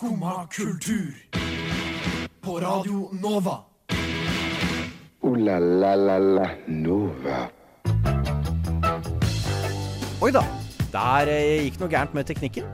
Skumma 0.00 0.46
kultur. 0.50 1.14
På 2.40 2.60
Radio 2.60 3.08
Nova. 3.12 3.58
O-la-la-la-la 5.20 6.50
Nova. 6.66 7.40
Oi 10.22 10.30
da, 10.32 10.44
der 10.94 11.32
eh, 11.34 11.66
gikk 11.66 11.76
noe 11.82 11.92
gærent 11.92 12.16
med 12.16 12.30
teknikken. 12.30 12.64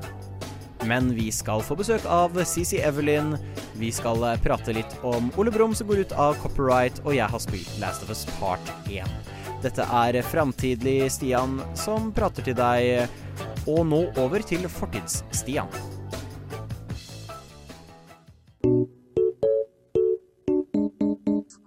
Men 0.87 1.11
vi 1.19 1.27
skal 1.35 1.67
få 1.67 1.75
besøk 1.75 2.07
av 2.07 2.39
CC 2.47 2.79
Evelyn. 2.79 3.35
Vi 3.75 3.91
skal 3.91 4.23
eh, 4.31 4.39
prate 4.47 4.77
litt 4.79 4.95
om 5.03 5.33
Ole 5.35 5.51
Brumm 5.51 5.75
som 5.75 5.91
går 5.91 6.05
ut 6.05 6.15
av 6.15 6.39
copyright, 6.45 7.03
og 7.03 7.19
jeg 7.19 7.27
har 7.35 7.43
spilt 7.43 7.75
Last 7.83 8.07
of 8.07 8.15
Us 8.15 8.23
Part 8.39 8.71
1. 8.87 9.03
Dette 9.67 9.91
er 10.05 10.23
framtidlig 10.31 11.11
Stian 11.19 11.59
som 11.75 12.15
prater 12.15 12.47
til 12.47 12.61
deg, 12.63 13.11
og 13.67 13.83
nå 13.91 14.05
over 14.15 14.47
til 14.47 14.71
fortids-Stian. 14.71 15.96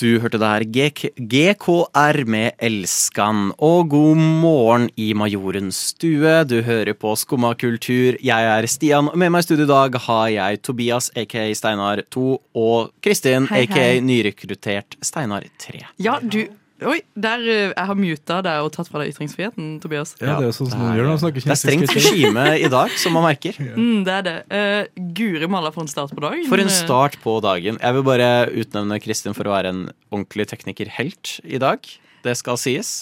Du 0.00 0.18
hørte 0.22 0.38
der 0.40 0.62
GK 0.64 1.10
GKR 1.18 2.22
med 2.24 2.56
Elskan, 2.64 3.50
og 3.60 3.90
god 3.92 4.16
morgen 4.16 4.86
i 4.96 5.10
Majorens 5.12 5.76
stue. 5.92 6.32
Du 6.48 6.62
hører 6.64 6.94
på 6.96 7.12
Skumma 7.18 7.52
kultur. 7.60 8.16
Jeg 8.24 8.48
er 8.54 8.68
Stian, 8.70 9.10
og 9.12 9.18
med 9.20 9.34
meg 9.34 9.44
i 9.44 9.48
studio 9.50 9.66
i 9.66 9.72
dag 9.72 9.98
har 10.06 10.24
jeg 10.32 10.62
Tobias, 10.64 11.10
aka 11.16 11.44
Steinar 11.52 12.04
2, 12.14 12.24
og 12.56 12.94
Kristin, 13.04 13.50
aka 13.52 14.00
nyrekruttert 14.00 14.96
Steinar 15.04 15.44
3. 15.60 15.84
Ja, 16.00 16.16
du 16.24 16.46
Oi, 16.88 16.98
der 17.14 17.42
eh, 17.46 17.70
jeg 17.72 17.86
har 17.88 17.98
muta 17.98 18.38
deg 18.44 18.64
og 18.66 18.70
tatt 18.74 18.88
fra 18.90 19.02
deg 19.02 19.12
ytringsfriheten, 19.12 19.68
Tobias. 19.82 20.14
Ja, 20.20 20.36
det 20.40 20.48
er 20.50 20.56
sånn 20.56 20.70
som 20.72 20.82
man 20.82 20.96
gjør 20.96 21.06
når 21.08 21.14
man 21.14 21.20
snakker 21.22 21.44
Det 21.46 21.54
er 21.54 21.60
strengt 21.60 21.94
regime 21.96 22.46
i 22.58 22.70
dag, 22.72 22.94
som 23.02 23.16
man 23.18 23.26
merker. 23.28 23.58
Mm, 23.82 24.02
det 24.06 24.12
er 24.18 24.24
det. 24.26 24.34
Uh, 24.52 25.04
Guri 25.16 25.48
malla 25.50 25.70
for 25.74 25.84
en 25.84 25.90
start 25.90 26.12
på 26.14 26.22
dagen. 26.24 26.44
For 26.50 26.60
en 26.60 26.70
Eh, 26.70 26.74
start 26.74 27.16
på 27.22 27.36
dagen. 27.44 27.78
Jeg 27.80 27.96
vil 27.98 28.04
bare 28.06 28.28
utnevne 28.50 28.98
Kristin 29.02 29.34
for 29.36 29.48
å 29.48 29.54
være 29.54 29.72
en 29.72 29.82
ordentlig 30.12 30.48
teknikerhelt 30.52 31.38
i 31.44 31.58
dag. 31.62 31.80
Det 32.26 32.36
skal 32.38 32.58
sies. 32.60 32.92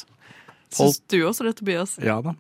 Syns 0.71 1.01
du 1.11 1.19
også 1.27 1.45
det, 1.49 1.57
Tobias? 1.59 1.97
Ja 1.99 2.21
da. 2.23 2.37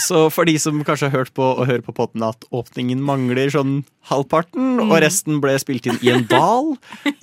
Så 0.00 0.26
for 0.34 0.48
de 0.48 0.56
som 0.58 0.80
kanskje 0.86 1.08
har 1.08 1.20
hørt 1.20 1.32
på 1.36 1.44
og 1.44 1.66
hører 1.68 1.84
på 1.86 1.94
podden 1.94 2.24
at 2.26 2.46
åpningen 2.54 3.02
mangler 3.04 3.52
sånn 3.52 3.82
halvparten, 4.10 4.82
og 4.84 4.94
resten 5.04 5.38
ble 5.42 5.54
spilt 5.62 5.86
inn 5.88 6.00
i 6.04 6.10
en 6.12 6.26
dal, 6.30 6.74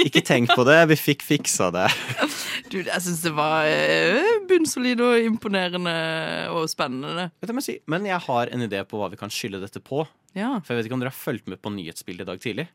ikke 0.05 0.23
tenk 0.25 0.53
på 0.55 0.66
det, 0.67 0.80
vi 0.94 0.97
fikk 0.99 1.25
fiksa 1.25 1.69
det. 1.75 1.89
Du, 2.72 2.80
jeg 2.80 3.03
syns 3.03 3.22
det 3.25 3.33
var 3.36 3.67
eh, 3.67 4.39
bunnsolid 4.47 5.03
og 5.03 5.19
imponerende 5.25 5.95
og 6.55 6.69
spennende. 6.72 7.30
Vet 7.42 7.52
du 7.52 7.58
hva 7.58 7.66
jeg? 7.67 7.81
Men 7.92 8.08
jeg 8.08 8.23
har 8.27 8.53
en 8.55 8.67
idé 8.67 8.83
på 8.88 9.02
hva 9.02 9.11
vi 9.11 9.19
kan 9.19 9.33
skylde 9.33 9.59
dette 9.64 9.83
på. 9.83 10.05
Ja. 10.38 10.55
For 10.64 10.73
jeg 10.73 10.81
vet 10.81 10.89
ikke 10.89 10.97
om 10.99 11.03
dere 11.03 11.11
har 11.11 11.19
fulgt 11.19 11.52
med 11.52 11.59
på 11.59 11.73
nyhetsbildet 11.75 12.23
i 12.23 12.31
dag 12.31 12.44
tidlig. 12.44 12.67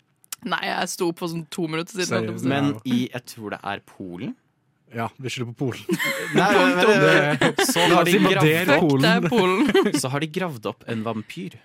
Nei, 0.44 0.60
jeg 0.68 0.90
sto 0.92 1.08
opp 1.10 1.22
for 1.22 1.32
sånn 1.32 1.46
to 1.52 1.64
minutter 1.70 1.96
siden. 1.96 2.28
Seriøst? 2.28 2.48
Men 2.50 2.74
i, 2.84 3.06
jeg 3.08 3.24
tror 3.32 3.56
det 3.56 3.62
er 3.64 3.80
Polen. 3.88 4.36
Ja, 4.96 5.10
vi 5.20 5.28
skylder 5.32 5.52
på 5.52 5.66
Polen. 5.66 5.98
Nei, 6.38 6.46
men- 6.56 7.40
men- 7.40 7.66
så, 7.68 7.82
har 7.92 8.04
de 8.08 8.16
gravd 8.22 8.72
opp, 8.76 9.28
Polen. 9.30 9.68
så 10.02 10.08
har 10.14 10.24
de 10.24 10.30
gravd 10.38 10.66
opp 10.72 10.86
en 10.88 11.02
vampyr. 11.04 11.58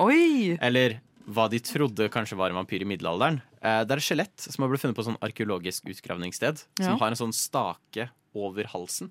Oi! 0.00 0.56
Eller 0.64 0.98
hva 1.28 1.44
de 1.52 1.60
trodde 1.60 2.06
kanskje 2.08 2.38
var 2.40 2.48
en 2.54 2.56
vampyr 2.62 2.80
i 2.86 2.88
middelalderen. 2.88 3.42
Eh, 3.60 3.82
Det 3.84 3.92
er 3.92 4.00
et 4.00 4.06
skjelett 4.06 4.46
som 4.48 4.64
har 4.64 4.70
blitt 4.72 4.80
funnet 4.80 4.96
på 4.96 5.04
et 5.04 5.10
sånn 5.10 5.20
arkeologisk 5.26 5.90
utgravningssted. 5.92 6.62
Ja. 6.80 6.86
Som 6.88 6.98
har 7.02 7.12
en 7.12 7.20
sånn 7.20 7.34
stake 7.36 8.08
over 8.38 8.64
halsen. 8.72 9.10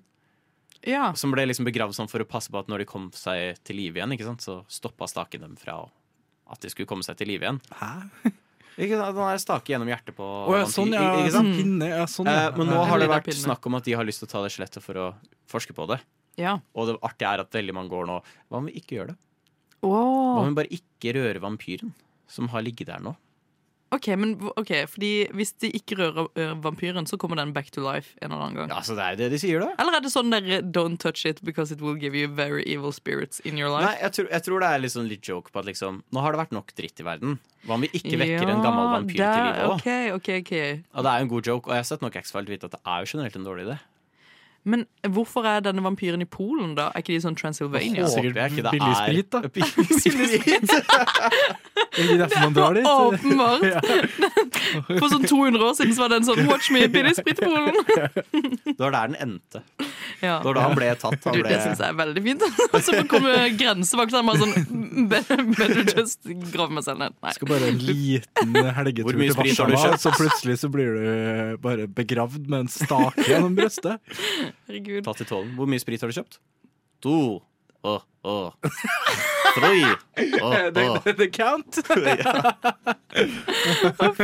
Ja. 0.86 1.12
Som 1.18 1.30
ble 1.34 1.44
liksom 1.46 1.66
begravd 1.68 1.94
sånn 1.94 2.10
for 2.10 2.22
å 2.22 2.26
passe 2.26 2.50
på 2.50 2.58
at 2.58 2.68
når 2.70 2.82
de 2.82 2.88
kom 2.90 3.08
seg 3.14 3.58
til 3.66 3.78
live 3.78 3.98
igjen, 4.00 4.14
ikke 4.16 4.26
sant? 4.26 4.42
så 4.42 4.60
stoppa 4.70 5.06
staken 5.10 5.42
dem 5.46 5.56
fra 5.58 5.78
at 6.50 6.62
de 6.64 6.70
skulle 6.72 6.88
komme 6.90 7.04
seg 7.06 7.18
til 7.20 7.28
live 7.30 7.44
igjen. 7.46 7.58
Hæ? 7.78 8.32
Ikke 8.78 8.98
sant? 9.00 9.16
Den 9.18 9.40
stake 9.42 9.72
gjennom 9.72 9.88
hjertet 9.90 10.14
på 10.14 10.22
oh, 10.24 10.54
ja, 10.54 10.64
sånn, 10.70 10.92
ja. 10.94 11.08
ikke 11.18 11.32
sant? 11.34 11.50
Pinne, 11.58 11.88
ja, 11.90 12.04
sånn, 12.06 12.28
ja. 12.30 12.44
Eh, 12.48 12.56
men 12.58 12.68
nå 12.70 12.76
Ja. 12.78 12.84
har 12.92 12.98
det 13.02 13.08
vært 13.10 13.30
snakk 13.34 13.66
om 13.66 13.74
at 13.74 13.84
de 13.88 13.96
har 13.98 14.06
lyst 14.06 14.22
til 14.22 14.28
å 14.28 14.30
ta 14.30 14.42
det 14.44 14.52
skjelettet 14.54 14.82
for 14.84 14.94
å 14.94 15.06
forske 15.50 15.74
på 15.74 15.88
det. 15.90 15.98
ja. 16.38 16.58
Og 16.78 16.86
det 16.86 16.98
artige 17.02 17.32
er 17.34 17.40
at 17.42 17.50
veldig 17.50 17.74
mange 17.74 17.90
går 17.90 18.06
nå 18.06 18.20
Hva 18.48 18.60
om 18.62 18.66
vi 18.70 18.76
ikke 18.78 18.94
gjør 19.00 19.08
det? 19.12 19.16
Hva 19.82 20.42
om 20.44 20.48
vi 20.52 20.58
bare 20.62 20.70
ikke 20.78 21.14
rører 21.18 21.40
vampyren 21.42 21.92
som 22.28 22.48
har 22.54 22.62
ligget 22.62 22.86
der 22.86 23.00
nå? 23.02 23.16
OK, 23.94 24.06
men 24.20 24.34
ok, 24.60 24.72
fordi 24.92 25.10
hvis 25.32 25.54
de 25.62 25.70
ikke 25.72 25.96
rører 25.96 26.56
vampyren, 26.60 27.06
så 27.08 27.16
kommer 27.20 27.40
den 27.40 27.54
back 27.56 27.70
to 27.72 27.80
life 27.80 28.12
en 28.20 28.28
eller 28.28 28.44
annen 28.44 28.58
gang. 28.60 28.72
Ja, 28.74 28.82
så 28.84 28.96
det 28.98 29.04
er 29.04 29.14
jo 29.14 29.20
det 29.22 29.28
de 29.32 29.40
sier, 29.40 29.64
da. 29.64 29.70
Eller 29.80 29.96
er 29.96 30.04
det 30.04 30.12
sånn 30.12 30.32
der 30.34 30.48
don't 30.60 31.00
touch 31.00 31.24
it 31.28 31.40
because 31.46 31.72
it 31.72 31.80
will 31.84 31.96
give 31.96 32.18
you 32.18 32.28
very 32.28 32.66
evil 32.68 32.92
spirits 32.92 33.40
in 33.48 33.56
your 33.56 33.72
life? 33.72 33.86
Nei, 33.86 33.96
jeg 34.02 34.16
tror, 34.18 34.28
jeg 34.34 34.44
tror 34.44 34.64
det 34.64 34.72
er 34.74 34.84
liksom 34.84 35.08
litt 35.08 35.24
joke 35.30 35.54
på 35.54 35.62
at 35.62 35.70
liksom 35.70 36.02
Nå 36.12 36.24
har 36.24 36.36
det 36.36 36.42
vært 36.42 36.52
nok 36.56 36.74
dritt 36.76 37.00
i 37.00 37.06
verden. 37.06 37.38
Hva 37.64 37.78
om 37.78 37.84
vi 37.84 37.90
ikke 37.96 38.16
vekker 38.20 38.52
en 38.52 38.64
gammel 38.64 38.90
vampyr 38.92 39.16
til 39.16 39.24
livet 39.24 39.56
live 39.56 39.68
òg? 39.68 39.76
OK, 39.78 39.88
OK, 40.18 40.28
OK. 40.42 40.52
Og 40.92 41.06
det 41.06 41.12
er 41.12 41.22
jo 41.22 41.26
en 41.28 41.32
god 41.32 41.52
joke, 41.52 41.70
og 41.70 41.76
jeg 41.76 41.84
har 41.84 41.88
sett 41.88 42.04
nok 42.04 42.20
X-Files 42.20 42.48
til 42.48 42.52
å 42.52 42.56
vite 42.58 42.68
at 42.68 42.76
det 42.76 42.82
er 42.84 43.04
jo 43.04 43.10
generelt 43.14 43.40
en 43.40 43.48
dårlig 43.48 43.66
idé. 43.70 43.78
Men 44.68 44.82
hvorfor 45.14 45.46
er 45.48 45.62
denne 45.64 45.80
vampyren 45.84 46.20
i 46.20 46.26
Polen, 46.28 46.74
da? 46.76 46.88
Er 46.92 47.00
ikke 47.04 47.14
de 47.14 47.20
sånn 47.24 47.36
Transylvania? 47.38 48.04
Håper 48.04 48.14
Sikkert 48.18 48.36
jeg 48.36 48.52
ikke 48.52 48.64
det 48.66 48.72
billig 48.74 48.90
er- 48.90 49.00
sprit, 49.06 49.28
da. 49.32 49.40
Billig 49.56 50.28
sprit. 50.34 50.68
Er 51.98 52.06
det 52.06 52.16
derfor 52.20 52.40
man 52.44 52.54
drar 52.54 52.74
dit? 52.76 52.86
Åpenbart! 52.86 53.62
Ja. 53.64 53.80
For 55.00 55.08
sånn 55.10 55.24
200 55.26 55.62
år 55.64 55.72
siden 55.78 55.94
så 55.96 56.02
var 56.04 56.12
den 56.12 56.26
sånn 56.26 56.42
Watch 56.50 56.68
me, 56.74 56.82
billig 56.92 57.14
sprit 57.16 57.40
i 57.40 57.46
Polen! 57.48 57.78
Det 58.68 58.76
var 58.82 58.92
der 58.94 59.08
den 59.14 59.16
endte. 59.24 59.62
Ja. 60.20 60.36
Det 60.42 60.50
var 60.50 60.58
da 60.58 60.66
han 60.66 60.76
ble 60.78 60.90
tatt. 61.00 61.16
Han 61.24 61.34
Du, 61.38 61.40
ble... 61.40 61.48
det 61.50 61.62
syns 61.64 61.80
jeg 61.82 61.94
er 61.94 61.98
veldig 61.98 62.22
fint. 62.26 62.44
Så 62.84 63.02
kommer 63.10 63.48
grensevakt 63.58 64.14
og 64.18 64.28
bare 64.30 64.42
sånn 64.44 65.08
Better 65.08 65.42
better 65.48 65.92
just 65.94 66.28
grave 66.52 66.74
meg 66.76 66.84
selv 66.86 67.02
ned. 67.02 67.16
Nei. 67.24 67.32
Skal 67.38 67.50
bare 67.50 67.72
en 67.72 67.80
liten 67.88 68.54
helgetur 68.78 69.14
til 69.14 69.34
Warszawa, 69.38 69.96
så 70.02 70.12
plutselig 70.18 70.58
så 70.62 70.70
blir 70.74 70.94
du 70.98 71.58
bare 71.64 71.88
begravd 71.88 72.46
med 72.50 72.66
en 72.66 72.72
stake 72.72 73.26
gjennom 73.30 73.56
brøstet. 73.58 74.02
Herregud. 74.66 75.04
Tatt 75.06 75.22
i 75.22 75.26
tålen. 75.28 75.52
Hvor 75.58 75.68
mye 75.70 75.82
sprit 75.82 76.02
har 76.02 76.10
du 76.10 76.16
kjøpt? 76.18 76.34
To. 77.06 77.14
Åh, 77.86 78.02
åh. 78.26 78.50
Tre. 79.54 79.70
Åh, 80.42 80.42
åh. 80.46 80.54
det, 81.04 81.12
det 81.20 81.28
count. 81.36 81.78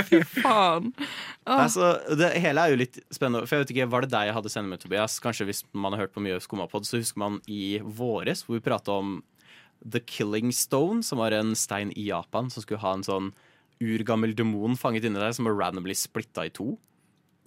Fy 0.08 0.18
faen. 0.40 0.90
Altså, 1.46 1.92
det 2.18 2.32
hele 2.42 2.60
er 2.64 2.68
jo 2.74 2.80
litt 2.80 2.98
spennende. 3.14 3.44
For 3.46 3.54
jeg 3.56 3.62
vet 3.64 3.72
ikke, 3.76 3.88
Var 3.94 4.00
det 4.04 4.12
deg 4.14 4.24
jeg 4.30 4.36
hadde 4.38 4.52
sendt 4.52 4.70
med, 4.72 4.78
Tobias? 4.82 5.20
Kanskje 5.22 5.46
Hvis 5.48 5.62
man 5.72 5.92
har 5.94 6.00
hørt 6.04 6.14
på 6.16 6.22
mye 6.24 6.40
Skommapod, 6.42 6.84
så 6.88 6.98
husker 7.00 7.20
man 7.22 7.34
i 7.50 7.78
våres 7.84 8.40
hvor 8.46 8.54
vi 8.58 8.64
prata 8.66 8.90
om 9.00 9.08
The 9.84 10.00
Killing 10.00 10.50
Stone, 10.56 11.02
som 11.04 11.20
var 11.20 11.34
en 11.36 11.52
stein 11.58 11.90
i 11.92 12.06
Japan 12.08 12.48
som 12.50 12.64
skulle 12.64 12.80
ha 12.80 12.94
en 12.96 13.04
sånn 13.04 13.32
urgammel 13.84 14.32
demon 14.38 14.78
fanget 14.80 15.04
inni 15.04 15.20
der, 15.20 15.34
som 15.36 15.44
var 15.48 15.58
randomly 15.58 15.92
splitta 15.98 16.46
i 16.48 16.52
to. 16.54 16.70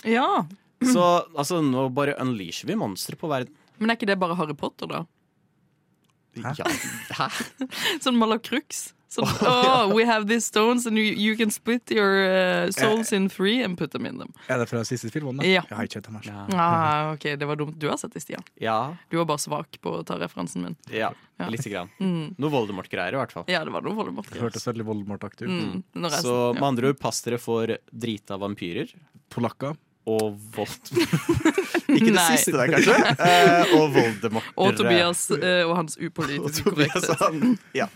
Ja. 0.06 0.44
Så 0.94 1.04
altså, 1.36 1.62
nå 1.66 1.88
bare 1.94 2.18
unleasher 2.22 2.68
vi 2.70 2.76
monstre 2.78 3.16
på 3.18 3.30
verden. 3.32 3.54
Men 3.80 3.90
er 3.92 3.98
ikke 4.00 4.10
det 4.10 4.20
bare 4.22 4.36
Harry 4.38 4.54
Potter, 4.58 4.88
da? 4.90 5.06
Ja, 6.38 6.54
hæ? 7.18 7.28
Sånn 8.04 8.18
Malakrux. 8.20 8.92
Sånn, 9.10 9.30
oh, 9.48 9.88
we 9.96 10.04
have 10.06 10.28
these 10.28 10.44
stones, 10.46 10.84
and 10.86 11.00
you, 11.00 11.14
you 11.16 11.36
can 11.40 11.50
split 11.50 11.90
your 11.96 12.18
uh, 12.28 12.68
souls 12.76 13.14
in 13.16 13.30
three 13.32 13.62
and 13.64 13.78
put 13.80 13.94
them 13.96 14.06
in 14.06 14.18
them. 14.20 14.34
Er 14.52 14.60
det 14.60 14.68
fra 14.68 14.82
siste 14.86 15.08
filmen? 15.14 15.40
da? 15.40 15.48
Ja. 15.48 15.62
Jeg 15.70 15.78
har 15.80 15.88
ikke 15.88 16.02
sett 16.02 16.10
den. 16.10 16.20
Ja. 16.28 16.44
Ah, 16.60 17.14
ok, 17.16 17.24
Det 17.40 17.48
var 17.48 17.56
dumt. 17.58 17.78
Du 17.80 17.88
har 17.88 17.96
sett 17.98 18.14
det, 18.14 18.22
Stian. 18.26 18.44
ja, 18.60 18.98
Du 19.10 19.16
var 19.22 19.30
bare 19.32 19.40
svak 19.42 19.80
på 19.82 19.96
å 20.02 20.04
ta 20.06 20.20
referansen 20.20 20.68
min. 20.68 20.76
ja, 20.92 21.14
Ja. 21.40 21.48
lite 21.54 21.70
grann. 21.72 21.90
Mm. 22.04 22.36
Noe 22.38 22.52
Voldemort-greier, 22.52 23.16
i 23.16 23.22
hvert 23.22 23.32
fall. 23.32 23.46
Ja, 23.48 23.64
det 23.66 23.72
var 23.72 23.82
noe 23.82 23.96
Voldemort. 23.96 24.28
Det 24.30 24.44
hørtes 24.44 24.68
veldig 24.68 24.86
Voldemort-aktig 24.92 25.48
ut. 25.48 25.56
Mm. 25.96 26.10
Så 26.20 26.54
med 26.54 26.64
andre 26.68 26.92
ord, 26.92 27.00
pass 27.00 27.24
dere 27.24 27.40
for 27.42 27.78
drita 27.90 28.38
vampyrer 28.38 28.92
Polakker. 29.34 29.78
Og 30.08 30.40
Volt... 30.56 30.92
Ikke 31.98 32.12
det 32.12 32.26
siste 32.32 32.56
der, 32.56 32.72
kanskje. 32.72 32.96
Eh, 32.96 33.76
og 33.78 33.94
Voldemort. 33.96 34.50
Og 34.56 34.76
Tobias 34.80 35.28
eh, 35.36 35.64
og 35.68 35.76
hans 35.78 35.98
upolitiske 36.00 36.64
Tobias 36.64 36.94
korrekthet. 36.94 37.24
han, 37.24 37.58
ja. 37.76 37.88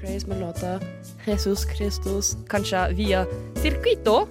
Craze 0.00 0.28
med 0.28 0.40
låta 0.40 0.78
Jesus 1.26 1.66
Christus, 1.74 2.34
kanskje 2.50 2.88
via 2.98 3.24
Circuito 3.62 4.26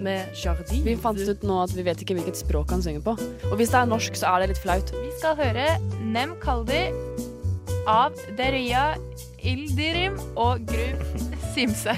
med 0.00 0.26
Jardin. 0.44 0.84
Vi 0.84 0.96
fant 1.00 1.18
ut 1.18 1.46
nå 1.46 1.60
at 1.62 1.72
vi 1.76 1.86
vet 1.86 2.02
ikke 2.04 2.18
hvilket 2.18 2.38
språk 2.38 2.74
han 2.74 2.84
synger 2.84 3.04
på. 3.06 3.16
Og 3.50 3.56
hvis 3.60 3.72
det 3.72 3.80
er 3.80 3.88
norsk, 3.90 4.18
så 4.18 4.34
er 4.34 4.44
det 4.44 4.52
litt 4.52 4.62
flaut. 4.62 4.92
Vi 4.92 5.14
skal 5.20 5.38
høre 5.40 5.70
Nem 6.04 6.36
Kaldi 6.42 6.84
av 7.88 8.18
Deria 8.38 8.90
Ildirim 9.46 10.18
og 10.34 10.66
Gru 10.68 11.24
Simse. 11.54 11.96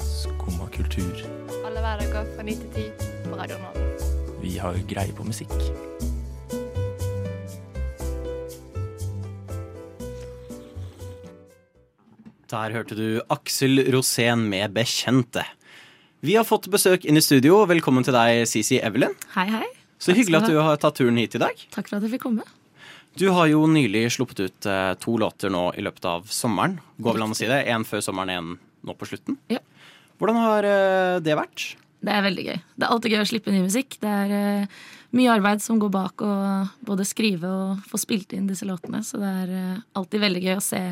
Skumma 0.00 0.70
kultur. 0.74 1.26
Alle 1.66 1.84
hverdager 1.84 2.34
fra 2.34 2.48
9 2.48 2.58
til 2.64 2.90
10 3.04 3.17
på 3.28 3.36
Radio 3.36 3.58
Nova. 3.60 3.86
Vi 4.42 4.56
har 4.58 4.76
greie 4.88 5.12
på 5.12 5.26
musikk. 5.26 5.52
Der 12.48 12.72
hørte 12.72 12.96
du 12.96 13.20
Aksel 13.28 13.82
Rosén 13.92 14.46
med 14.48 14.72
'Bekjente'. 14.72 15.44
Vi 16.24 16.34
har 16.34 16.44
fått 16.48 16.70
besøk 16.72 17.04
inn 17.04 17.20
i 17.20 17.22
studio. 17.22 17.60
Velkommen 17.68 18.04
til 18.04 18.16
deg, 18.16 18.46
Sisi 18.48 18.80
Evelyn. 18.80 19.12
Hei, 19.36 19.46
hei. 19.52 19.66
Så 19.98 20.10
Takk 20.10 20.22
hyggelig 20.22 20.38
at 20.38 20.48
du 20.48 20.54
du 20.56 20.62
har 20.62 20.80
tatt 20.80 20.96
turen 20.96 21.18
hit 21.20 21.36
i 21.36 21.42
dag. 21.42 21.60
Takk 21.74 21.90
for 21.90 21.98
at 21.98 22.06
jeg 22.06 22.16
fikk 22.16 22.24
komme. 22.24 22.46
Du 23.18 23.28
har 23.34 23.48
jo 23.50 23.66
nylig 23.66 24.06
sluppet 24.14 24.40
ut 24.40 24.66
eh, 24.66 24.94
to 25.02 25.16
låter 25.18 25.50
nå 25.50 25.72
i 25.76 25.82
løpet 25.82 26.04
av 26.06 26.24
sommeren. 26.30 26.78
Går 27.02 27.18
vel 27.18 27.26
an 27.26 27.34
å 27.34 27.38
si 27.38 27.46
det? 27.50 27.66
Én 27.66 27.84
før 27.84 28.00
sommeren, 28.00 28.30
én 28.30 28.58
nå 28.86 28.94
på 28.94 29.08
slutten. 29.10 29.36
Ja. 29.50 29.58
Hvordan 30.18 30.38
har 30.40 30.64
eh, 30.64 31.20
det 31.20 31.36
vært? 31.38 31.74
Det 32.04 32.14
er 32.14 32.24
veldig 32.24 32.44
gøy. 32.46 32.60
Det 32.76 32.86
er 32.86 32.94
alltid 32.94 33.14
gøy 33.14 33.22
å 33.24 33.28
slippe 33.28 33.54
ny 33.54 33.64
musikk. 33.64 33.98
Det 34.02 34.14
er 34.22 34.34
eh, 34.38 34.80
mye 35.16 35.30
arbeid 35.32 35.62
som 35.64 35.78
går 35.80 35.90
bak 35.94 36.20
å 36.24 36.32
både 36.84 37.06
skrive 37.08 37.48
og 37.48 37.86
få 37.88 38.00
spilt 38.00 38.34
inn 38.36 38.48
disse 38.50 38.66
låtene. 38.68 39.00
Så 39.06 39.20
det 39.22 39.30
er 39.44 39.54
eh, 39.56 39.80
alltid 39.96 40.20
veldig 40.26 40.42
gøy 40.44 40.56
å 40.58 40.64
se 40.64 40.82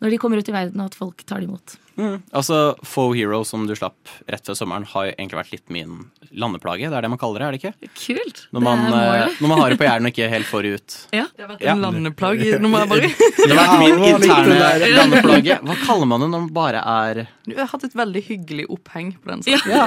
når 0.00 0.14
de 0.14 0.18
kommer 0.22 0.40
ut 0.40 0.48
i 0.48 0.52
verden, 0.54 0.80
og 0.80 0.88
at 0.88 0.94
folk 0.96 1.20
tar 1.28 1.42
dem 1.42 1.50
imot. 1.50 1.74
Mm. 2.00 2.22
Altså, 2.32 2.72
Faux 2.88 3.12
Hero, 3.18 3.42
som 3.44 3.66
du 3.68 3.74
slapp 3.76 4.08
rett 4.32 4.46
før 4.48 4.56
sommeren, 4.56 4.86
har 4.88 5.10
jo 5.10 5.12
egentlig 5.12 5.36
vært 5.36 5.50
litt 5.52 5.66
min 5.74 5.98
landeplage. 6.32 6.88
Det 6.88 6.96
er 6.96 7.04
det 7.04 7.10
man 7.12 7.20
kaller 7.20 7.42
det, 7.42 7.48
er 7.50 7.52
det 7.52 7.60
ikke? 7.60 7.90
Kult. 8.00 8.40
Når 8.56 8.64
man, 8.64 8.86
det 8.86 8.94
er 8.94 9.02
eh, 9.02 9.10
målet. 9.26 9.42
når 9.44 9.52
man 9.52 9.60
har 9.60 9.74
det 9.74 9.78
på 9.82 9.86
hjernen 9.90 10.08
og 10.08 10.14
ikke 10.14 10.30
helt 10.32 10.48
får 10.48 10.64
det 10.64 10.70
ut. 10.78 10.96
Ja. 11.18 11.26
Det 11.36 11.44
har 11.44 11.50
vært 11.52 11.66
Ja. 11.66 11.74
en 11.74 11.84
landeplagg. 11.84 12.40
Nå 12.64 12.70
må 12.72 12.80
jeg 12.80 12.90
bare 12.94 13.10
Det 13.10 13.50
har 13.50 13.60
vært 13.60 13.84
min 13.84 14.00
Ja, 14.00 14.14
interne 14.16 14.90
landeplage. 14.96 15.58
Hva 15.68 15.78
kaller 15.84 16.10
man 16.14 16.24
det 16.24 16.30
når 16.32 16.44
man 16.46 16.50
bare 16.56 16.80
er 16.96 17.22
Du 17.44 17.54
har 17.60 17.68
hatt 17.74 17.84
et 17.90 17.98
veldig 18.00 18.24
hyggelig 18.30 18.66
oppheng 18.72 19.12
på 19.20 19.34
den. 19.34 19.44
Ja. 19.52 19.84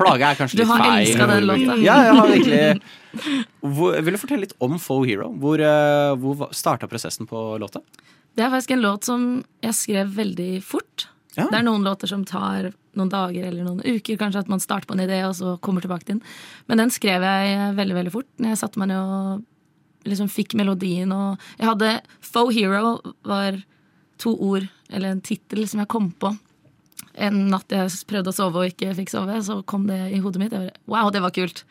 Plage 0.00 0.32
er 0.32 0.40
kanskje 0.40 0.62
litt 0.62 0.72
feil. 0.72 0.80
Du 0.80 0.88
har 0.88 1.04
elska 1.04 1.30
den 1.34 1.48
låta. 1.52 1.76
Ja, 1.84 2.00
jeg 2.08 2.16
har 2.22 2.32
virkelig 2.32 2.64
hvor, 3.60 3.96
Vil 3.98 4.14
du 4.14 4.20
fortelle 4.20 4.46
litt 4.46 4.56
om 4.62 4.78
Faux 4.80 5.06
Hero? 5.08 5.30
Hvor, 5.42 5.62
uh, 5.62 6.12
hvor 6.20 6.52
starta 6.56 6.88
prosessen 6.90 7.28
på 7.28 7.44
låta? 7.62 7.82
Det 8.32 8.44
er 8.44 8.52
faktisk 8.52 8.76
en 8.76 8.84
låt 8.84 9.08
som 9.08 9.26
jeg 9.64 9.76
skrev 9.76 10.14
veldig 10.16 10.52
fort. 10.64 11.08
Ja. 11.36 11.46
Det 11.48 11.58
er 11.58 11.64
noen 11.64 11.84
låter 11.84 12.08
som 12.08 12.24
tar 12.28 12.72
noen 12.96 13.12
dager 13.12 13.46
eller 13.48 13.64
noen 13.64 13.80
uker, 13.80 14.18
kanskje 14.20 14.42
at 14.44 14.50
man 14.52 14.60
starter 14.60 14.88
på 14.88 14.96
en 14.96 15.04
idé 15.04 15.22
og 15.24 15.34
så 15.36 15.56
kommer 15.64 15.84
tilbake 15.84 16.04
til 16.04 16.18
den. 16.18 16.24
Men 16.68 16.82
den 16.82 16.92
skrev 16.92 17.24
jeg 17.24 17.74
veldig 17.78 17.96
veldig 17.98 18.12
fort. 18.12 18.28
Når 18.40 18.52
jeg 18.52 18.60
satte 18.60 18.80
meg 18.82 18.92
ned 18.92 19.00
og 19.00 20.08
liksom 20.08 20.30
fikk 20.32 20.56
melodien 20.58 21.12
og 21.14 21.38
Jeg 21.60 21.68
hadde 21.68 21.90
Faux 22.26 22.54
Hero 22.56 22.96
var 23.28 23.60
to 24.22 24.34
ord, 24.38 24.66
eller 24.90 25.12
en 25.12 25.22
tittel, 25.24 25.64
som 25.68 25.80
jeg 25.82 25.90
kom 25.90 26.10
på. 26.12 26.30
En 27.14 27.46
natt 27.50 27.72
jeg 27.74 27.90
prøvde 28.08 28.30
å 28.30 28.36
sove 28.36 28.60
og 28.60 28.70
ikke 28.70 28.94
fikk 28.94 29.10
sove, 29.10 29.40
så 29.42 29.60
kom 29.66 29.88
det 29.88 29.98
i 30.14 30.20
hodet 30.22 30.42
mitt. 30.42 30.54
Bare, 30.54 30.74
wow, 30.86 31.10
det 31.10 31.22
var 31.24 31.34
kult. 31.34 31.64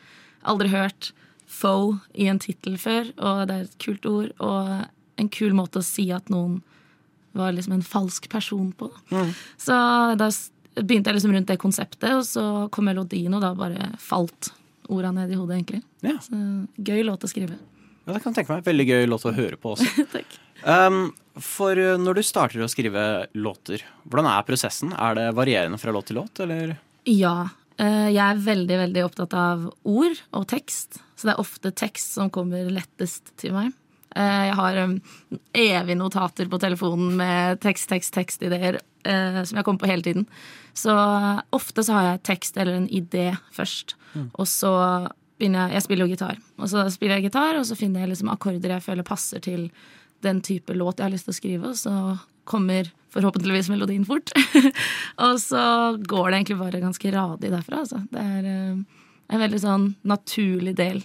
Aldri 0.44 0.72
hørt 0.74 1.14
faux 1.52 2.00
i 2.16 2.28
en 2.32 2.40
tittel 2.42 2.78
før, 2.82 3.12
og 3.20 3.44
det 3.50 3.56
er 3.60 3.68
et 3.68 3.78
kult 3.84 4.08
ord. 4.10 4.32
Og 4.40 5.22
en 5.22 5.30
kul 5.34 5.54
måte 5.58 5.82
å 5.82 5.86
si 5.86 6.08
at 6.16 6.32
noen 6.34 6.62
var 7.38 7.54
liksom 7.56 7.76
en 7.78 7.86
falsk 7.86 8.26
person 8.32 8.72
på. 8.76 8.90
Da. 9.12 9.26
Så 9.60 9.76
da 10.20 10.28
begynte 10.82 11.12
jeg 11.12 11.20
liksom 11.20 11.36
rundt 11.36 11.52
det 11.52 11.60
konseptet, 11.62 12.10
og 12.16 12.26
så 12.28 12.46
kom 12.74 12.88
melodien, 12.90 13.32
og 13.36 13.44
da 13.44 13.54
bare 13.56 13.92
falt 14.02 14.52
orda 14.92 15.12
ned 15.16 15.32
i 15.32 15.38
hodet, 15.40 15.60
egentlig. 15.62 15.82
Ja. 16.04 16.18
Så 16.24 16.36
gøy 16.84 17.04
låt 17.08 17.24
å 17.24 17.30
skrive. 17.32 17.56
Ja, 18.08 18.16
det 18.16 18.24
kan 18.24 18.32
jeg 18.34 18.42
tenke 18.42 18.56
meg. 18.58 18.66
Veldig 18.66 18.88
gøy 18.90 19.06
låt 19.12 19.28
å 19.30 19.36
høre 19.36 19.60
på 19.62 19.76
også. 19.76 19.88
Takk. 20.16 20.38
Um, 20.66 21.12
for 21.42 21.78
uh, 21.80 21.96
når 22.02 22.20
du 22.20 22.24
starter 22.28 22.64
å 22.66 22.70
skrive 22.72 23.04
låter, 23.38 23.84
hvordan 24.10 24.28
er 24.34 24.44
prosessen? 24.48 24.92
Er 24.98 25.16
det 25.20 25.28
varierende 25.38 25.80
fra 25.80 25.94
låt 25.96 26.10
til 26.10 26.20
låt, 26.20 26.42
eller? 26.44 26.76
Ja. 27.08 27.36
eh, 27.78 28.10
Jeg 28.12 28.22
er 28.26 28.42
veldig 28.44 28.82
veldig 28.84 29.06
opptatt 29.08 29.38
av 29.38 29.70
ord 29.88 30.20
og 30.38 30.44
tekst. 30.52 31.00
Så 31.22 31.30
det 31.30 31.36
er 31.36 31.44
ofte 31.44 31.70
tekst 31.78 32.16
som 32.18 32.32
kommer 32.34 32.66
lettest 32.74 33.30
til 33.38 33.54
meg. 33.54 33.76
Eh, 34.16 34.48
Jeg 34.50 34.56
har 34.58 34.80
um, 34.88 34.96
evige 35.54 36.00
notater 36.00 36.50
på 36.50 36.60
telefonen 36.60 37.14
med 37.20 37.62
tekst, 37.62 37.86
tekst, 37.92 38.14
tekstideer 38.16 38.80
eh, 39.06 39.42
som 39.46 39.60
jeg 39.60 39.68
kommer 39.68 39.84
på 39.84 39.92
hele 39.92 40.02
tiden. 40.02 40.26
Så 40.74 40.96
ofte 41.54 41.86
så 41.86 41.94
har 41.94 42.08
jeg 42.08 42.24
tekst 42.32 42.58
eller 42.58 42.80
en 42.80 42.90
idé 42.90 43.36
først. 43.54 43.94
Og 44.34 44.48
så 44.50 44.72
begynner 45.38 45.70
jeg 45.70 45.78
Jeg 45.78 45.86
spiller 45.86 46.06
jo 46.06 46.16
gitar. 46.16 46.42
Og 46.58 46.70
så 46.70 46.88
spiller 46.90 47.20
jeg 47.20 47.30
gitar, 47.30 47.60
og 47.60 47.66
så 47.70 47.78
finner 47.78 48.04
jeg 48.04 48.12
liksom 48.16 48.34
akkorder 48.34 48.76
jeg 48.76 48.86
føler 48.86 49.08
passer 49.08 49.40
til 49.40 49.70
den 50.22 50.42
type 50.42 50.74
låt 50.74 51.00
jeg 51.00 51.08
har 51.08 51.14
lyst 51.14 51.26
til 51.30 51.34
å 51.34 51.38
skrive, 51.38 51.70
og 51.72 51.78
så 51.80 51.94
kommer 52.46 52.90
forhåpentligvis 53.14 53.70
melodien 53.72 54.06
fort. 54.06 54.30
og 55.26 55.40
så 55.42 55.64
går 55.98 56.30
det 56.30 56.36
egentlig 56.42 56.60
bare 56.60 56.82
ganske 56.84 57.14
radig 57.14 57.50
derfra, 57.54 57.82
altså. 57.82 58.04
Det 58.12 58.22
er 58.22 58.50
eh, 58.52 59.01
en 59.32 59.42
veldig 59.42 59.62
sånn 59.64 59.86
naturlig 60.08 60.76
del 60.80 61.02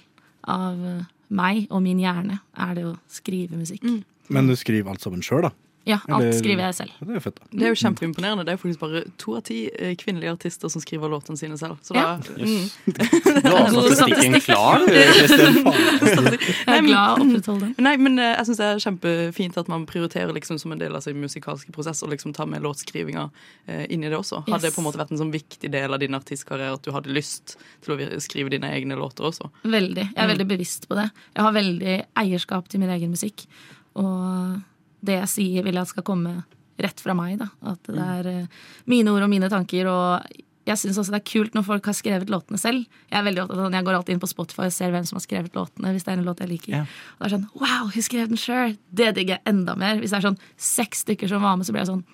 av 0.51 0.83
eh, 0.87 1.05
meg 1.29 1.67
og 1.71 1.83
min 1.85 2.01
hjerne, 2.03 2.41
er 2.55 2.75
det 2.77 2.85
å 2.87 2.97
skrive 3.11 3.59
musikk. 3.59 3.87
Men 4.33 4.51
du 4.51 4.57
skriver 4.59 4.93
alt 4.93 5.05
sammen 5.05 5.25
sjøl, 5.25 5.47
da? 5.49 5.53
Ja, 5.87 6.01
alt 6.09 6.23
Eller- 6.25 6.33
skriver 6.35 6.63
jeg 6.67 6.75
selv. 6.75 6.91
Det 6.99 7.09
er 7.09 7.15
jo 7.15 7.21
fett, 7.23 7.37
da. 7.39 7.47
Det 7.53 7.63
er 7.63 7.69
jo 7.71 7.79
kjempeimponerende. 7.79 8.45
Det 8.45 8.53
er 8.53 8.59
faktisk 8.59 8.81
bare 8.81 9.03
to 9.23 9.37
av 9.39 9.43
ti 9.47 9.59
eh, 9.71 9.93
kvinnelige 9.95 10.33
artister 10.35 10.69
som 10.73 10.83
skriver 10.83 11.09
låtene 11.13 11.39
sine 11.39 11.55
selv. 11.61 11.77
Så 11.87 11.95
da, 11.95 12.01
Ja. 12.01 12.17
mm. 12.19 12.71
Du 12.91 13.51
har 13.55 13.69
statistikken 13.95 14.35
statistikk. 14.35 14.45
klar, 14.49 14.83
du, 14.83 14.91
Kristin. 15.21 15.61
Jeg 16.67 16.75
er 16.75 16.83
glad 16.89 17.21
å 17.21 17.23
opprettholde 17.23 17.61
den. 17.69 17.75
Nei, 17.87 17.95
men 18.03 18.19
eh, 18.19 18.33
jeg 18.35 18.49
syns 18.51 18.59
det 18.59 18.67
er 18.73 18.83
kjempefint 18.83 19.57
at 19.63 19.71
man 19.71 19.87
prioriterer 19.87 20.35
liksom 20.35 20.59
som 20.59 20.75
en 20.75 20.83
del 20.83 20.99
av 20.99 21.07
sin 21.07 21.21
musikalske 21.23 21.71
prosess 21.73 22.03
og 22.03 22.11
liksom 22.11 22.35
tar 22.35 22.51
med 22.51 22.67
låtskrivinga 22.67 23.29
eh, 23.71 23.87
inn 23.95 24.03
i 24.03 24.11
det 24.11 24.19
også. 24.19 24.43
Hadde 24.51 24.67
det 24.67 24.75
på 24.75 24.83
en 24.83 24.89
måte 24.91 24.99
vært 24.99 25.15
en 25.15 25.23
sånn 25.23 25.31
viktig 25.35 25.71
del 25.71 25.95
av 25.95 26.03
din 26.03 26.19
artistkarriere 26.19 26.75
at 26.81 26.83
du 26.83 26.91
hadde 26.95 27.15
lyst 27.15 27.55
til 27.87 27.95
å 27.95 28.21
skrive 28.27 28.51
dine 28.51 28.75
egne 28.75 28.99
låter 28.99 29.31
også? 29.31 29.53
Veldig. 29.63 30.11
Jeg 30.11 30.23
er 30.27 30.33
veldig 30.35 30.49
bevisst 30.51 30.89
på 30.91 30.99
det. 30.99 31.09
Jeg 31.37 31.47
har 31.47 31.55
veldig 31.55 31.97
eierskap 32.27 32.67
til 32.69 32.83
min 32.83 32.91
egen 32.91 33.15
musikk. 33.15 33.47
Og 33.95 34.59
det 35.05 35.21
jeg 35.21 35.33
sier, 35.33 35.67
vil 35.67 35.77
jeg 35.77 35.87
at 35.87 35.93
skal 35.93 36.07
komme 36.07 36.41
rett 36.81 37.01
fra 37.01 37.15
meg. 37.17 37.39
Da. 37.41 37.49
At 37.73 37.89
det 37.89 38.09
er 38.19 38.33
eh, 38.33 38.67
mine 38.91 39.13
ord 39.15 39.27
og 39.27 39.33
mine 39.33 39.49
tanker. 39.53 39.89
Og 39.91 40.43
jeg 40.67 40.81
syns 40.81 40.99
også 41.01 41.15
det 41.15 41.21
er 41.23 41.29
kult 41.31 41.57
når 41.57 41.67
folk 41.69 41.89
har 41.89 41.97
skrevet 41.97 42.33
låtene 42.33 42.61
selv. 42.61 42.85
Jeg 43.11 43.21
er 43.21 43.27
veldig 43.29 43.45
opptatt 43.45 43.63
av 43.65 43.79
Jeg 43.79 43.87
går 43.87 43.99
alltid 44.01 44.17
inn 44.17 44.25
på 44.25 44.31
Spotify 44.31 44.67
og 44.67 44.75
ser 44.75 44.93
hvem 44.95 45.07
som 45.09 45.21
har 45.21 45.25
skrevet 45.25 45.57
låtene. 45.57 45.95
Hvis 45.95 46.07
det 46.07 46.15
er 46.15 46.21
en 46.21 46.29
låt 46.29 46.43
jeg 46.43 46.53
liker. 46.53 46.75
yeah. 46.75 46.93
Og 47.17 47.25
det 47.25 47.31
er 47.31 47.35
sånn 47.37 47.49
Wow, 47.63 47.91
hun 47.95 48.07
skrev 48.09 48.31
den 48.33 48.41
sjøl! 48.41 48.77
Det 48.91 49.13
digger 49.17 49.39
jeg 49.39 49.45
enda 49.53 49.77
mer. 49.79 50.01
Hvis 50.03 50.15
det 50.15 50.21
er 50.21 50.29
sånn 50.29 50.41
seks 50.59 51.05
stykker 51.07 51.31
som 51.31 51.47
var 51.47 51.57
med, 51.57 51.69
så 51.69 51.77
blir 51.77 51.85
jeg 51.85 51.93
sånn 51.95 52.07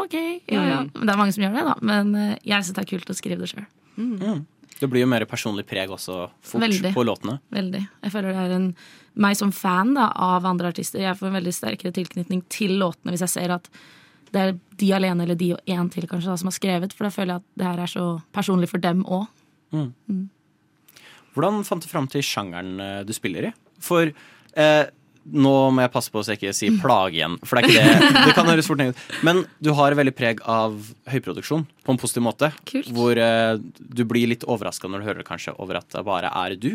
OK, 0.00 0.14
ja 0.48 0.62
ja. 0.64 0.78
Men 0.94 1.08
det 1.08 1.12
er 1.12 1.18
mange 1.18 1.34
som 1.34 1.42
gjør 1.44 1.56
det, 1.58 1.64
da. 1.66 1.74
Men 1.84 2.14
eh, 2.16 2.36
jeg 2.46 2.64
syns 2.64 2.76
det 2.78 2.82
er 2.84 2.90
kult 2.92 3.10
å 3.12 3.16
skrive 3.18 3.42
det 3.42 3.50
sjøl. 3.50 3.66
Det 4.80 4.88
blir 4.88 5.04
jo 5.04 5.10
mer 5.12 5.26
personlig 5.28 5.66
preg 5.68 5.92
også 5.92 6.22
fort 6.40 6.64
Veldig. 6.64 6.92
på 6.96 7.04
låtene. 7.04 7.36
Veldig. 7.52 7.82
Jeg 8.06 8.12
føler 8.14 8.32
det 8.32 8.44
er 8.46 8.56
en 8.56 8.68
meg 9.20 9.36
som 9.36 9.52
fan 9.52 9.94
da, 9.96 10.08
av 10.16 10.46
andre 10.48 10.70
artister. 10.72 11.02
Jeg 11.04 11.18
får 11.18 11.28
en 11.28 11.36
veldig 11.36 11.52
sterkere 11.52 11.92
tilknytning 11.96 12.44
til 12.52 12.78
låtene 12.80 13.12
hvis 13.12 13.24
jeg 13.26 13.34
ser 13.34 13.56
at 13.58 13.68
det 14.30 14.42
er 14.42 14.52
de 14.78 14.90
alene 14.94 15.26
eller 15.26 15.38
de 15.38 15.52
og 15.56 15.70
én 15.70 15.88
til 15.90 16.06
kanskje 16.08 16.30
da, 16.30 16.36
som 16.38 16.48
har 16.48 16.56
skrevet. 16.56 16.94
For 16.94 17.06
da 17.06 17.12
føler 17.14 17.34
jeg 17.34 17.42
at 17.42 17.48
det 17.58 17.66
her 17.66 17.82
er 17.82 17.90
så 17.90 18.04
personlig 18.34 18.70
for 18.70 18.82
dem 18.82 19.02
òg. 19.04 19.26
Hvordan 21.34 21.64
fant 21.66 21.84
du 21.84 21.90
fram 21.90 22.08
til 22.10 22.24
sjangeren 22.26 22.80
eh, 22.82 23.00
du 23.06 23.12
spiller 23.14 23.50
i? 23.50 23.52
For 23.82 24.08
eh, 24.10 24.84
nå 25.32 25.54
må 25.74 25.84
jeg 25.84 25.92
passe 25.94 26.12
på 26.12 26.22
så 26.22 26.34
jeg 26.34 26.40
ikke 26.40 26.54
sier 26.56 26.78
plage 26.82 27.18
igjen, 27.18 27.36
for 27.44 27.56
det 27.56 27.62
er 27.62 27.68
ikke 27.70 27.84
det. 27.84 28.12
Det 28.28 28.36
kan 28.36 28.50
høres 28.50 28.68
fort 28.70 28.82
ut. 28.82 29.02
Men 29.26 29.42
du 29.62 29.72
har 29.78 29.96
veldig 29.98 30.14
preg 30.16 30.42
av 30.48 30.76
høyproduksjon 31.10 31.66
på 31.86 31.94
en 31.94 32.00
positiv 32.00 32.24
måte. 32.26 32.50
Kult. 32.68 32.90
Hvor 32.94 33.18
uh, 33.20 33.56
du 33.78 34.02
blir 34.08 34.30
litt 34.32 34.46
overraska 34.48 34.90
når 34.90 35.02
du 35.02 35.10
hører 35.10 35.26
kanskje 35.26 35.54
over 35.58 35.80
at 35.80 35.88
det 35.92 36.04
bare 36.06 36.32
er 36.44 36.56
du. 36.60 36.72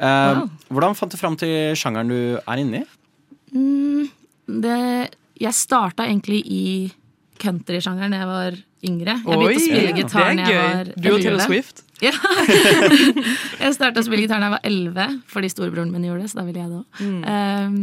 Uh, 0.00 0.06
Wow. 0.40 0.46
Hvordan 0.72 0.96
fant 0.96 1.12
du 1.12 1.18
fram 1.20 1.34
til 1.36 1.74
sjangeren 1.76 2.08
du 2.08 2.20
er 2.40 2.60
inne 2.62 2.80
i? 2.80 2.86
Mm, 3.52 4.06
det, 4.64 4.78
jeg 5.40 5.56
starta 5.58 6.06
egentlig 6.08 6.40
i 6.46 6.64
countrysjangeren 7.40 8.14
da 8.14 8.22
jeg 8.22 8.30
var 8.30 8.58
yngre. 8.90 9.16
Jeg 9.24 9.40
begynte 9.42 9.60
å 9.60 9.66
spille 9.66 9.96
gitar 9.98 10.30
da 10.30 10.46
jeg 10.46 10.60
var 10.60 10.70
var 10.70 10.92
Du 10.96 11.10
og 11.12 11.24
Taylor 11.24 11.44
Swift. 11.46 11.84
Ja. 12.00 12.14
jeg 13.60 13.76
starta 13.76 14.00
å 14.00 14.06
spille 14.06 14.24
gitar 14.24 14.40
da 14.40 14.48
jeg 14.48 14.56
var 14.56 14.64
11, 14.70 15.20
fordi 15.32 15.52
storebroren 15.52 15.92
min 15.92 16.08
gjorde 16.08 16.24
det. 16.24 16.32
Så 16.32 16.40
da 16.40 16.46
ville 16.48 16.64
jeg 16.64 16.72
det 16.72 16.80
òg. 16.80 17.04
Um, 17.04 17.78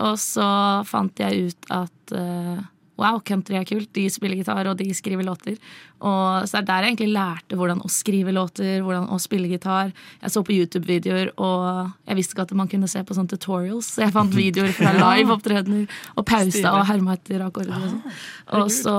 og 0.00 0.16
så 0.20 0.50
fant 0.88 1.20
jeg 1.20 1.50
ut 1.50 1.72
at 1.76 2.14
uh, 2.16 2.60
wow, 3.00 3.20
country 3.24 3.58
er 3.60 3.68
kult. 3.68 3.90
De 3.96 4.06
spiller 4.12 4.40
gitar, 4.40 4.68
og 4.70 4.78
de 4.80 4.88
skriver 4.96 5.26
låter. 5.26 5.58
Og 6.00 6.48
så 6.48 6.56
det 6.56 6.62
er 6.62 6.68
der 6.70 6.86
jeg 6.86 6.94
egentlig 6.94 7.12
lærte 7.14 7.58
hvordan 7.58 7.82
å 7.84 7.90
skrive 7.92 8.32
låter, 8.32 8.80
hvordan 8.84 9.08
å 9.12 9.18
spille 9.20 9.50
gitar. 9.50 9.92
Jeg 10.22 10.32
så 10.32 10.42
på 10.46 10.54
YouTube-videoer, 10.56 11.32
og 11.36 11.90
jeg 12.08 12.18
visste 12.18 12.36
ikke 12.36 12.46
at 12.48 12.54
man 12.56 12.70
kunne 12.70 12.88
se 12.90 13.02
på 13.04 13.16
sånne 13.16 13.32
tutorials. 13.34 13.92
Så 13.96 14.04
jeg 14.06 14.14
fant 14.14 14.34
videoer 14.34 14.72
fra 14.76 14.94
live-opptredener 15.04 15.86
og 16.16 16.26
pausa 16.28 16.74
og 16.78 16.86
herma 16.88 17.16
etter 17.18 17.44
akkorder. 17.44 17.76
Og, 17.76 17.90
sånn. 17.92 18.60
og 18.60 18.72
så 18.74 18.96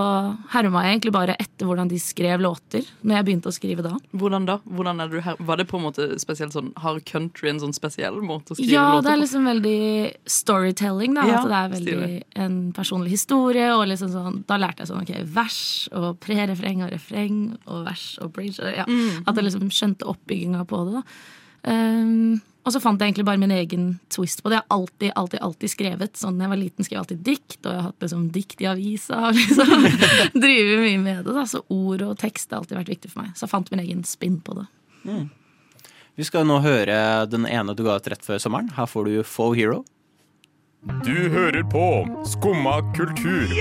herma 0.54 0.86
jeg 0.86 0.98
egentlig 0.98 1.16
bare 1.16 1.38
etter 1.42 1.70
hvordan 1.70 1.92
de 1.92 2.00
skrev 2.02 2.44
låter, 2.46 2.86
når 3.02 3.20
jeg 3.20 3.30
begynte 3.30 3.52
å 3.52 3.56
skrive 3.56 3.86
da. 3.86 3.96
Hvordan 4.14 4.48
da? 4.50 4.60
Hvordan 4.66 5.06
er? 5.06 5.18
Var 5.42 5.62
det 5.62 5.68
på 5.70 5.80
en 5.80 5.86
måte 5.88 6.08
spesielt 6.22 6.54
sånn 6.56 6.72
Har 6.82 7.00
country 7.08 7.50
en 7.52 7.60
sånn 7.62 7.74
spesiell 7.76 8.20
måte 8.24 8.54
å 8.54 8.58
skrive 8.58 8.74
Ja, 8.74 8.86
låter 8.96 9.08
det 9.08 9.14
er 9.14 9.22
liksom 9.24 9.50
veldig 9.50 9.82
storytelling. 10.30 11.18
Da. 11.18 11.26
Ja, 11.28 11.40
altså, 11.40 11.52
det 11.52 11.60
er 11.60 11.74
veldig 11.76 11.98
stilig. 11.98 12.22
en 12.46 12.58
personlig 12.78 13.16
historie. 13.16 13.68
Og 13.76 13.86
liksom 13.90 14.14
sånn, 14.14 14.42
da 14.50 14.60
lærte 14.62 14.86
jeg 14.86 14.92
sånn 14.92 15.04
ok, 15.04 15.14
vers 15.36 15.62
og 15.98 16.10
pre-refreng 16.24 16.86
og 16.86 16.91
refreng 16.92 17.58
og 17.66 17.86
vers 17.88 18.06
og 18.22 18.32
bridge. 18.36 18.60
og 18.62 18.74
Ja, 18.76 18.86
Mm. 18.88 19.24
At 19.28 19.36
jeg 19.36 19.46
liksom 19.50 19.70
skjønte 19.72 20.08
oppbygginga 20.12 20.66
på 20.68 20.86
det. 20.86 21.02
da. 21.02 21.72
Um, 21.74 22.42
Og 22.64 22.72
så 22.76 22.80
fant 22.80 23.00
jeg 23.02 23.10
egentlig 23.10 23.26
bare 23.26 23.40
min 23.42 23.50
egen 23.52 24.00
twist 24.14 24.44
på 24.44 24.50
det. 24.52 24.60
Jeg 24.60 24.66
har 24.70 24.78
alltid, 24.78 25.12
alltid, 25.18 25.40
alltid 25.42 25.70
skrevet. 25.72 26.14
Sånn, 26.14 26.38
da 26.38 26.44
jeg 26.46 26.50
var 26.52 26.60
liten, 26.62 26.86
skrev 26.86 26.98
jeg 27.00 27.02
alltid 27.02 27.24
dikt, 27.26 27.58
og 27.66 27.72
jeg 27.72 27.80
har 27.82 27.88
hatt 27.88 28.00
liksom, 28.06 28.28
dikt 28.32 28.62
i 28.62 28.68
avisa. 28.70 29.18
og 29.30 29.34
Liksom. 29.40 29.72
Driver 30.38 30.78
mye 30.84 31.00
med 31.02 31.26
det. 31.26 31.34
Da. 31.34 31.46
Så 31.50 31.64
ord 31.74 32.02
og 32.06 32.18
tekst 32.22 32.52
har 32.54 32.60
alltid 32.62 32.78
vært 32.78 32.92
viktig 32.94 33.10
for 33.10 33.24
meg. 33.24 33.32
Så 33.34 33.48
jeg 33.48 33.54
fant 33.56 33.72
min 33.74 33.82
egen 33.82 34.04
spinn 34.06 34.38
på 34.46 34.54
det. 34.60 34.68
Vi 36.20 36.24
skal 36.28 36.46
nå 36.46 36.60
høre 36.62 37.26
den 37.32 37.48
ene 37.50 37.74
du 37.74 37.82
ga 37.88 37.96
ut 37.98 38.08
rett 38.14 38.22
før 38.26 38.38
sommeren. 38.44 38.70
Her 38.78 38.86
får 38.86 39.06
du 39.10 39.24
Faux 39.26 39.58
Hero. 39.58 39.82
Du 40.82 41.30
hører 41.30 41.62
på 41.70 41.88
Skumma 42.26 42.80
kultur. 42.98 43.52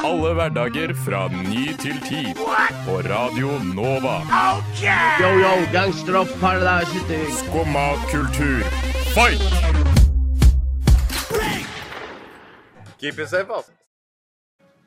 Alle 0.00 0.30
hverdager 0.32 0.94
fra 0.96 1.26
ny 1.28 1.74
til 1.76 1.98
ti. 2.06 2.22
På 2.86 2.94
Radio 3.04 3.58
Nova. 3.76 4.14
Yo, 5.20 5.34
yo, 5.42 5.52
gangsteropp, 5.74 6.32
paradise. 6.40 7.04
Skumma 7.42 7.92
kultur, 8.08 8.64
fight! 9.12 9.44
Keep 12.96 13.18
it 13.18 13.28
safe, 13.28 13.52
altså. 13.52 13.72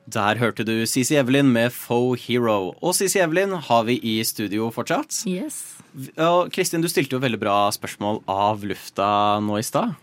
Der 0.09 0.41
hørte 0.41 0.65
du 0.65 0.87
Sisi 0.89 1.15
Evelyn 1.15 1.53
med 1.53 1.69
Faux 1.69 2.25
Hero. 2.25 2.73
Og 2.81 2.95
Sisi 2.95 3.21
Evelyn 3.21 3.53
har 3.69 3.83
vi 3.85 3.99
i 4.01 4.23
studio 4.23 4.71
fortsatt. 4.73 5.27
Yes. 5.29 5.77
Og 6.17 6.49
Kristin, 6.49 6.81
du 6.81 6.89
stilte 6.89 7.13
jo 7.13 7.21
veldig 7.21 7.39
bra 7.39 7.67
spørsmål 7.69 8.23
av 8.25 8.65
lufta 8.65 9.37
nå 9.45 9.61
i 9.61 9.67
stad. 9.75 9.93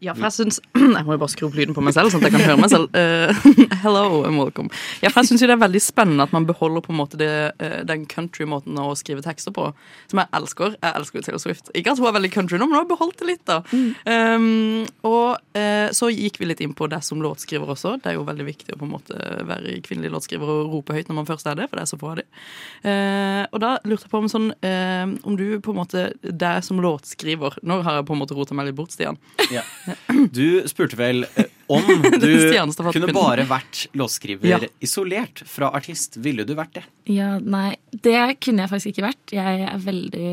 Ja, 0.00 0.14
for 0.16 0.30
jeg 0.30 0.36
syns 0.38 0.60
Jeg 0.96 1.04
må 1.04 1.14
jo 1.14 1.20
bare 1.20 1.32
skru 1.32 1.46
opp 1.48 1.56
lyden 1.58 1.76
på 1.76 1.82
meg 1.84 1.94
selv, 1.96 2.12
sånn 2.12 2.22
at 2.24 2.30
jeg 2.30 2.38
kan 2.38 2.46
høre 2.48 2.60
meg 2.62 2.72
selv. 2.72 2.88
Uh, 2.96 3.50
hello 3.84 4.22
and 4.24 4.40
welcome. 4.40 4.72
Ja, 5.04 5.10
for 5.10 5.20
jeg 5.20 5.30
syns 5.30 5.44
det 5.44 5.52
er 5.52 5.60
veldig 5.60 5.82
spennende 5.84 6.24
at 6.24 6.32
man 6.34 6.46
beholder 6.48 6.84
på 6.84 6.94
en 6.94 7.00
måte 7.00 7.20
det, 7.20 7.30
uh, 7.60 7.80
den 7.88 8.06
country-måten 8.10 8.78
å 8.80 8.88
skrive 8.98 9.24
tekster 9.24 9.52
på, 9.56 9.68
som 10.10 10.22
jeg 10.22 10.32
elsker. 10.40 10.76
Jeg 10.78 10.96
elsker 11.00 11.20
jo 11.20 11.24
Taylor 11.26 11.42
Swift. 11.44 11.68
Ikke 11.76 11.92
at 11.92 12.00
hun 12.00 12.08
er 12.08 12.16
veldig 12.16 12.32
country 12.32 12.60
nå, 12.60 12.68
men 12.68 12.78
hun 12.78 12.82
har 12.82 12.88
beholdt 12.90 13.20
det 13.20 13.28
litt, 13.28 13.44
da. 13.48 13.60
Um, 14.08 14.88
og 15.06 15.36
uh, 15.58 15.88
så 15.96 16.10
gikk 16.12 16.40
vi 16.40 16.48
litt 16.48 16.64
inn 16.64 16.74
på 16.76 16.88
det 16.90 17.02
som 17.04 17.20
låtskriver 17.20 17.74
også. 17.76 17.98
Det 18.00 18.12
er 18.12 18.16
jo 18.18 18.26
veldig 18.28 18.48
viktig 18.48 18.76
å 18.76 18.80
på 18.80 18.88
en 18.88 18.94
måte 18.96 19.20
være 19.50 19.78
kvinnelig 19.84 20.14
låtskriver 20.16 20.54
og 20.54 20.74
rope 20.78 20.96
høyt 20.96 21.12
når 21.12 21.20
man 21.20 21.28
først 21.28 21.50
er 21.50 21.60
det, 21.60 21.68
for 21.68 21.76
det 21.76 21.84
er 21.84 21.92
så 21.92 22.00
få 22.00 22.14
av 22.14 22.20
de. 22.22 22.26
Eh, 22.88 23.44
og 23.52 23.60
da 23.62 23.74
lurte 23.84 24.06
jeg 24.06 24.12
på 24.12 24.20
om 24.22 24.28
sånn 24.30 24.48
eh, 24.64 25.04
Om 25.28 25.34
du 25.36 25.44
på 25.60 25.72
en 25.74 25.78
måte 25.82 26.04
Det 26.24 26.52
som 26.64 26.78
låtskriver 26.80 27.58
Nå 27.66 27.80
har 27.84 27.98
jeg 27.98 28.06
på 28.08 28.14
en 28.16 28.20
måte 28.22 28.36
rota 28.38 28.56
meg 28.56 28.70
litt 28.70 28.78
bort, 28.78 28.94
Stian. 28.94 29.18
Ja. 29.52 29.64
Du 30.32 30.62
spurte 30.70 30.96
vel 30.98 31.24
eh, 31.36 31.44
om 31.70 31.84
du 32.22 32.26
kunne 32.92 33.12
bare 33.14 33.44
vært 33.48 33.86
låtskriver 33.98 34.48
Ja. 34.48 34.58
isolert 34.82 35.42
fra 35.46 35.70
artist. 35.76 36.16
Ville 36.22 36.44
du 36.48 36.54
vært 36.58 36.74
det? 36.80 36.84
Ja, 37.14 37.38
nei, 37.38 37.76
det 37.92 38.40
kunne 38.40 38.64
jeg 38.66 38.72
faktisk 38.72 38.92
ikke 38.94 39.06
vært. 39.10 39.34
Jeg 39.36 39.62
er 39.68 39.78
veldig, 39.84 40.32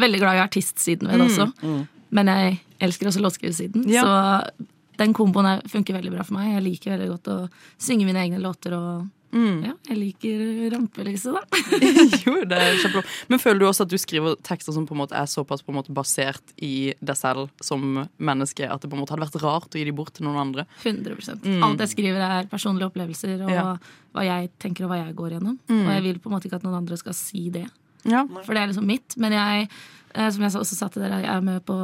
veldig 0.00 0.20
glad 0.22 0.38
i 0.40 0.42
artistsiden 0.46 1.08
ved 1.10 1.18
det 1.18 1.26
Mm, 1.26 1.28
også. 1.28 1.52
mm. 1.62 1.86
Men 2.10 2.26
jeg 2.32 2.58
elsker 2.80 3.06
også 3.10 3.20
låtskriversiden. 3.20 3.84
Ja. 3.92 4.02
Så 4.02 4.66
den 4.98 5.12
komboen 5.14 5.60
funker 5.68 5.94
veldig 5.98 6.10
bra 6.14 6.24
for 6.24 6.38
meg. 6.38 6.54
Jeg 6.56 6.64
liker 6.64 6.94
veldig 6.96 7.08
godt 7.12 7.28
å 7.34 7.38
synge 7.78 8.06
mine 8.08 8.22
egne 8.24 8.40
låter 8.40 8.72
og 8.78 9.08
Mm. 9.32 9.58
ja, 9.66 9.72
jeg 9.90 9.98
liker 9.98 10.70
rampelyset, 10.72 11.34
da. 11.36 11.42
jo, 12.24 12.34
det 12.48 12.56
er 12.56 12.78
kjempebra. 12.80 13.02
Men 13.28 13.42
føler 13.42 13.60
du 13.60 13.66
også 13.68 13.84
at 13.84 13.92
du 13.92 13.98
skriver 14.00 14.38
tekster 14.46 14.72
som 14.72 14.86
på 14.88 14.94
en 14.96 15.02
måte 15.02 15.16
er 15.18 15.28
såpass 15.28 15.60
på 15.64 15.72
en 15.74 15.76
måte 15.80 15.92
basert 15.92 16.54
i 16.64 16.94
deg 17.00 17.18
selv 17.18 17.50
som 17.64 17.84
menneske, 18.16 18.64
at 18.64 18.80
det 18.80 18.88
på 18.90 18.96
en 18.96 19.02
måte 19.02 19.12
hadde 19.14 19.26
vært 19.26 19.42
rart 19.44 19.74
å 19.76 19.80
gi 19.80 19.84
dem 19.88 19.98
bort 19.98 20.14
til 20.16 20.24
noen 20.28 20.40
andre? 20.46 20.64
100 20.84 21.16
Mm. 21.44 21.62
Alt 21.64 21.82
jeg 21.84 21.92
skriver, 21.92 22.22
er 22.24 22.46
personlige 22.50 22.88
opplevelser 22.88 23.42
og 23.44 23.50
Ja. 23.52 23.76
hva 24.14 24.24
jeg 24.24 24.50
tenker 24.58 24.84
og 24.86 24.90
hva 24.92 24.98
jeg 25.04 25.14
går 25.16 25.30
gjennom. 25.36 25.58
Mm. 25.68 25.82
Og 25.86 25.92
jeg 25.92 26.02
vil 26.02 26.18
på 26.18 26.30
en 26.30 26.34
måte 26.36 26.48
ikke 26.48 26.56
at 26.60 26.64
noen 26.66 26.78
andre 26.80 26.96
skal 26.96 27.12
si 27.16 27.48
det. 27.50 27.66
Ja. 28.04 28.24
For 28.44 28.54
det 28.54 28.62
er 28.62 28.70
liksom 28.72 28.86
mitt. 28.86 29.16
Men 29.16 29.32
jeg, 29.32 29.68
eh, 30.14 30.30
som 30.30 30.42
jeg 30.42 30.52
også 30.52 30.76
sa 30.78 30.88
til 30.88 31.02
dere, 31.02 31.20
jeg 31.22 31.30
er 31.34 31.40
med 31.44 31.64
på 31.66 31.76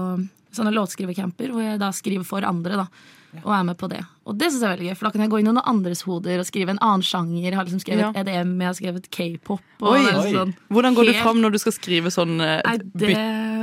sånne 0.55 0.73
låtskrivercamper 0.73 1.51
hvor 1.51 1.63
jeg 1.63 1.79
da 1.83 1.91
skriver 1.91 2.25
for 2.25 2.47
andre. 2.47 2.77
da 2.85 2.87
og 3.43 3.51
er 3.57 3.63
med 3.67 3.77
på 3.81 3.89
det. 3.91 4.01
Og 4.25 4.37
det 4.39 4.49
synes 4.51 4.63
jeg 4.63 4.69
er 4.69 4.75
veldig 4.77 4.89
gøy, 4.91 4.97
for 4.97 5.07
da 5.09 5.11
kan 5.15 5.21
jeg 5.25 5.31
gå 5.33 5.39
inn 5.41 5.49
i 5.49 5.53
noen 5.53 5.67
andres 5.69 6.03
hoder 6.07 6.39
og 6.41 6.47
skrive 6.49 6.71
en 6.75 6.79
annen 6.81 7.03
sjanger. 7.05 7.49
Jeg 7.51 7.57
har 7.59 7.65
liksom 7.67 7.83
skrevet 7.83 8.05
Ja. 8.05 8.13
EDM, 8.23 8.53
jeg 8.61 8.69
har 8.71 8.77
skrevet 8.79 9.09
k-pop. 9.11 9.61
er 9.83 10.31
sånn 10.33 10.55
Hvordan 10.71 10.95
går 10.95 11.11
du 11.11 11.13
fram 11.19 11.41
når 11.43 11.53
du 11.53 11.59
skal 11.59 11.73
skrive 11.77 12.13
sånn 12.15 12.39
uh, 12.41 12.61
Nei, 12.65 12.77
det 12.95 13.17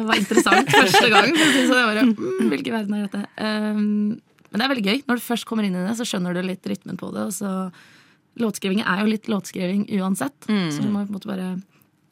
var 0.06 0.16
interessant 0.20 0.70
første 0.82 1.10
gang. 1.10 1.32
Så 1.36 1.72
det 1.72 1.86
var 1.86 1.96
Jeg 1.96 2.16
bare, 2.16 2.28
mm, 2.42 2.52
hvilken 2.52 2.74
verden 2.78 2.94
er 3.00 3.08
dette? 3.08 3.24
Um, 3.42 4.20
men 4.52 4.60
det 4.60 4.66
er 4.68 4.74
veldig 4.76 4.86
gøy. 4.90 5.02
Når 5.08 5.16
du 5.16 5.22
først 5.24 5.46
kommer 5.48 5.64
inn 5.64 5.76
i 5.80 5.86
det, 5.88 5.96
så 5.98 6.04
skjønner 6.06 6.36
du 6.36 6.42
litt 6.44 6.66
rytmen 6.68 6.98
på 7.00 7.12
det. 7.16 7.26
Og 7.30 7.34
så 7.34 7.72
Låtskriving 8.40 8.80
er 8.88 9.02
jo 9.04 9.10
litt 9.12 9.26
låtskriving 9.28 9.90
uansett, 10.00 10.46
Mm. 10.48 10.70
så 10.72 10.80
du 10.82 10.88
må 10.88 11.02
på 11.04 11.12
en 11.12 11.16
måte 11.18 11.28
bare 11.28 11.62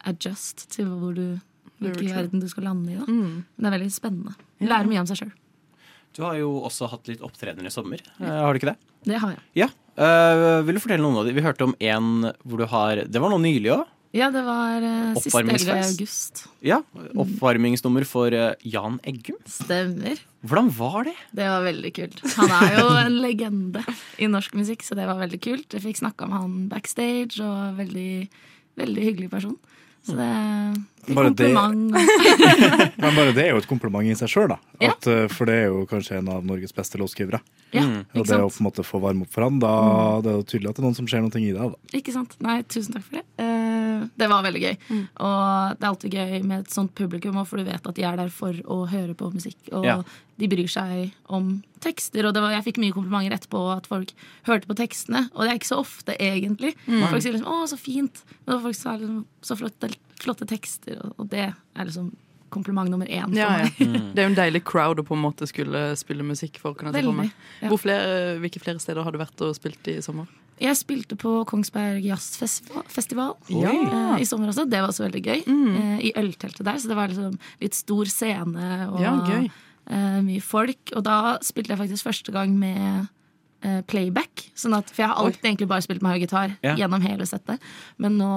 adjust 0.08 0.66
til 0.74 0.86
hvor 0.86 1.14
du, 1.16 1.40
hvilken 1.80 2.10
verden 2.12 2.42
du 2.44 2.48
skal 2.52 2.66
lande 2.68 2.92
i. 2.92 2.98
Da. 3.00 3.06
Mm. 3.08 3.46
Men 3.56 3.64
det 3.64 3.70
er 3.70 3.76
veldig 3.78 3.94
spennende. 3.94 4.34
Lærer 4.60 4.90
mye 4.92 5.00
om 5.00 5.08
seg 5.08 5.22
sjøl. 5.22 5.32
Du 6.20 6.26
har 6.28 6.36
jo 6.36 6.50
også 6.68 6.90
hatt 6.92 7.08
litt 7.08 7.22
opptredener 7.24 7.70
i 7.70 7.72
sommer. 7.72 8.02
Eh, 8.20 8.28
har 8.28 8.52
du 8.52 8.60
ikke 8.60 8.74
det? 8.74 8.80
Det 9.08 9.22
har 9.22 9.38
jeg. 9.38 9.46
Ja. 9.62 9.70
Uh, 10.00 10.60
vil 10.68 10.76
du 10.76 10.82
fortelle 10.84 11.04
noen 11.04 11.22
av 11.22 11.28
dem? 11.28 11.38
Vi 11.38 11.44
hørte 11.44 11.64
om 11.64 11.74
en 11.80 12.28
hvor 12.48 12.60
du 12.60 12.66
har 12.72 13.02
Det 13.08 13.20
var 13.24 13.32
noe 13.32 13.40
nylig 13.44 13.72
òg. 13.78 13.88
Ja, 14.16 14.28
det 14.34 14.42
var 14.44 14.84
uh, 14.84 15.16
siste 15.16 15.38
helga 15.38 15.54
i 15.54 15.56
Oppvarmingsfest. 15.56 15.94
august. 15.94 16.44
Ja. 16.66 16.82
Oppvarmingsnummer 17.24 18.08
for 18.10 18.36
uh, 18.36 18.52
Jan 18.68 19.00
Eggum. 19.08 19.40
Stemmer. 19.48 20.20
Hvordan 20.44 20.72
var 20.76 21.08
det? 21.08 21.16
Det 21.40 21.48
var 21.54 21.64
veldig 21.68 21.92
kult. 21.96 22.24
Han 22.36 22.56
er 22.58 22.78
jo 22.82 22.88
en 23.00 23.20
legende 23.24 23.84
i 24.20 24.28
norsk 24.32 24.60
musikk, 24.60 24.84
så 24.84 25.00
det 25.00 25.08
var 25.08 25.22
veldig 25.24 25.40
kult. 25.46 25.72
Jeg 25.72 25.86
fikk 25.88 26.02
snakka 26.02 26.28
med 26.28 26.42
han 26.42 26.60
backstage, 26.74 27.40
og 27.40 27.80
veldig, 27.80 28.12
veldig 28.82 29.08
hyggelig 29.08 29.32
person. 29.32 29.56
Så 30.08 30.16
det 30.18 30.26
er 30.26 31.14
Bare 31.16 31.30
det- 31.34 31.50
kompliment. 31.50 31.92
Men 33.02 33.16
bare 33.16 33.32
det 33.34 33.44
er 33.46 33.50
jo 33.56 33.58
et 33.62 33.68
kompliment 33.70 34.06
i 34.06 34.16
seg 34.20 34.30
sjøl, 34.32 34.48
da. 34.52 34.58
At, 34.80 35.06
ja. 35.10 35.28
For 35.34 35.46
det 35.50 35.56
er 35.64 35.66
jo 35.72 35.86
kanskje 35.90 36.20
en 36.20 36.30
av 36.30 36.44
Norges 36.46 36.74
beste 36.76 37.00
låtskrivere. 37.02 37.40
Ja, 37.74 37.84
Og 37.86 38.22
ikke 38.24 38.30
det 38.32 38.40
å 38.42 38.50
på 38.50 38.62
en 38.64 38.68
måte 38.70 38.86
få 38.86 39.02
varme 39.04 39.26
opp 39.28 39.34
for 39.34 39.46
han, 39.46 39.60
da 39.62 39.70
Mm. 39.70 40.24
det 40.26 40.32
er 40.32 40.38
jo 40.40 40.46
tydelig 40.50 40.70
at 40.70 40.76
det 40.76 40.82
er 40.84 40.88
noen 40.88 40.96
som 40.98 41.08
ser 41.08 41.22
noe 41.22 41.42
i 41.42 41.52
deg. 41.54 41.76
Ikke 42.00 42.14
sant? 42.16 42.36
Nei, 42.42 42.62
tusen 42.64 42.94
takk 42.96 43.04
for 43.06 43.20
det. 43.20 43.26
Det 44.18 44.30
var 44.30 44.44
veldig 44.46 44.62
gøy. 44.62 44.78
Og 45.20 45.78
det 45.80 45.84
er 45.86 45.90
alltid 45.90 46.12
gøy 46.18 46.44
med 46.44 46.60
et 46.66 46.74
sånt 46.74 46.94
publikum, 46.96 47.40
for 47.46 47.58
du 47.58 47.64
vet 47.68 47.88
at 47.88 47.96
de 47.96 48.04
er 48.04 48.16
der 48.20 48.30
for 48.34 48.54
å 48.66 48.88
høre 48.90 49.16
på 49.16 49.32
musikk. 49.34 49.58
Og 49.72 49.86
Ja. 49.86 50.04
de 50.40 50.48
bryr 50.48 50.70
seg 50.72 51.12
om 51.28 51.64
tekster. 51.84 52.26
Og 52.28 52.34
det 52.34 52.42
var, 52.42 52.52
jeg 52.52 52.64
fikk 52.70 52.80
mye 52.80 52.94
komplimenter 52.96 53.36
etterpå 53.36 53.64
at 53.78 53.88
folk 53.88 54.14
hørte 54.48 54.68
på 54.68 54.76
tekstene. 54.80 55.30
Og 55.36 55.44
det 55.44 55.52
er 55.52 55.60
ikke 55.60 55.74
så 55.74 55.80
ofte, 55.84 56.16
egentlig. 56.20 56.76
Mm. 56.88 57.08
Folk 57.10 57.22
sier 57.22 57.34
liksom 57.34 57.48
'Å, 57.52 57.68
så 57.68 57.78
fint'. 57.78 58.24
Men 58.48 58.62
folk 58.62 58.76
sa 58.76 58.96
liksom, 58.98 59.26
så 59.42 59.56
flotte, 59.58 59.96
flotte 60.20 60.48
tekster. 60.48 61.00
Og, 61.04 61.14
og 61.20 61.30
det 61.30 61.54
er 61.76 61.86
liksom 61.86 62.12
kompliment 62.50 62.90
nummer 62.92 63.08
én 63.08 63.34
Ja, 63.38 63.48
ja. 63.60 63.64
meg. 63.64 63.78
Det 64.16 64.20
er 64.24 64.28
jo 64.28 64.32
en 64.34 64.38
deilig 64.40 64.64
crowd 64.68 65.00
å 65.00 65.06
på 65.08 65.16
en 65.18 65.22
måte 65.24 65.48
skulle 65.50 65.96
spille 66.00 66.24
musikk 66.26 66.60
for. 66.62 66.74
Kan 66.78 66.90
jeg 66.92 67.02
se 67.02 67.08
for 67.08 67.18
meg. 67.22 67.32
Hvor 67.64 67.80
flere, 67.82 68.38
hvilke 68.44 68.60
flere 68.64 68.80
steder 68.84 69.04
har 69.06 69.12
du 69.16 69.20
vært 69.22 69.42
og 69.48 69.56
spilt 69.58 69.88
i 69.92 70.00
sommer? 70.06 70.28
Jeg 70.60 70.76
spilte 70.76 71.16
på 71.16 71.38
Kongsberg 71.48 72.04
Jazzfestival 72.04 73.36
Ja. 73.48 73.72
eh, 73.72 74.22
i 74.22 74.26
sommer 74.28 74.50
også. 74.52 74.66
Det 74.70 74.82
var 74.82 74.90
også 74.92 75.06
veldig 75.08 75.22
gøy. 75.24 75.44
Eh, 75.48 76.00
I 76.10 76.14
ølteltet 76.20 76.66
der, 76.66 76.76
så 76.82 76.88
det 76.92 76.98
var 77.00 77.08
liksom 77.08 77.38
litt 77.62 77.74
stor 77.78 78.06
scene 78.12 78.90
og 78.92 79.00
Ja, 79.02 79.14
gøy. 79.26 79.50
eh, 79.90 80.20
mye 80.22 80.42
folk. 80.42 80.92
Og 80.96 81.04
da 81.04 81.38
spilte 81.42 81.70
jeg 81.76 81.78
faktisk 81.80 82.04
første 82.10 82.32
gang 82.36 82.58
med 82.60 83.08
playback. 83.88 84.46
Sånn 84.56 84.74
at, 84.78 84.88
for 84.90 85.02
jeg 85.04 85.10
har 85.12 85.20
alltid 85.20 85.44
egentlig 85.50 85.68
bare 85.68 85.84
spilt 85.84 86.02
med 86.06 86.14
høy 86.16 86.22
gitar 86.26 86.54
Ja. 86.64 86.76
gjennom 86.80 87.02
hele 87.04 87.26
settet. 87.28 87.60
Men 87.98 88.16
nå 88.18 88.30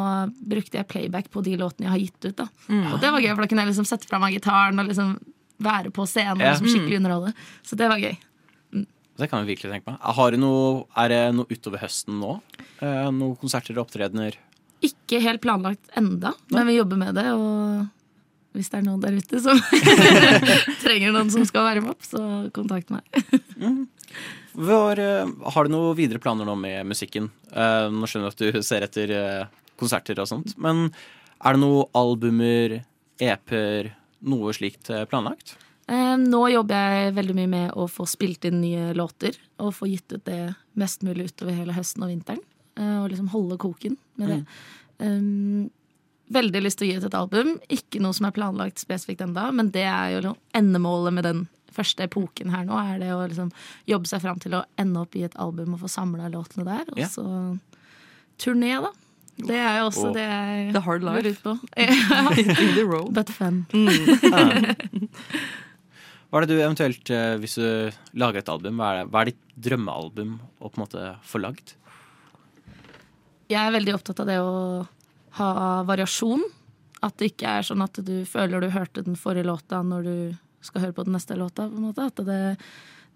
brukte 0.43 0.81
jeg 0.81 0.89
playback 0.89 1.31
på 1.31 1.43
de 1.47 1.57
låtene 1.57 1.87
jeg 1.87 1.93
har 1.95 2.03
gitt 2.03 2.25
ut. 2.31 2.37
Da. 2.37 2.49
Mm. 2.69 2.93
Og 2.93 3.01
det 3.01 3.13
var 3.15 3.21
gøy, 3.23 3.31
for 3.37 3.43
da 3.45 3.47
kunne 3.53 3.63
jeg 3.67 3.71
liksom 3.75 3.87
sette 3.87 4.09
fra 4.11 4.19
meg 4.19 4.35
gitaren 4.35 4.79
og 4.83 4.89
liksom 4.91 5.17
være 5.63 5.91
på 5.95 6.07
scenen 6.11 6.41
Ja. 6.43 6.51
og 6.53 6.61
liksom 6.63 6.73
skikkelig 6.75 6.99
underholde. 6.99 7.35
Så 7.63 7.77
det 7.79 7.89
var 7.89 7.99
gøy. 8.03 8.17
Det 9.19 9.29
kan 9.31 9.45
jeg 9.47 9.55
virkelig 9.59 9.71
tenke 9.75 9.91
meg. 9.93 9.99
Har 10.01 10.31
du 10.33 10.39
noe, 10.41 10.87
er 10.97 11.09
det 11.13 11.35
noe 11.37 11.47
utover 11.53 11.79
høsten 11.85 12.19
nå? 12.19 12.41
Eh, 12.81 13.11
noen 13.13 13.37
konserter 13.39 13.77
og 13.77 13.85
opptredener? 13.87 14.35
Ikke 14.83 15.21
helt 15.23 15.43
planlagt 15.45 15.93
enda, 15.95 16.33
men 16.51 16.67
vi 16.67 16.79
jobber 16.81 16.97
med 16.99 17.15
det. 17.15 17.27
Og 17.37 17.87
hvis 18.57 18.71
det 18.73 18.81
er 18.81 18.87
noen 18.89 19.01
der 19.05 19.13
ute 19.21 19.39
som 19.45 19.61
trenger 20.83 21.13
noen 21.15 21.31
som 21.31 21.45
skal 21.47 21.69
være 21.69 21.83
med 21.85 21.93
opp, 21.95 22.03
så 22.09 22.23
kontakt 22.57 22.91
meg. 22.91 23.05
Var, 23.13 23.77
eh, 25.01 25.29
har 25.55 25.65
du 25.65 25.73
noen 25.73 25.97
videre 25.97 26.21
planer 26.21 26.49
nå 26.49 26.55
med 26.61 26.87
musikken? 26.89 27.31
Eh, 27.53 27.89
nå 27.93 28.09
skjønner 28.09 28.29
jeg 28.29 28.37
at 28.37 28.43
du 28.43 28.63
ser 28.67 28.85
etter 28.85 29.13
eh, 29.17 29.51
konserter 29.81 30.21
og 30.21 30.29
sånt, 30.29 30.55
men 30.61 30.91
er 31.43 31.57
det 31.57 31.63
noen 31.63 31.89
albumer, 31.97 32.79
EP-er, 33.23 33.93
noe 34.29 34.55
slikt 34.55 34.93
planlagt? 35.11 35.57
Nå 35.93 36.41
jobber 36.49 36.95
jeg 36.95 37.15
veldig 37.17 37.35
mye 37.35 37.51
med 37.51 37.73
å 37.77 37.89
få 37.91 38.05
spilt 38.09 38.47
inn 38.47 38.61
nye 38.63 38.93
låter, 38.95 39.35
og 39.61 39.75
få 39.75 39.89
gitt 39.91 40.15
ut 40.15 40.23
det 40.29 40.55
mest 40.79 41.03
mulig 41.05 41.27
utover 41.33 41.57
hele 41.59 41.75
høsten 41.75 42.05
og 42.07 42.13
vinteren. 42.13 42.39
Og 42.79 43.09
liksom 43.11 43.33
holde 43.35 43.59
koken 43.61 43.99
med 44.23 44.31
det. 44.31 44.39
Mm. 45.03 45.67
veldig 46.33 46.63
lyst 46.63 46.79
til 46.79 46.87
å 46.87 46.93
gi 46.93 47.03
ut 47.03 47.09
et 47.11 47.19
album. 47.19 47.51
Ikke 47.75 48.01
noe 48.01 48.15
som 48.17 48.31
er 48.31 48.37
planlagt 48.37 48.81
spesifikt 48.81 49.27
enda, 49.27 49.51
men 49.51 49.73
det 49.75 49.85
er 49.91 50.15
jo 50.15 50.37
endemålet 50.57 51.19
med 51.19 51.27
den 51.27 51.43
første 51.77 52.05
epoken 52.09 52.51
her 52.55 52.65
nå. 52.69 52.77
Er 52.95 52.99
det 53.03 53.11
å 53.15 53.23
liksom 53.29 53.51
jobbe 53.89 54.07
seg 54.11 54.23
fram 54.25 54.39
til 54.43 54.55
å 54.59 54.65
ende 54.79 55.01
opp 55.03 55.17
i 55.17 55.25
et 55.27 55.37
album 55.41 55.75
og 55.77 55.81
få 55.85 55.91
samla 55.93 56.29
låtene 56.33 56.65
der. 56.69 56.85
Og 56.93 56.99
Ja. 56.99 57.07
så 57.09 57.25
turné, 58.39 58.77
da. 58.83 58.91
Det 59.43 59.57
er 59.57 59.79
jo 59.81 59.87
også 59.89 60.09
Og 60.11 60.15
det 60.15 60.23
jeg 60.29 60.73
The 60.75 60.81
hard 60.85 61.03
life. 61.03 61.27
ut 61.27 61.43
på. 61.43 61.53
In 62.39 62.75
the 62.77 62.85
road. 62.85 63.13
But 63.15 63.31
fun. 63.31 63.67
Mm. 63.73 65.09
Hva 66.33 66.41
er 66.41 66.47
det 66.47 66.55
du 66.57 66.63
eventuelt, 66.63 67.11
eh, 67.13 67.35
hvis 67.43 67.59
du 67.61 67.93
lager 68.17 68.41
et 68.41 68.49
album, 68.49 68.79
hva 68.81 68.87
er, 68.93 69.03
det, 69.03 69.11
hva 69.13 69.21
er 69.21 69.31
ditt 69.33 69.43
drømmealbum 69.67 70.31
å 70.65 70.71
på 70.71 70.79
en 70.79 70.85
måte 70.87 71.03
få 71.29 71.41
lagd? 71.43 71.75
Jeg 73.53 73.61
er 73.61 73.75
veldig 73.75 73.93
opptatt 73.99 74.23
av 74.25 74.31
det 74.31 74.39
å 74.41 74.87
ha 75.37 75.49
variasjon. 75.85 76.41
At 77.05 77.19
det 77.21 77.33
ikke 77.35 77.51
er 77.59 77.67
sånn 77.67 77.83
at 77.85 77.99
du 78.07 78.15
føler 78.29 78.63
du 78.65 78.71
hørte 78.73 79.05
den 79.05 79.17
forrige 79.19 79.45
låta 79.49 79.83
når 79.85 80.07
du 80.09 80.15
skal 80.63 80.81
høre 80.87 80.95
på 80.97 81.05
den 81.05 81.13
neste 81.17 81.37
låta. 81.37 81.69
på 81.69 81.77
en 81.77 81.87
måte. 81.91 82.07
At 82.09 82.17
det, 82.27 82.57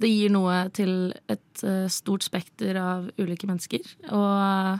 det 0.03 0.11
gir 0.13 0.31
noe 0.35 0.69
til 0.77 1.13
et 1.33 1.63
eh, 1.65 1.87
stort 1.89 2.23
spekter 2.27 2.77
av 2.81 3.09
ulike 3.19 3.47
mennesker. 3.49 3.81
Og 4.11 4.37
eh, 4.43 4.79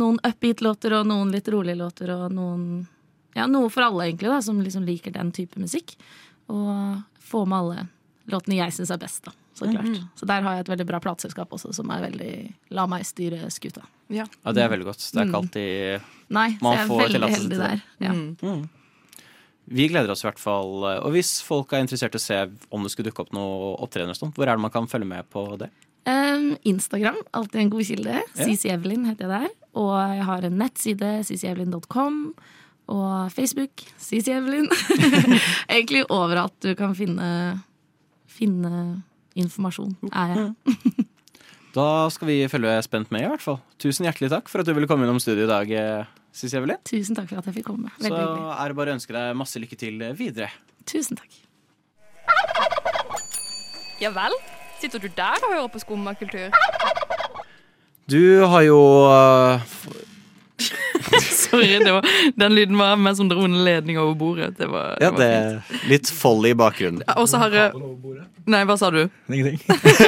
noen 0.00 0.18
upbeat-låter 0.26 0.96
og 1.00 1.06
noen 1.06 1.30
litt 1.34 1.48
rolige 1.52 1.76
låter 1.78 2.10
og 2.16 2.32
noen 2.34 2.86
Ja, 3.34 3.48
noe 3.50 3.66
for 3.68 3.82
alle, 3.82 4.04
egentlig, 4.06 4.30
da, 4.30 4.40
som 4.46 4.60
liksom 4.62 4.84
liker 4.86 5.10
den 5.10 5.32
type 5.34 5.58
musikk. 5.58 5.96
Og 6.48 7.00
få 7.18 7.44
med 7.50 7.58
alle 7.58 7.88
låtene 8.30 8.60
jeg 8.60 8.72
syns 8.76 8.92
er 8.94 9.00
best, 9.02 9.24
da. 9.26 9.32
Så 9.54 9.66
klart. 9.70 9.84
Mhm. 9.86 10.08
Så 10.18 10.26
der 10.26 10.42
har 10.42 10.54
jeg 10.56 10.64
et 10.64 10.70
veldig 10.70 10.86
bra 10.86 10.98
plateselskap 11.02 11.50
også, 11.54 11.72
som 11.74 11.90
er 11.94 12.00
veldig 12.08 12.30
La 12.74 12.86
meg 12.90 13.02
styre 13.06 13.50
skuta. 13.54 13.82
Ja. 14.08 14.24
Ja, 14.44 14.52
Det 14.52 14.62
er 14.64 14.68
veldig 14.70 14.86
godt. 14.86 14.98
Det 15.12 15.18
er 15.20 15.26
ikke 15.26 15.34
Mm. 15.34 15.42
alltid 15.42 16.02
Nei, 16.30 16.48
så 16.58 16.62
man 16.62 16.76
jeg 16.76 16.84
er 16.84 16.88
får 16.88 17.00
veldig 17.02 17.14
tillatelse 17.14 17.40
heldig 17.40 17.50
til 17.50 17.58
det. 17.58 17.68
der. 17.68 17.82
Ja. 18.06 18.12
Mm. 18.14 18.68
Vi 19.64 19.88
gleder 19.88 20.12
oss 20.12 20.24
i 20.24 20.28
hvert 20.28 20.42
fall. 20.42 20.84
Og 20.84 21.10
hvis 21.14 21.38
folk 21.44 21.72
er 21.72 21.84
interessert 21.84 22.16
i 22.16 22.20
å 22.20 22.24
se 22.24 22.40
om 22.74 22.84
det 22.84 22.92
skulle 22.92 23.10
dukke 23.10 23.24
opp 23.24 23.32
noe 23.36 23.74
opptredener, 23.84 24.18
hvor 24.36 24.46
er 24.46 24.58
det 24.58 24.64
man 24.66 24.74
kan 24.74 24.88
følge 24.90 25.08
med 25.08 25.30
på 25.32 25.46
det? 25.60 25.70
Um, 26.04 26.50
Instagram, 26.68 27.16
alltid 27.32 27.62
en 27.62 27.70
god 27.72 27.86
kilde. 27.88 28.18
Ja. 28.36 28.74
Evelyn 28.74 29.06
heter 29.08 29.24
jeg 29.24 29.32
der. 29.32 29.54
Og 29.80 29.94
jeg 29.96 30.28
har 30.28 30.44
en 30.44 30.60
nettside, 30.60 31.14
cicievelyn.com. 31.30 32.20
Og 32.92 33.32
Facebook, 33.32 33.80
Cici 33.98 34.32
Evelyn. 34.32 34.68
Egentlig 35.72 36.04
overalt 36.12 36.56
du 36.60 36.74
kan 36.76 36.92
finne, 36.96 37.26
finne 38.28 39.02
informasjon, 39.34 39.96
er 40.12 40.34
jeg. 40.34 41.06
Da 41.74 42.06
skal 42.12 42.28
vi 42.28 42.36
følge 42.46 42.76
spent 42.86 43.10
med, 43.10 43.24
i 43.24 43.30
hvert 43.32 43.42
fall. 43.42 43.56
Tusen 43.82 44.06
hjertelig 44.06 44.30
takk 44.30 44.50
for 44.52 44.62
at 44.62 44.68
du 44.68 44.74
ville 44.76 44.86
komme 44.90 45.08
innom 45.08 45.18
studio 45.22 45.48
i 45.48 45.50
dag, 45.50 45.72
eh, 45.74 46.12
Sissy 46.34 46.58
Evelyn. 46.58 46.80
Tusen 46.88 47.14
takk 47.14 47.28
for 47.30 47.38
at 47.38 47.46
jeg 47.48 47.60
fikk 47.60 47.68
komme. 47.70 47.92
Så 48.00 48.10
hyggelig. 48.10 48.46
er 48.58 48.72
det 48.72 48.78
bare 48.80 48.90
å 48.92 48.98
ønske 48.98 49.14
deg 49.14 49.36
masse 49.38 49.60
lykke 49.62 49.78
til 49.78 50.02
videre. 50.18 50.50
Tusen 50.90 51.18
takk. 51.20 51.36
Ja 54.02 54.10
vel? 54.12 54.34
Sitter 54.82 54.98
du 54.98 55.06
der 55.16 55.38
og 55.46 55.52
hører 55.54 55.70
på 55.70 55.80
skummakultur? 55.84 56.50
Du 58.10 58.44
har 58.50 58.64
jo 58.66 58.80
eh, 59.08 59.62
Sorry, 61.54 61.78
det 61.84 61.94
var, 61.94 62.12
den 62.44 62.54
lyden 62.58 62.78
var 62.78 62.98
mer 63.00 63.16
som 63.18 63.30
dro 63.30 63.46
en 63.46 63.56
ledning 63.66 63.98
over 64.02 64.14
bordet. 64.18 64.52
Det 64.58 64.68
var, 64.70 64.96
Ja, 65.02 65.10
det 65.14 65.30
var 65.30 65.88
litt 65.90 66.10
folly 66.10 66.52
i 66.54 66.58
bakgrunnen. 66.58 67.04
Og 67.16 67.28
så 67.30 67.42
har 67.42 67.54
jeg 67.54 67.84
Nei, 68.44 68.60
hva 68.68 68.74
sa 68.76 68.90
du? 68.92 69.06
Ingenting. 69.32 69.56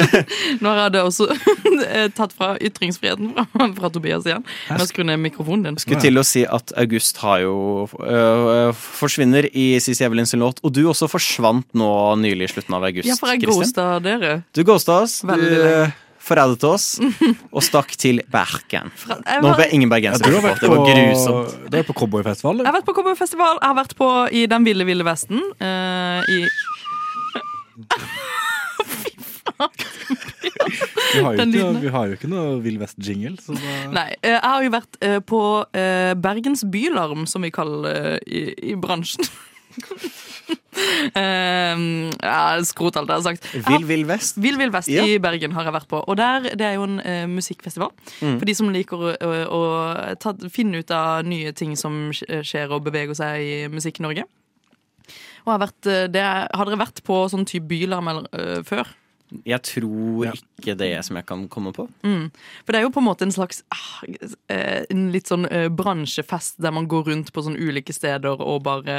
Nå 0.60 0.68
har 0.68 0.82
jeg 0.82 0.92
det 0.98 1.02
også 1.06 1.24
tatt 2.18 2.34
fra 2.36 2.50
ytringsfriheten 2.60 3.30
fra, 3.32 3.68
fra 3.78 3.90
Tobias 3.94 4.26
igjen. 4.28 4.44
Med 4.68 4.84
å 4.84 4.88
skru 4.90 5.06
ned 5.08 5.22
mikrofonen 5.22 5.70
din. 5.70 5.78
Skulle 5.80 6.02
til 6.04 6.20
å 6.20 6.24
si 6.26 6.42
at 6.44 6.74
August 6.76 7.22
har 7.24 7.40
jo 7.46 7.54
øh, 7.96 8.76
forsvinner 8.76 9.48
i 9.56 9.68
Sissy 9.80 10.04
Evelyn 10.04 10.28
sin 10.28 10.44
låt, 10.44 10.60
og 10.60 10.74
du 10.76 10.82
også 10.84 11.08
forsvant 11.08 11.68
nå 11.80 11.90
nylig 12.20 12.50
i 12.50 12.54
slutten 12.58 12.76
av 12.76 12.84
august. 12.90 13.08
Ja, 13.08 13.16
for 13.16 13.32
jeg 13.32 13.46
ghosta 13.48 13.94
dere. 14.04 14.42
Du 14.52 14.66
ghosta 14.68 15.00
oss. 15.06 15.22
Veldig 15.24 15.48
du 15.48 15.62
lenge. 15.62 15.86
Forrædet 16.26 16.64
oss 16.66 16.87
og 17.52 17.62
stakk 17.64 17.95
til 17.99 18.21
Bergen. 18.33 18.90
Nå 19.06 19.16
var- 19.16 19.50
håper 19.52 19.64
jeg 19.66 19.75
ingen 19.78 19.90
Ja, 19.97 20.11
har 20.40 20.49
vært 20.49 20.61
på. 20.61 20.66
Det 20.66 20.71
var 20.71 20.87
grusomt. 20.90 21.71
Du 21.71 21.76
har 21.76 21.85
på 21.87 21.97
cowboyfestival, 22.00 22.56
Jeg 22.59 22.66
har 22.66 22.76
vært 22.80 22.88
på 22.88 22.97
cowboyfestival. 22.99 23.59
Jeg 23.62 23.68
har 23.71 23.78
vært 23.78 23.97
på 23.97 24.11
i 24.33 24.47
Den 24.47 24.64
ville, 24.64 24.85
ville 24.85 25.04
vesten. 25.04 25.42
Uh, 25.61 26.23
I 26.26 26.49
Vi 29.56 31.23
har 31.23 31.33
ikke, 31.33 31.80
vi 31.80 31.88
har 31.88 32.06
jo 32.11 32.16
ikke 32.18 32.28
noe 32.28 32.61
Vill 32.64 32.78
Vest-jingle. 32.80 33.37
Da... 33.47 33.75
Nei, 33.95 34.09
eh, 34.21 34.35
jeg 34.35 34.42
har 34.45 34.64
jo 34.66 34.73
vært 34.75 34.99
eh, 35.00 35.18
på 35.25 35.40
Bergens 36.21 36.64
Bylarm, 36.68 37.25
som 37.30 37.47
vi 37.47 37.52
kaller 37.54 37.87
det 37.87 38.18
i, 38.26 38.42
i 38.73 38.75
bransjen. 38.80 39.25
Um, 39.76 42.10
ja, 42.23 42.62
skrot 42.67 42.97
alt 43.00 43.10
jeg 43.10 43.17
har 43.21 43.25
sagt. 43.26 43.43
Vill 43.69 43.84
Vill 43.89 44.04
Vest. 44.08 44.34
Vill 44.43 44.58
Vill 44.60 44.73
Vest 44.75 44.89
Ja. 44.93 45.04
i 45.06 45.19
Bergen 45.23 45.52
har 45.56 45.65
jeg 45.69 45.75
vært 45.76 45.89
på. 45.91 45.99
Og 46.06 46.15
der, 46.19 46.41
Det 46.56 46.67
er 46.67 46.75
jo 46.78 46.84
en 46.89 46.99
uh, 47.00 47.26
musikkfestival 47.30 47.91
Mm. 48.23 48.39
for 48.39 48.45
de 48.49 48.54
som 48.56 48.69
liker 48.73 48.97
å, 48.97 48.99
å, 49.21 49.30
å 49.52 49.60
ta, 50.21 50.32
finne 50.52 50.78
ut 50.80 50.91
av 50.95 51.25
nye 51.28 51.52
ting 51.52 51.76
som 51.76 52.10
skjer 52.15 52.71
og 52.73 52.84
beveger 52.86 53.15
seg 53.19 53.41
i 53.43 53.69
Musikk-Norge. 53.73 54.25
Og 55.47 55.52
har 55.52 55.60
vært, 55.62 55.86
eh, 55.86 56.06
det, 56.10 56.23
har 56.25 56.65
dere 56.67 56.78
vært 56.80 57.02
på 57.06 57.15
sånn 57.30 57.45
type 57.47 57.69
bylarm 57.71 58.08
eller, 58.10 58.25
eh, 58.34 58.62
før? 58.67 58.86
Jeg 59.47 59.62
tror 59.67 60.28
ikke 60.30 60.76
det 60.78 60.91
som 61.06 61.17
jeg 61.19 61.26
kan 61.28 61.43
komme 61.52 61.73
på. 61.75 61.86
Mm. 62.06 62.28
For 62.65 62.73
det 62.73 62.78
er 62.78 62.84
jo 62.86 62.93
på 62.95 63.02
en 63.02 63.06
måte 63.08 63.26
en 63.26 63.34
slags 63.34 63.62
ah, 63.75 64.04
eh, 64.52 64.84
En 64.93 65.08
litt 65.12 65.28
sånn 65.28 65.45
eh, 65.50 65.67
bransjefest 65.73 66.60
der 66.62 66.75
man 66.75 66.86
går 66.91 67.10
rundt 67.10 67.32
på 67.34 67.43
sånne 67.45 67.58
ulike 67.58 67.95
steder 67.95 68.39
og 68.41 68.62
bare 68.67 68.97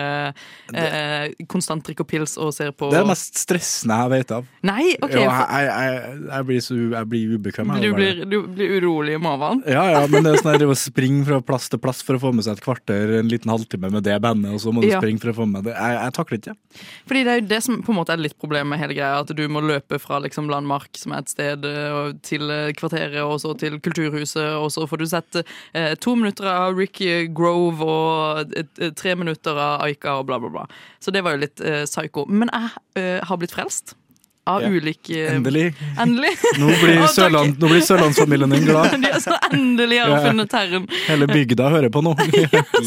eh, 0.73 1.31
konstant 1.49 1.85
drikker 1.87 2.07
pils 2.07 2.35
og 2.37 2.51
ser 2.55 2.73
på 2.75 2.91
Det 2.91 2.99
er 2.99 3.07
det 3.07 3.11
mest 3.13 3.39
stressende 3.39 3.97
jeg 4.03 4.13
vet 4.13 4.33
av. 4.37 4.49
Nei, 4.67 4.83
OK. 4.99 5.15
Jo, 5.15 5.23
jeg, 5.23 5.69
jeg, 5.71 6.19
jeg, 6.27 6.47
blir 6.51 6.61
så, 6.67 6.77
jeg 6.97 7.11
blir 7.13 7.35
ubekvem. 7.37 7.73
Du 7.81 7.89
blir, 7.95 8.21
du 8.27 8.37
blir 8.51 8.75
urolig 8.77 9.17
i 9.17 9.21
magen? 9.21 9.63
Ja, 9.67 9.85
ja, 9.95 10.03
men 10.11 10.27
det 10.27 10.35
er 10.35 10.43
sånn 10.43 10.67
å 10.67 10.77
springe 10.87 11.23
fra 11.27 11.41
plass 11.45 11.69
til 11.71 11.81
plass 11.81 12.03
for 12.05 12.19
å 12.19 12.23
få 12.27 12.33
med 12.35 12.45
seg 12.47 12.59
et 12.59 12.65
kvarter, 12.65 13.15
en 13.21 13.31
liten 13.31 13.51
halvtime 13.53 13.91
med 13.93 14.05
det 14.07 14.19
bandet, 14.23 14.53
og 14.53 14.61
så 14.63 14.75
må 14.75 14.83
du 14.83 14.91
Ja. 14.91 15.01
springe 15.01 15.23
for 15.23 15.33
å 15.33 15.37
få 15.41 15.49
med 15.49 15.67
det. 15.67 15.75
Jeg, 15.77 15.97
jeg 16.01 16.15
takler 16.19 16.41
ikke 16.41 16.53
det. 16.53 16.85
Fordi 17.07 17.23
det 17.23 17.33
er 17.33 17.41
jo 17.41 17.47
det 17.55 17.61
som 17.65 17.81
på 17.83 17.93
en 17.93 17.99
måte 18.01 18.13
er 18.15 18.21
litt 18.21 18.37
problemet 18.39 18.73
med 18.73 18.81
hele 18.83 18.97
greia. 18.97 19.23
At 19.23 19.33
du 19.35 19.43
må 19.51 19.61
løpe 19.63 19.99
fra 20.01 20.16
liksom 20.23 20.49
Landmark, 20.51 20.89
som 20.97 21.11
er 21.13 21.23
et 21.23 21.29
sted, 21.33 21.65
eh, 21.65 22.11
til 22.25 22.49
eh, 22.53 22.71
Kvarteret, 22.77 23.19
og 23.23 23.37
så 23.43 23.53
til 23.59 23.79
Kulturhuset, 23.83 24.55
og 24.57 24.71
så 24.73 24.87
får 24.89 24.97
du 25.03 25.05
sett 25.11 25.39
eh, 25.73 25.93
to 26.01 26.15
minutter 26.15 26.47
av 26.51 26.77
Ricky 26.77 27.27
Grove 27.33 27.83
og 27.85 28.57
eh, 28.57 28.91
tre 28.97 29.15
minutter 29.19 29.57
av 29.57 29.85
Aika 29.87 30.17
og 30.21 30.27
bla, 30.29 30.39
bla, 30.39 30.49
bla. 30.49 30.65
Så 30.99 31.11
det 31.15 31.23
var 31.25 31.35
jo 31.37 31.43
litt 31.45 31.61
eh, 31.61 31.83
psycho. 31.85 32.25
Men 32.29 32.49
jeg 32.53 32.69
eh, 33.01 33.23
har 33.25 33.37
blitt 33.41 33.55
frelst. 33.55 33.95
Av 34.47 34.61
Ja. 34.63 34.69
ulike 34.71 35.25
Endelig. 35.27 35.73
Endelig. 35.99 36.29
Nå 36.61 36.69
blir, 36.79 37.01
oh. 37.03 37.09
Sørland, 37.11 37.57
nå 37.59 37.67
blir 37.67 37.81
sørlandsfamilien 37.83 38.53
din 38.55 38.63
glad. 38.69 38.93
De 39.03 39.09
er 39.11 39.19
så 39.19 39.35
endelig 39.51 39.97
har 39.99 40.13
Ja. 40.13 40.21
funnet 40.29 40.47
terren. 40.53 40.85
Hele 41.09 41.27
bygda 41.27 41.67
hører 41.73 41.91
på 41.91 41.99
nå. 42.05 42.13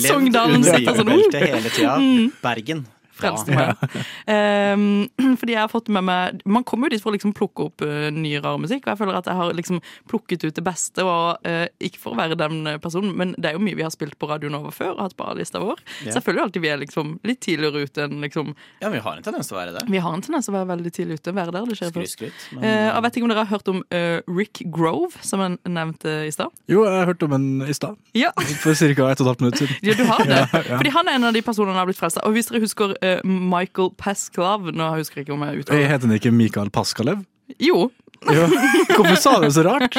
Sogndalen 0.00 0.64
sitter 0.64 0.96
sånn 0.96 1.12
hele 1.12 1.68
tida. 1.68 1.98
Mm. 2.00 2.30
Bergen. 2.40 2.86
Frelste 3.20 3.54
meg. 3.56 3.84
um, 4.26 4.84
fordi 5.40 5.54
jeg 5.56 5.60
har 5.62 5.70
fått 5.72 5.88
med 5.92 6.04
meg 6.06 6.40
Man 6.48 6.64
kommer 6.68 6.88
jo 6.88 6.94
dit 6.96 7.02
for 7.02 7.12
å 7.12 7.16
liksom 7.16 7.34
plukke 7.36 7.68
opp 7.68 7.84
uh, 7.84 8.08
ny, 8.14 8.34
rar 8.42 8.58
musikk, 8.60 8.84
og 8.86 8.92
jeg 8.94 9.00
føler 9.02 9.18
at 9.20 9.28
jeg 9.30 9.38
har 9.40 9.54
liksom 9.56 9.80
plukket 10.10 10.46
ut 10.48 10.56
det 10.56 10.64
beste. 10.66 11.04
Og 11.06 11.46
uh, 11.46 11.66
Ikke 11.82 12.00
for 12.02 12.14
å 12.16 12.20
være 12.20 12.38
den 12.40 12.62
personen, 12.82 13.12
men 13.16 13.34
det 13.38 13.52
er 13.52 13.58
jo 13.58 13.62
mye 13.64 13.78
vi 13.78 13.86
har 13.86 13.92
spilt 13.94 14.16
på 14.20 14.28
radioen 14.30 14.56
over 14.58 14.74
før 14.74 14.94
og 14.96 15.04
hatt 15.06 15.16
på 15.18 15.26
A-lista 15.30 15.60
vår. 15.62 15.80
Ja. 16.04 16.10
Så 16.12 16.18
jeg 16.20 16.26
føler 16.26 16.42
jo 16.42 16.46
alltid 16.48 16.64
vi 16.64 16.72
er 16.72 16.80
liksom 16.82 17.14
litt 17.26 17.40
tidligere 17.44 17.84
ute 17.86 18.06
enn 18.06 18.20
liksom 18.24 18.54
Ja, 18.82 18.90
vi 18.92 19.00
har 19.04 19.18
en 19.18 19.24
tendens 19.26 19.48
til 19.50 19.56
å 19.56 19.60
være 19.60 19.76
det. 19.78 19.84
Vi 19.90 20.00
har 20.02 20.16
en 20.16 20.24
tendens 20.24 20.48
til 20.48 20.54
å 20.54 20.58
være 20.58 20.70
veldig 20.72 20.92
tidlig 20.96 21.20
ute. 21.20 21.34
Være 21.36 21.54
der 21.54 21.68
det 21.70 21.78
skjer 21.78 21.92
Skryt, 21.92 22.02
først. 22.02 22.16
skryt. 22.18 22.46
Men, 22.56 22.64
uh, 22.64 22.86
jeg 22.90 23.04
vet 23.06 23.18
ikke 23.18 23.26
om 23.28 23.32
dere 23.34 23.44
har 23.44 23.50
hørt 23.54 23.70
om 23.72 23.80
eh, 23.94 24.20
Rick 24.30 24.62
Grove, 24.74 25.20
som 25.24 25.42
jeg 25.44 25.58
nevnte 25.70 26.14
i 26.28 26.32
stad? 26.34 26.52
Jo, 26.70 26.84
jeg 26.86 26.98
har 27.00 27.08
hørt 27.10 27.22
om 27.26 27.34
en 27.36 27.46
i 27.66 27.74
stad. 27.76 27.96
Ja. 28.16 28.30
For 28.62 28.74
ca. 28.74 29.08
1 29.10 29.20
12 29.20 29.40
minutter 29.42 29.62
siden. 29.64 29.76
Ja, 29.86 29.94
du 29.98 30.04
har 30.08 30.24
det. 30.26 30.38
Ja, 30.50 30.60
ja. 30.66 30.76
Fordi 30.80 30.90
han 30.94 31.08
er 31.08 31.16
en 31.18 31.24
av 31.28 31.34
de 31.36 31.40
personene 31.44 31.72
jeg 31.74 31.80
har 31.80 31.88
blitt 31.88 31.98
frelst 32.00 32.18
av. 32.20 32.26
Og 32.28 32.34
hvis 32.34 32.48
dere 32.50 32.60
husker 32.62 32.92
eh, 33.04 33.09
Michael 33.24 33.90
Pasclav 33.98 34.70
Nå 34.74 34.90
husker 34.98 35.20
jeg 35.20 35.28
ikke 35.28 35.36
om 35.36 35.46
jeg 35.46 35.62
uttaler 35.62 35.82
det. 35.82 35.90
Heter 35.92 36.10
han 36.10 36.18
ikke 36.20 36.34
Mikael 36.34 36.72
Paskalev? 36.74 37.24
Jo. 37.60 37.88
Jo. 38.28 38.44
Hvorfor 38.92 39.16
sa 39.16 39.38
du 39.38 39.46
det 39.46 39.54
så 39.56 39.64
rart? 39.64 39.96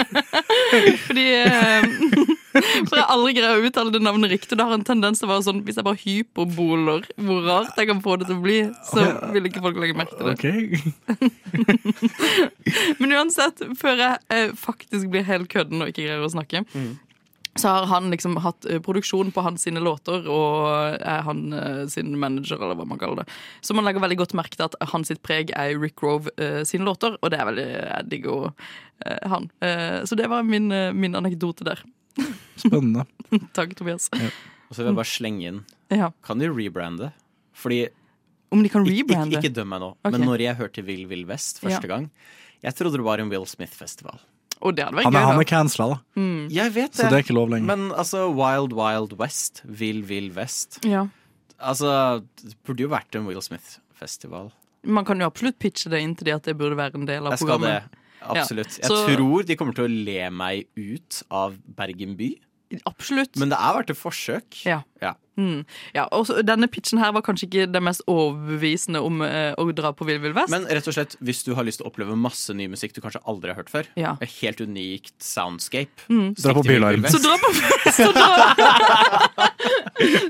Fordi 1.08 1.26
eh, 1.41 1.82
For 2.89 2.97
jeg 2.97 3.06
aldri 3.08 3.34
greier 3.38 3.60
å 3.60 3.67
uttale 3.67 3.93
det 3.93 4.02
navnet 4.04 4.34
riktig. 4.34 4.58
Det 4.60 4.65
har 4.67 4.76
en 4.76 4.86
tendens 4.86 5.21
til 5.21 5.28
å 5.28 5.32
være 5.32 5.45
sånn 5.47 5.62
Hvis 5.65 5.78
jeg 5.80 5.88
bare 5.88 6.02
hyperboler 6.02 7.06
hvor 7.15 7.45
rart 7.47 7.80
jeg 7.80 7.89
kan 7.89 8.02
få 8.04 8.17
det 8.19 8.28
til 8.30 8.38
å 8.38 8.43
bli, 8.43 8.58
så 8.88 9.06
vil 9.34 9.47
ikke 9.50 9.63
folk 9.63 9.80
legge 9.82 9.97
merke 9.97 10.17
til 10.17 10.28
det. 10.28 10.36
Okay. 10.36 10.60
Men 13.00 13.15
uansett, 13.17 13.63
før 13.80 13.95
jeg 14.04 14.19
eh, 14.36 14.52
faktisk 14.60 15.10
blir 15.13 15.26
helt 15.28 15.50
kødden 15.52 15.82
og 15.82 15.91
ikke 15.91 16.06
greier 16.06 16.26
å 16.26 16.34
snakke, 16.34 16.65
så 17.59 17.67
har 17.67 17.85
han 17.91 18.11
liksom 18.11 18.37
hatt 18.37 18.65
eh, 18.65 18.79
produksjon 18.79 19.31
på 19.35 19.43
hans 19.43 19.65
sine 19.65 19.81
låter, 19.83 20.23
og 20.31 20.95
er 20.95 21.23
han 21.25 21.41
eh, 21.53 21.81
sin 21.91 22.13
manager, 22.19 22.55
eller 22.61 22.77
hva 22.79 22.85
man 22.87 22.99
kaller 23.01 23.23
det. 23.23 23.33
Så 23.61 23.75
man 23.75 23.83
legger 23.87 24.03
veldig 24.03 24.21
godt 24.21 24.35
merke 24.39 24.55
til 24.55 24.69
at 24.69 24.77
hans 24.93 25.11
sitt 25.11 25.19
preg 25.25 25.51
er 25.59 25.75
Rick 25.79 25.97
Grove 25.99 26.31
uh, 26.39 26.61
sine 26.67 26.87
låter, 26.87 27.17
og 27.19 27.33
det 27.33 27.41
er 27.41 27.49
veldig 27.49 27.67
Jeg 27.67 28.07
digger 28.13 28.47
eh, 28.47 29.27
han. 29.33 29.49
Uh, 29.59 29.99
så 30.07 30.15
det 30.15 30.29
var 30.31 30.47
min, 30.47 30.71
eh, 30.71 30.93
min 30.95 31.17
anekdote 31.19 31.67
der. 31.67 31.83
Spennende. 32.63 33.03
Takk, 33.57 33.75
Tobias. 33.75 34.07
Og 34.15 34.75
så 34.75 34.81
vil 34.81 34.93
jeg 34.93 34.99
bare 35.01 35.11
slenge 35.11 35.47
inn 35.51 35.63
Ja. 35.91 36.13
Kan 36.23 36.39
de 36.39 36.47
rebrande? 36.47 37.11
Fordi 37.51 37.83
Om 38.51 38.63
de 38.63 38.71
kan 38.71 38.85
ikke, 38.85 38.95
ikke, 38.95 39.11
rebrande? 39.11 39.39
ikke 39.41 39.55
døm 39.59 39.73
meg 39.73 39.83
nå, 39.83 39.93
okay. 39.99 40.15
men 40.15 40.27
når 40.27 40.43
jeg 40.47 40.59
hørte 40.59 40.83
Vill 40.87 41.03
Vill 41.11 41.27
Vest 41.27 41.59
første 41.59 41.83
Ja. 41.83 41.97
gang 41.97 42.11
Jeg 42.63 42.75
trodde 42.79 42.99
det 42.99 43.03
var 43.07 43.19
en 43.19 43.31
Will 43.31 43.47
Smith-festival. 43.47 44.21
Og 44.62 44.76
det 44.78 44.86
hadde 44.86 45.00
vært 45.00 45.08
Han 45.08 45.15
er, 45.15 45.24
gøy, 45.24 45.32
han 45.32 45.41
er 45.41 45.50
cancela, 45.50 45.88
da. 45.93 46.21
Mm. 46.21 46.41
Jeg 46.54 46.74
vet 46.76 46.97
Så 46.97 47.10
det 47.10 47.17
er 47.19 47.26
ikke 47.26 47.38
lov 47.38 47.50
lenger. 47.54 47.69
Men 47.71 47.91
altså, 47.97 48.28
Wild 48.38 48.76
Wild 48.78 49.15
West, 49.19 49.63
Vill 49.65 50.04
Vill 50.08 50.32
Vest 50.36 50.80
Ja. 50.88 51.08
Altså, 51.62 52.21
det 52.41 52.56
burde 52.65 52.86
jo 52.86 52.89
vært 52.89 53.17
en 53.17 53.28
Will 53.30 53.41
Smith-festival. 53.45 54.50
Man 54.82 55.06
kan 55.06 55.19
jo 55.21 55.28
absolutt 55.30 55.60
pitche 55.62 55.91
det 55.93 56.00
inn 56.02 56.15
til 56.17 56.32
de 56.32 56.34
at 56.34 56.47
det 56.47 56.56
burde 56.58 56.78
være 56.80 56.97
en 56.97 57.06
del 57.06 57.28
av 57.30 57.36
Jeg 57.36 57.43
skal 57.43 57.62
det. 57.62 57.76
Absolutt. 58.21 58.78
Ja, 58.80 58.88
Jeg 58.88 59.17
tror 59.17 59.45
de 59.45 59.58
kommer 59.58 59.78
til 59.78 59.86
å 59.86 59.91
le 59.91 60.30
meg 60.34 60.65
ut 60.78 61.21
av 61.34 61.58
Bergen 61.78 62.15
by. 62.17 62.32
Absolutt. 62.88 63.36
Men 63.41 63.52
det 63.52 63.60
er 63.60 63.76
verdt 63.78 63.93
et 63.93 64.00
forsøk. 64.00 64.62
Ja. 64.65 64.82
Ja. 65.01 65.15
Mm. 65.39 65.61
ja 65.95 66.03
og 66.13 66.27
denne 66.45 66.67
pitchen 66.69 66.99
her 67.01 67.13
var 67.15 67.23
kanskje 67.25 67.47
ikke 67.47 67.63
det 67.71 67.79
mest 67.81 68.03
overbevisende 68.11 68.99
om 69.01 69.21
eh, 69.25 69.55
å 69.57 69.63
dra 69.73 69.89
på 69.95 70.05
Vill 70.05 70.19
Vill 70.21 70.35
Vest. 70.35 70.51
Men 70.53 70.67
rett 70.69 70.85
og 70.91 70.93
slett, 70.93 71.15
hvis 71.23 71.39
du 71.47 71.53
har 71.57 71.65
lyst 71.65 71.79
til 71.81 71.87
å 71.87 71.89
oppleve 71.89 72.17
masse 72.19 72.53
ny 72.53 72.67
musikk 72.69 72.93
du 72.93 73.01
kanskje 73.01 73.23
aldri 73.25 73.53
har 73.53 73.61
hørt 73.63 73.71
før, 73.73 73.89
Ja. 73.97 74.17
et 74.21 74.29
helt 74.41 74.61
unikt 74.61 75.15
soundscape 75.23 76.05
Mm. 76.11 76.33
Dra 76.35 76.53
på 76.53 76.63
Bylarm. 76.67 77.07
Så 77.09 77.21
dra 77.23 77.37
på 77.41 77.49
så, 77.97 78.11
dra. 78.13 79.41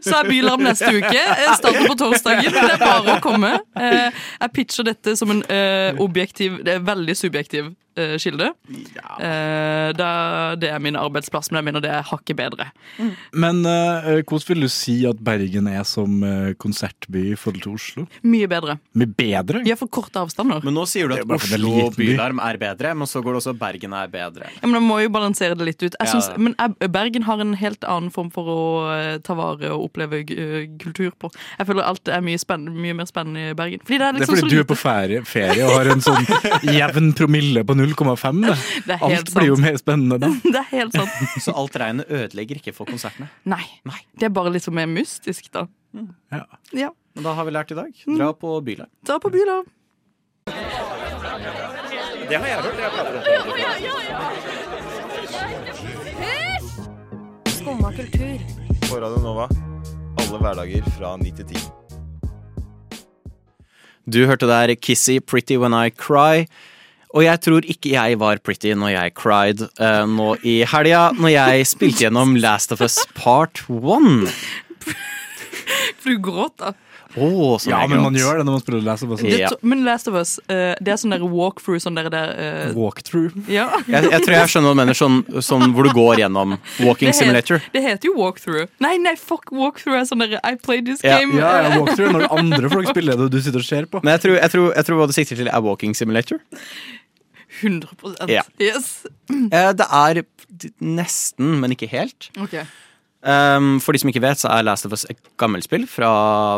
så 0.06 0.16
er 0.22 0.30
Bylarm 0.30 0.64
neste 0.66 0.90
uke. 0.94 1.12
Jeg 1.18 1.58
starter 1.60 1.88
på 1.90 1.98
torsdagen. 2.00 2.54
Det 2.56 2.74
er 2.78 2.82
bare 2.82 3.18
å 3.18 3.22
komme. 3.24 3.54
Eh, 3.76 4.10
Jeg 4.42 4.54
pitcher 4.56 4.88
dette 4.88 5.16
som 5.20 5.32
en 5.34 5.44
eh, 5.52 5.92
objektiv, 6.02 6.62
det 6.66 6.78
er 6.80 6.86
veldig 6.88 7.18
subjektiv 7.18 7.74
skilde 7.92 8.20
kilde. 8.24 8.46
Eh, 9.20 9.92
Det 10.62 10.70
er 10.72 10.80
min 10.80 10.96
arbeidsplass, 10.96 11.52
men 11.52 11.60
jeg 11.60 11.66
mener 11.68 11.84
det 11.84 11.92
er 11.92 12.06
hakket 12.08 12.38
bedre. 12.40 12.70
Men 13.34 13.66
uh, 13.68 14.22
hvordan 14.24 14.61
vil 14.62 14.68
du 14.70 14.74
si 14.74 14.96
at 15.10 15.18
Bergen 15.26 15.68
er 15.72 15.82
som 15.88 16.20
eh, 16.26 16.52
konsertby 16.62 17.32
i 17.32 17.38
forhold 17.40 17.64
til 17.66 17.74
Oslo? 17.74 18.04
Mye 18.28 18.48
bedre. 18.52 18.76
Mye 18.98 19.10
bedre? 19.18 19.62
Ja, 19.66 19.76
for 19.80 19.90
korte 19.90 20.22
avstander. 20.22 20.62
Men 20.66 20.76
nå 20.78 20.84
sier 20.90 21.10
du 21.10 21.16
at 21.18 21.26
Oslo. 21.34 21.88
Bylarm 21.98 22.42
er 22.46 22.60
bedre, 22.62 22.94
men 22.98 23.10
så 23.10 23.22
går 23.26 23.34
det 23.38 23.42
også 23.42 23.54
at 23.56 23.60
Bergen 23.62 23.96
er 23.98 24.12
bedre. 24.14 24.50
Ja, 24.60 24.68
men 24.68 24.78
da 24.78 24.82
må 24.86 25.00
jo 25.02 25.10
balansere 25.14 25.58
det 25.58 25.66
litt 25.72 25.82
ut. 25.82 25.96
Jeg 25.98 26.08
Ja. 26.08 26.12
synes, 26.14 26.30
men 26.38 26.54
Bergen 26.92 27.24
har 27.26 27.42
en 27.42 27.54
helt 27.58 27.84
annen 27.90 28.12
form 28.14 28.30
for 28.34 28.46
å 28.52 28.60
eh, 28.94 29.18
ta 29.26 29.34
vare 29.38 29.72
og 29.74 29.88
oppleve 29.90 30.22
eh, 30.30 30.68
kultur 30.82 31.12
på. 31.18 31.32
Jeg 31.58 31.68
føler 31.72 31.88
alt 31.88 32.08
er 32.12 32.22
mye, 32.22 32.38
mye 32.70 32.94
mer 33.02 33.10
spennende 33.10 33.50
i 33.52 33.58
Bergen. 33.58 33.82
Fordi 33.86 33.98
det 33.98 34.08
er 34.08 34.12
Det 34.14 34.22
er 34.22 34.26
liksom 34.28 34.40
fordi 34.46 34.56
du 34.56 34.60
er 34.62 34.70
på 34.70 34.78
ferie, 34.80 35.24
ferie 35.26 35.66
og 35.66 35.74
har 35.80 35.92
en 35.96 36.06
sånn 36.06 36.26
jevn 36.70 37.12
promille 37.18 37.64
på 37.66 37.74
0,5. 37.78 38.42
det. 38.46 38.58
Det 38.92 38.94
er 38.96 39.02
helt 39.08 39.20
Alt 39.32 39.34
blir 39.36 39.48
jo 39.52 39.58
mer 39.62 39.78
spennende 39.82 40.20
da. 40.22 40.30
Det 40.44 40.62
er 40.62 40.70
helt 40.76 40.94
sant. 40.94 41.42
Så 41.42 41.54
alt 41.58 41.76
regnet 41.82 42.10
ødelegger 42.12 42.60
ikke 42.62 42.74
for 42.76 42.86
konsertene. 42.90 43.30
Nei. 43.50 43.64
Det 44.18 44.28
er 44.28 44.34
bare 44.36 44.51
litt 44.52 44.64
så 44.64 44.72
mer 44.72 44.88
mystisk, 44.88 45.52
da. 45.54 45.68
Ja. 46.32 46.46
Ja. 46.72 46.90
Men 47.14 47.24
da 47.28 47.34
har 47.36 47.46
vi 47.46 47.52
lært 47.52 47.72
i 47.72 47.76
dag. 47.76 48.04
Dra 48.18 48.34
på 48.34 48.62
byla 48.62 48.86
Dra 49.06 49.20
på 49.20 49.30
Bylarm. 49.30 49.66
Det 52.30 52.38
har 52.40 52.48
jeg 52.48 52.62
hørt. 52.64 52.80
Jeg 52.80 52.92
prater 52.96 53.16
om 53.18 53.22
Skumma 57.52 57.92
kultur. 57.92 58.40
På 58.90 58.96
Radio 59.04 59.20
Nova. 59.24 59.50
Alle 60.22 60.38
hverdager 60.40 60.84
fra 60.96 61.18
9 61.18 61.32
til 61.42 61.46
10. 61.46 61.58
Du 64.12 64.26
hørte 64.26 64.48
der 64.48 64.76
Kissy, 64.76 65.20
Pretty 65.20 65.58
When 65.58 65.74
I 65.74 65.90
Cry. 65.90 66.48
Og 67.12 67.26
jeg 67.26 67.42
tror 67.44 67.66
ikke 67.68 67.92
jeg 67.92 68.20
var 68.22 68.40
pretty 68.44 68.72
når 68.78 68.94
jeg 68.94 69.16
cried 69.20 69.66
uh, 69.82 70.06
nå 70.08 70.36
i 70.48 70.62
helga, 70.68 71.10
når 71.18 71.34
jeg 71.34 71.68
spilte 71.68 72.06
gjennom 72.06 72.38
Last 72.40 72.72
of 72.72 72.84
Us 72.86 73.02
Part 73.18 73.66
1. 73.68 74.32
For 76.02 76.08
du 76.08 76.22
gråt, 76.24 76.56
da. 76.62 76.72
Som 77.14 77.72
Ja, 77.72 77.82
men 77.92 78.02
man 78.06 78.16
gjør 78.16 78.38
det 78.40 78.46
når 78.48 78.56
man 78.58 78.62
spiller 78.64 78.82
Last 78.86 79.04
of 79.04 79.12
Us. 79.16 79.22
Det, 79.22 79.50
men 79.62 79.84
Last 79.84 80.08
of 80.08 80.16
Us, 80.16 80.38
eh, 80.48 80.76
det 80.80 80.94
er 80.94 81.00
sånn 81.02 81.12
der 81.16 81.26
walkthrough, 81.28 81.80
sånn 81.84 81.98
der, 82.00 82.08
der 82.14 82.32
uh... 82.38 82.76
Walkthrough. 82.78 83.34
Ja. 83.52 83.66
Jeg, 83.88 84.08
jeg 84.14 84.22
tror 84.26 84.36
jeg 84.38 84.52
skjønner 84.54 84.72
hva 84.72 84.76
du 84.78 84.82
mener, 84.82 84.98
sånn, 84.98 85.18
sånn 85.44 85.74
hvor 85.76 85.88
du 85.90 85.92
går 85.98 86.22
gjennom 86.24 86.56
Walking 86.88 87.12
Det 87.12 87.16
het- 87.16 87.20
Simulator. 87.20 87.66
Det 87.76 87.84
heter 87.86 88.12
jo 88.12 88.16
walkthrough. 88.22 88.70
Nei, 88.84 88.96
nei, 89.04 89.16
fuck 89.20 89.52
walkthrough 89.52 90.00
er 90.00 90.08
sånn 90.10 90.24
der 90.24 90.38
I 90.44 90.56
played 90.56 90.86
this 90.88 91.04
Ja. 91.04 91.20
game. 91.20 91.36
Ja, 91.40 91.52
ja, 91.68 91.76
walkthrough 91.82 92.16
når 92.16 92.28
andre 92.38 92.72
folk 92.72 92.90
spiller 92.94 93.20
det 93.20 93.28
og 93.28 93.36
du 93.36 93.42
sitter 93.42 93.60
og 93.64 93.68
ser 93.68 93.90
på. 93.92 94.02
Men 94.06 94.16
jeg 94.18 94.26
tror, 94.28 94.40
jeg 94.40 94.56
tror, 94.56 94.72
jeg 94.80 94.88
tror 94.90 95.02
hva 95.04 95.10
du 95.12 95.16
sikter 95.20 95.42
til, 95.44 95.52
er 95.52 95.62
Walking 95.68 95.94
Simulator. 95.98 96.40
100% 97.62 98.30
Ja. 98.32 98.42
Yes. 98.60 99.04
Eh, 99.30 99.72
det 99.78 99.86
er 99.92 100.24
nesten, 100.82 101.60
men 101.62 101.76
ikke 101.76 101.90
helt. 101.92 102.30
Ok. 102.40 102.56
Um, 103.22 103.76
for 103.84 103.94
de 103.94 104.02
som 104.02 104.10
ikke 104.10 104.24
vet, 104.24 104.40
så 104.42 104.50
er 104.50 104.66
Last 104.66 104.88
of 104.88 104.96
Us 104.96 105.06
et 105.06 105.20
gammelt 105.38 105.68
spill 105.68 105.84
fra 105.90 106.10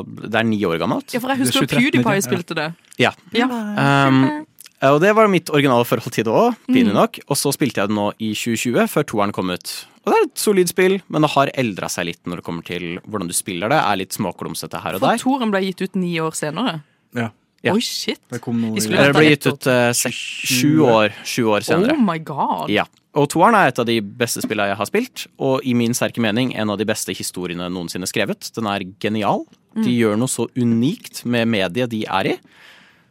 Det 0.06 0.38
er 0.39 0.47
ni 0.47 0.62
år 0.63 0.80
gammelt. 0.80 1.12
Ja, 1.12 1.19
for 1.19 1.34
jeg 1.34 1.43
husker 1.43 1.65
jo 1.65 1.71
PewDiePie 1.73 2.23
spilte 2.23 2.56
det. 2.56 2.69
Ja. 3.02 3.12
Ja. 3.36 3.49
Um, 3.49 4.45
og 4.84 4.99
det 5.04 5.13
var 5.15 5.32
mitt 5.32 5.52
originale 5.52 5.88
forhold 5.88 6.12
til 6.15 6.26
det 6.28 6.32
òg, 6.36 6.58
pinlig 6.67 6.95
nok. 6.95 7.19
Og 7.28 7.39
så 7.39 7.52
spilte 7.56 7.84
jeg 7.84 7.91
det 7.91 7.95
nå 7.95 8.10
i 8.19 8.34
2020, 8.36 8.88
før 8.91 9.06
toeren 9.08 9.36
kom 9.36 9.52
ut. 9.54 9.76
Og 10.04 10.12
det 10.12 10.17
er 10.17 10.26
et 10.28 10.41
solid 10.43 10.71
spill, 10.71 10.97
men 11.08 11.23
det 11.23 11.32
har 11.32 11.52
eldra 11.56 11.88
seg 11.91 12.10
litt 12.10 12.19
når 12.28 12.41
det 12.41 12.45
kommer 12.47 12.65
til 12.67 12.97
hvordan 13.08 13.30
du 13.32 13.36
spiller 13.36 13.71
det. 13.71 13.80
Er 13.80 14.02
litt 14.02 14.15
småklumsete 14.15 14.82
her 14.84 14.97
og 14.97 15.06
For 15.06 15.23
toeren 15.23 15.54
ble 15.54 15.63
gitt 15.69 15.86
ut 15.86 15.95
ni 15.99 16.17
år 16.23 16.36
senere. 16.36 16.82
Ja. 17.15 17.30
Ja. 17.63 17.73
Oi, 17.73 17.80
shit. 17.82 18.19
Det 18.30 18.41
Det 18.43 19.13
ble 19.15 19.30
gitt 19.30 19.47
ut 19.47 19.67
sek- 19.95 20.13
sju 20.13 20.82
år, 20.84 21.13
år 21.47 21.63
senere. 21.63 21.93
Oh 21.95 22.02
my 22.04 22.17
god. 22.19 22.69
Ja. 22.69 22.84
Og 23.15 23.30
toeren 23.30 23.56
er 23.56 23.67
et 23.69 23.80
av 23.80 23.86
de 23.86 23.99
beste 24.02 24.41
spillene 24.41 24.71
jeg 24.73 24.78
har 24.80 24.89
spilt, 24.89 25.28
og 25.39 25.62
i 25.63 25.73
min 25.78 25.93
sterke 25.93 26.19
mening 26.19 26.56
en 26.58 26.69
av 26.73 26.80
de 26.82 26.86
beste 26.89 27.13
historiene 27.15 27.69
noensinne 27.71 28.10
skrevet. 28.10 28.49
Den 28.56 28.65
er 28.67 28.84
genial. 28.99 29.45
De 29.76 29.82
Mm. 29.88 29.97
gjør 29.99 30.17
noe 30.17 30.28
så 30.28 30.47
unikt 30.58 31.23
med 31.26 31.47
mediet 31.47 31.89
de 31.89 32.04
er 32.06 32.34
i, 32.34 32.38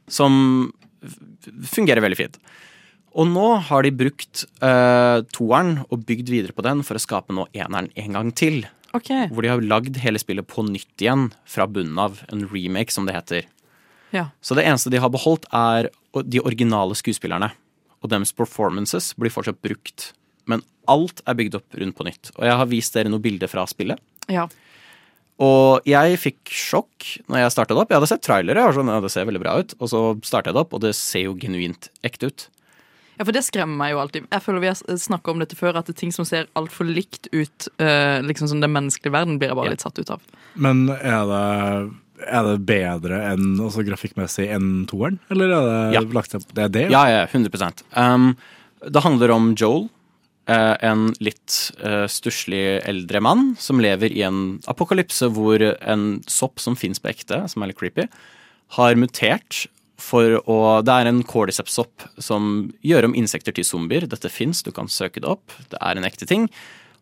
som 0.09 0.73
fungerer 1.65 2.03
veldig 2.03 2.17
fint. 2.19 2.37
Og 3.15 3.27
nå 3.29 3.47
har 3.69 3.83
de 3.83 3.91
brukt 3.91 4.45
uh, 4.63 5.21
toeren 5.37 5.85
og 5.91 6.05
bygd 6.09 6.31
videre 6.33 6.53
på 6.57 6.63
den 6.65 6.83
for 6.83 6.97
å 6.97 7.03
skape 7.03 7.35
nå 7.35 7.47
eneren 7.53 7.91
en 7.97 8.13
gang 8.17 8.31
til. 8.33 8.63
Okay. 8.95 9.29
Hvor 9.29 9.43
de 9.43 9.49
har 9.49 9.61
lagd 9.61 9.97
hele 10.03 10.19
spillet 10.21 10.47
på 10.49 10.65
nytt 10.69 11.01
igjen, 11.01 11.31
fra 11.49 11.67
bunnen 11.67 11.99
av. 11.99 12.23
En 12.33 12.47
remake, 12.49 12.91
som 12.93 13.07
det 13.07 13.15
heter. 13.15 13.45
Ja. 14.13 14.29
Så 14.45 14.57
det 14.59 14.67
eneste 14.69 14.93
de 14.93 15.01
har 15.03 15.13
beholdt, 15.13 15.49
er 15.53 15.91
de 16.13 16.43
originale 16.45 16.97
skuespillerne. 16.99 17.53
Og 18.03 18.11
deres 18.13 18.35
performances 18.37 19.13
blir 19.19 19.33
fortsatt 19.33 19.61
brukt. 19.65 20.11
Men 20.51 20.65
alt 20.91 21.23
er 21.27 21.39
bygd 21.39 21.59
opp 21.61 21.79
rundt 21.79 21.97
på 21.99 22.07
nytt. 22.07 22.33
Og 22.37 22.47
jeg 22.49 22.59
har 22.61 22.71
vist 22.71 22.97
dere 22.97 23.13
noen 23.13 23.25
bilder 23.25 23.51
fra 23.51 23.65
spillet. 23.71 24.01
Ja. 24.33 24.49
Og 25.43 25.87
jeg 25.89 26.19
fikk 26.21 26.53
sjokk 26.53 27.07
når 27.31 27.45
jeg 27.45 27.55
startet 27.55 27.79
opp. 27.79 27.91
Jeg 27.91 27.99
hadde 27.99 28.11
sett 28.11 28.25
trailere, 28.27 28.67
og 28.69 28.77
sånn, 28.77 28.91
ja, 28.93 29.01
det 29.03 29.11
ser 29.15 29.29
veldig 29.29 29.43
bra 29.43 29.55
ut. 29.63 29.77
Og 29.81 29.91
så 29.91 30.03
startet 30.27 30.53
jeg 30.53 30.59
det 30.59 30.65
opp, 30.67 30.75
og 30.77 30.85
det 30.85 30.93
ser 30.99 31.27
jo 31.27 31.39
genuint 31.39 31.89
ekte 32.07 32.31
ut. 32.31 32.49
Ja, 33.19 33.27
for 33.27 33.35
det 33.37 33.45
skremmer 33.47 33.79
meg 33.79 33.93
jo 33.93 34.01
alltid. 34.03 34.29
Jeg 34.33 34.43
føler 34.43 34.63
Vi 34.63 34.71
har 34.71 34.99
snakka 34.99 35.33
om 35.33 35.43
dette 35.43 35.59
før, 35.59 35.77
at 35.79 35.87
det 35.87 35.97
er 35.97 36.01
ting 36.01 36.15
som 36.15 36.27
ser 36.29 36.49
altfor 36.59 36.89
likt 36.89 37.29
ut, 37.33 37.69
eh, 37.79 38.19
liksom 38.25 38.49
som 38.49 38.63
den 38.63 38.73
menneskelige 38.73 39.15
verden, 39.15 39.39
blir 39.39 39.53
jeg 39.53 39.59
bare 39.59 39.75
litt 39.75 39.85
satt 39.85 39.99
ut 39.99 40.11
av. 40.11 40.23
Men 40.55 40.89
er 40.91 41.27
det, 41.31 41.45
er 42.27 42.47
det 42.47 42.67
bedre 42.69 43.19
enn 43.33 43.57
altså, 43.61 43.85
grafikkmessig 43.87 44.49
enn 44.55 44.85
toeren? 44.91 45.19
Eller 45.33 45.53
er 45.53 45.67
det 45.69 45.95
Ja. 45.95 46.01
lagt 46.15 46.35
opp 46.39 46.47
Det 46.53 46.65
er 46.65 46.69
det? 46.69 46.91
Ja, 46.91 47.05
ja, 47.09 47.27
100 47.27 47.83
um, 47.97 48.37
Det 48.83 49.03
handler 49.03 49.31
om 49.31 49.55
Joel, 49.55 49.89
eh, 50.49 50.77
en 50.83 51.13
litt 51.21 51.73
uh, 51.85 52.07
stusslig 52.07 52.83
eldre 52.85 53.21
mann 53.21 53.55
som 53.59 53.79
lever 53.79 54.11
i 54.13 54.23
en 54.23 54.61
apokalypse 54.67 55.29
hvor 55.31 55.63
en 55.63 56.23
sopp 56.27 56.59
som 56.59 56.75
fins 56.77 56.99
på 56.99 57.13
ekte, 57.13 57.49
som 57.49 57.63
er 57.63 57.71
litt 57.71 57.79
creepy, 57.79 58.09
har 58.79 58.95
mutert 58.95 59.67
for 60.03 60.41
å 60.51 60.83
Det 60.83 60.91
er 60.93 61.07
en 61.07 61.23
cordyceps-sopp 61.23 62.09
som 62.19 62.73
gjør 62.83 63.05
om 63.07 63.15
insekter 63.15 63.55
til 63.55 63.65
zombier. 63.65 64.09
Dette 64.11 64.29
fins, 64.33 64.63
du 64.63 64.73
kan 64.73 64.89
søke 64.91 65.21
det 65.23 65.29
opp. 65.31 65.53
Det 65.71 65.79
er 65.81 65.97
en 65.97 66.09
ekte 66.09 66.27
ting. 66.27 66.49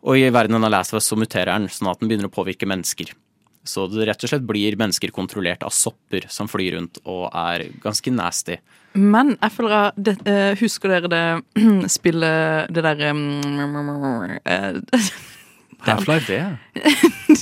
Og 0.05 0.17
i 0.21 0.29
verdenen 0.33 0.65
av 0.65 0.73
Last 0.75 0.93
of 0.93 1.01
Us 1.01 1.09
så 1.09 1.17
muterer 1.17 1.53
den, 1.53 1.69
sånn 1.73 1.91
at 1.91 2.01
den 2.01 2.11
begynner 2.11 2.29
å 2.29 2.35
påvirke 2.35 2.69
mennesker. 2.69 3.13
Så 3.71 3.87
det 3.93 4.09
rett 4.09 4.27
og 4.27 4.33
slett 4.33 4.47
blir 4.47 4.79
mennesker 4.81 5.13
kontrollert 5.15 5.63
av 5.67 5.75
sopper 5.75 6.27
som 6.33 6.51
flyr 6.51 6.79
rundt 6.79 7.01
og 7.07 7.29
er 7.31 7.69
ganske 7.83 8.13
nasty. 8.15 8.59
Men 8.99 9.37
jeg 9.37 9.55
føler 9.55 9.75
at 9.77 9.99
det, 10.03 10.17
uh, 10.27 10.53
Husker 10.59 10.91
dere 10.91 11.11
det 11.11 11.27
spillet 11.97 12.73
Det 12.75 12.83
derre 12.83 13.13
um, 13.15 14.41
eh, 14.43 14.81
Half-Life, 15.87 16.27
det. 16.29 16.41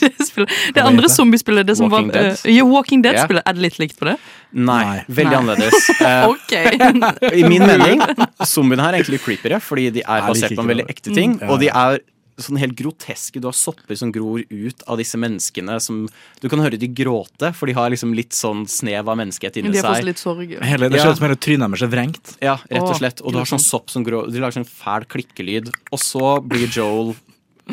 det, 0.00 0.26
spillet, 0.26 0.52
det 0.74 0.82
andre 0.84 1.08
det? 1.08 1.10
zombiespillet 1.10 1.66
det 1.66 1.74
som 1.74 1.88
Walking 1.90 2.12
var, 2.12 2.28
Dead? 2.28 2.36
Uh, 2.44 2.52
ja, 2.52 2.66
Walking 2.68 3.02
Dead-spillet. 3.02 3.42
Er 3.42 3.56
det 3.56 3.64
litt 3.64 3.78
likt 3.82 3.96
på 3.98 4.06
det? 4.06 4.14
Nei, 4.54 5.00
veldig 5.08 5.32
Nei. 5.32 5.40
annerledes. 5.40 5.88
Uh. 5.98 7.34
I 7.34 7.42
min 7.50 7.64
mening, 7.66 8.04
zombiene 8.46 8.84
her 8.84 8.94
er 8.94 9.00
egentlig 9.00 9.18
creepere, 9.24 9.58
fordi 9.58 9.88
de 9.96 10.04
er 10.04 10.20
Jeg 10.20 10.30
basert 10.30 10.54
på 10.54 10.62
en 10.62 10.70
veldig 10.70 10.86
ekte 10.92 11.16
ting. 11.16 11.34
Mm. 11.40 11.50
Og 11.50 11.58
de 11.58 11.72
er 11.72 11.98
sånn 12.38 12.58
helt 12.60 12.74
groteske. 12.78 13.40
Du 13.42 13.46
har 13.48 13.56
sopper 13.56 13.96
som 13.98 14.12
gror 14.14 14.42
ut 14.48 14.82
av 14.86 14.98
disse 15.00 15.18
menneskene 15.18 15.80
som 15.82 16.06
Du 16.40 16.48
kan 16.48 16.58
høre 16.62 16.78
de 16.78 16.88
gråte, 16.88 17.52
for 17.54 17.66
de 17.66 17.74
har 17.74 17.90
liksom 17.90 18.14
litt 18.14 18.30
sånn 18.36 18.66
snev 18.68 19.08
av 19.08 19.16
menneskehet 19.18 19.56
inni 19.58 19.72
seg. 19.74 19.82
De 19.82 19.86
har 19.88 19.94
fått 19.96 20.04
litt 20.08 20.18
sorg. 20.22 20.52
Hele, 20.62 20.88
det 20.88 21.00
ser 21.00 21.10
ut 21.12 21.18
som 21.18 21.26
hele 21.28 21.36
trynet 21.36 21.66
deres 21.70 21.82
er 21.82 21.92
vrengt. 21.92 22.36
Ja, 22.40 22.56
rett 22.70 22.82
og 22.88 22.96
slett. 23.00 23.20
Og 23.22 23.32
du 23.32 23.38
har 23.38 23.44
sånn 23.50 23.62
sopp 23.62 23.90
som 23.90 24.04
gror 24.06 24.30
De 24.30 24.38
lager 24.40 24.60
sånn 24.62 24.68
fæl 24.68 25.04
klikkelyd. 25.10 25.72
Og 25.92 25.98
så 25.98 26.38
blir 26.46 26.68
Joel 26.70 27.14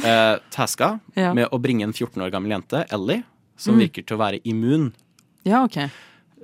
eh, 0.04 0.38
taska 0.51 0.99
Ja. 1.15 1.34
med 1.34 1.47
å 1.51 1.60
bringe 1.62 1.84
en 1.84 1.93
14 1.93 2.21
år 2.21 2.32
gammel 2.32 2.51
jente, 2.51 2.86
Ellie, 2.91 3.23
som 3.58 3.75
Mm. 3.75 3.88
virker 3.88 4.06
til 4.06 4.17
å 4.17 4.19
være 4.19 4.41
immun, 4.43 4.93
Ja, 5.45 5.63
ok. 5.63 5.78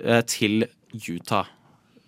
eh, 0.04 0.22
til 0.22 0.64
Utah. 0.94 1.46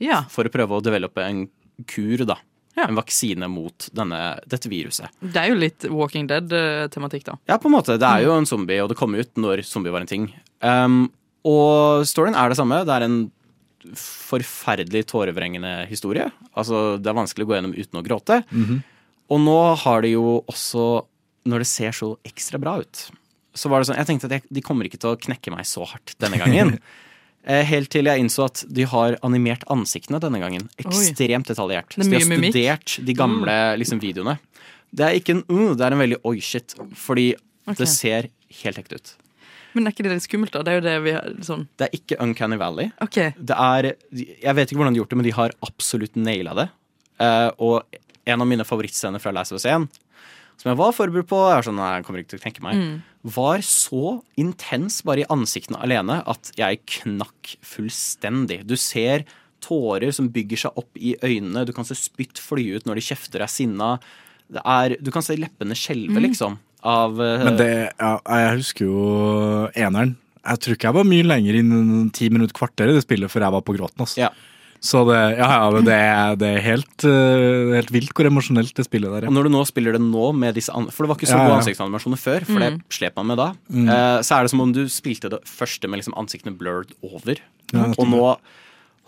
Ja. 0.01 0.23
For 0.29 0.45
å 0.45 0.51
prøve 0.51 0.71
å 0.79 0.83
develope 0.83 1.19
en 1.19 1.49
kur, 1.87 2.25
da. 2.25 2.37
Ja. 2.75 2.89
En 2.89 2.99
vaksine 2.99 3.47
mot 3.51 3.89
denne, 3.95 4.21
dette 4.51 4.71
viruset. 4.71 5.13
Det 5.23 5.39
er 5.39 5.53
jo 5.53 5.59
litt 5.61 5.87
Walking 5.91 6.27
Dead-tematikk, 6.31 7.29
da. 7.29 7.37
Ja, 7.51 7.59
på 7.63 7.71
en 7.71 7.77
måte. 7.77 7.99
Det 8.01 8.09
er 8.09 8.25
jo 8.27 8.35
en 8.35 8.49
zombie, 8.51 8.81
og 8.83 8.91
det 8.91 8.99
kom 8.99 9.15
ut 9.15 9.31
når 9.39 9.63
zombie 9.69 9.95
var 9.95 10.03
en 10.03 10.11
ting. 10.11 10.27
Um, 10.65 11.05
og 11.47 12.03
storyen 12.09 12.35
er 12.35 12.51
det 12.51 12.59
samme. 12.59 12.81
Det 12.89 12.97
er 12.97 13.07
en 13.07 13.19
forferdelig 14.01 15.05
tårevrengende 15.13 15.85
historie. 15.91 16.27
Altså, 16.57 16.97
det 16.99 17.11
er 17.11 17.19
vanskelig 17.19 17.47
å 17.47 17.51
gå 17.51 17.59
gjennom 17.59 17.77
uten 17.77 18.01
å 18.01 18.05
gråte. 18.07 18.43
Mhm. 18.51 18.83
Og 19.33 19.41
nå 19.41 19.59
har 19.81 20.03
de 20.05 20.11
jo 20.13 20.43
også, 20.45 21.05
når 21.49 21.65
det 21.65 21.69
ser 21.69 21.95
så 21.97 22.11
ekstra 22.29 22.61
bra 22.61 22.75
ut 22.83 23.11
Så 23.57 23.71
var 23.71 23.81
det 23.81 23.89
sånn, 23.89 23.97
jeg 23.97 24.07
tenkte 24.07 24.27
at 24.29 24.33
jeg, 24.37 24.43
de 24.51 24.61
kommer 24.61 24.85
ikke 24.85 24.99
til 24.99 25.15
å 25.15 25.17
knekke 25.17 25.53
meg 25.55 25.65
så 25.65 25.87
hardt 25.87 26.17
denne 26.19 26.41
gangen. 26.43 26.79
Eh, 27.45 27.65
Helt 27.69 27.91
til 27.93 28.09
jeg 28.09 28.23
innså 28.23 28.47
at 28.49 28.63
de 28.73 28.87
har 28.89 29.19
animert 29.27 29.67
ansiktene 29.73 30.21
denne 30.23 30.41
gangen. 30.41 30.69
Ekstremt 30.81 31.51
detaljert. 31.51 31.93
Er 31.93 32.05
Så 32.05 32.09
de 32.09 32.21
har 32.21 32.25
studert 32.25 32.97
de 33.05 33.17
gamle 33.17 33.57
liksom, 33.81 34.01
videoene. 34.01 34.39
Det 34.95 35.05
er 35.09 35.19
ikke 35.19 35.37
en 35.37 35.45
uh, 35.51 35.75
det 35.75 35.85
er 35.85 35.97
en 35.97 36.01
veldig 36.01 36.21
oi 36.25 36.39
shit. 36.45 36.77
Fordi 36.97 37.33
okay. 37.67 37.83
det 37.83 37.91
ser 37.93 38.31
helt 38.63 38.81
ekte 38.81 39.01
ut. 39.01 39.15
Men 39.75 39.89
er 39.89 39.95
ikke 39.95 40.07
det 40.07 40.15
litt 40.15 40.25
skummelt, 40.29 40.55
da? 40.55 40.63
Det 40.63 40.71
er 40.71 40.79
jo 40.79 40.85
det 40.85 40.95
vi 41.03 41.15
har 41.17 41.33
sånn 41.43 41.67
Det 41.81 41.89
er 41.89 41.99
ikke 41.99 42.19
Uncanny 42.23 42.57
Valley. 42.61 42.93
Okay. 43.03 43.35
Det 43.37 43.57
er, 43.59 43.91
jeg 44.15 44.57
vet 44.57 44.71
ikke 44.71 44.81
hvordan 44.81 44.95
de 44.95 45.01
har 45.01 45.03
gjort 45.03 45.15
det, 45.15 45.19
men 45.19 45.29
de 45.29 45.35
har 45.35 45.57
absolutt 45.67 46.19
naila 46.21 46.55
det. 46.61 46.69
Uh, 47.21 47.51
og 47.59 48.01
en 48.25 48.41
av 48.41 48.49
mine 48.49 48.65
favorittscener 48.67 49.21
fra 49.21 49.35
Last 49.35 49.53
of 49.53 49.61
Us 49.61 49.67
1, 49.69 49.89
som 50.63 50.71
jeg 50.71 50.79
var 50.79 50.95
forberedt 50.97 51.29
på, 51.29 51.41
jeg 51.51 51.59
var 51.59 51.67
sånn, 51.67 51.83
jeg 51.83 52.07
kommer 52.07 52.23
ikke 52.23 52.37
til 52.37 52.41
å 52.41 52.47
tenke 52.47 52.65
meg, 52.65 52.79
Mm. 52.79 52.95
Var 53.25 53.63
så 53.65 54.19
intens 54.37 54.99
bare 55.07 55.23
i 55.25 55.29
ansiktene 55.33 55.81
alene 55.81 56.19
at 56.29 56.51
jeg 56.61 56.83
knakk 57.01 57.55
fullstendig. 57.65 58.63
Du 58.69 58.77
ser 58.77 59.25
tårer 59.65 60.13
som 60.13 60.29
bygger 60.29 60.61
seg 60.67 60.77
opp 60.77 60.99
i 61.01 61.15
øynene, 61.25 61.65
du 61.65 61.73
kan 61.73 61.87
se 61.89 61.97
spytt 61.97 62.37
fly 62.43 62.67
ut 62.77 62.85
når 62.85 63.01
de 63.01 63.07
kjefter 63.07 63.41
er 63.41 63.49
sinna. 63.49 63.95
Er, 64.61 64.97
du 65.01 65.09
kan 65.11 65.25
se 65.25 65.39
leppene 65.41 65.73
skjelve, 65.79 66.19
Mm. 66.19 66.23
liksom. 66.29 66.59
Av 66.85 67.17
eh, 67.17 67.45
Men 67.49 67.57
det, 67.57 67.71
ja, 67.97 68.19
jeg 68.29 68.59
husker 68.61 68.85
jo 68.85 69.05
eneren. 69.73 70.17
Jeg 70.45 70.61
tror 70.61 70.75
ikke 70.77 70.89
jeg 70.91 70.95
var 70.99 71.07
mye 71.09 71.25
lenger 71.25 71.57
inn 71.57 72.11
ti 72.13 72.29
minutter, 72.29 72.53
kvarter 72.53 72.91
i 72.93 72.99
det 72.99 73.07
spillet 73.07 73.33
før 73.33 73.47
jeg 73.47 73.55
var 73.57 73.63
på 73.65 73.73
gråten. 73.79 74.05
Altså. 74.05 74.29
Så 74.85 75.01
det, 75.09 75.17
ja, 75.39 75.47
ja, 75.49 75.69
det, 75.81 75.95
er- 75.97 76.35
det 76.37 76.49
er 76.59 76.61
helt, 76.61 77.05
uh, 77.09 77.71
helt 77.73 77.93
vilt 77.95 78.11
hvor 78.13 78.27
emosjonelt 78.29 78.75
det 78.77 78.85
spillet 78.85 79.09
der 79.09 79.23
er. 79.23 79.29
Ja. 79.31 79.33
når 79.33 79.47
du 79.49 79.53
nå 79.55 79.63
spiller 79.65 79.97
det 79.97 80.03
nå 80.05 80.27
med 80.37 80.55
disse 80.59 80.75
an 80.77 80.91
For 80.93 81.07
det 81.07 81.09
var 81.09 81.17
ikke 81.17 81.31
så 81.31 81.39
Ja, 81.39 81.47
gode 81.49 81.61
ansiktsanimasjoner 81.63 82.21
før, 82.21 82.45
for 82.45 82.61
det 82.61 82.69
slep 82.75 82.93
slet 82.99 83.17
man 83.17 83.31
med 83.33 83.41
da. 83.41 83.47
Mm. 83.73 83.89
Uh, 83.89 84.19
så 84.21 84.37
er 84.37 84.45
det 84.45 84.53
som 84.53 84.61
om 84.61 84.75
du 84.77 84.83
spilte 84.93 85.31
det 85.33 85.41
første 85.49 85.89
med 85.89 86.03
liksom 86.03 86.17
ansiktene 86.21 86.53
blurred 86.61 86.93
over. 87.03 87.41
Ja, 87.73 87.87
og 87.97 88.07
nå 88.13 88.21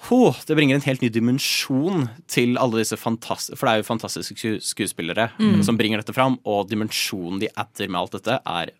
ho, 0.08 0.18
Det 0.48 0.56
bringer 0.56 0.76
en 0.76 0.84
helt 0.84 1.00
ny 1.04 1.08
dimensjon 1.12 2.08
til 2.28 2.56
alle 2.60 2.80
disse 2.82 2.96
fantastiske 3.00 3.56
For 3.56 3.66
det 3.68 3.72
er 3.72 3.80
jo 3.82 3.86
fantastiske 3.90 4.34
sku- 4.36 4.60
skuespillere 4.64 5.28
Mm. 5.38 5.62
som 5.64 5.76
bringer 5.76 6.00
dette 6.00 6.12
fram, 6.16 6.38
og 6.44 6.68
dimensjonen 6.68 7.38
de 7.40 7.48
adder 7.56 7.88
med 7.92 8.00
alt 8.00 8.12
dette, 8.16 8.40
er 8.46 8.72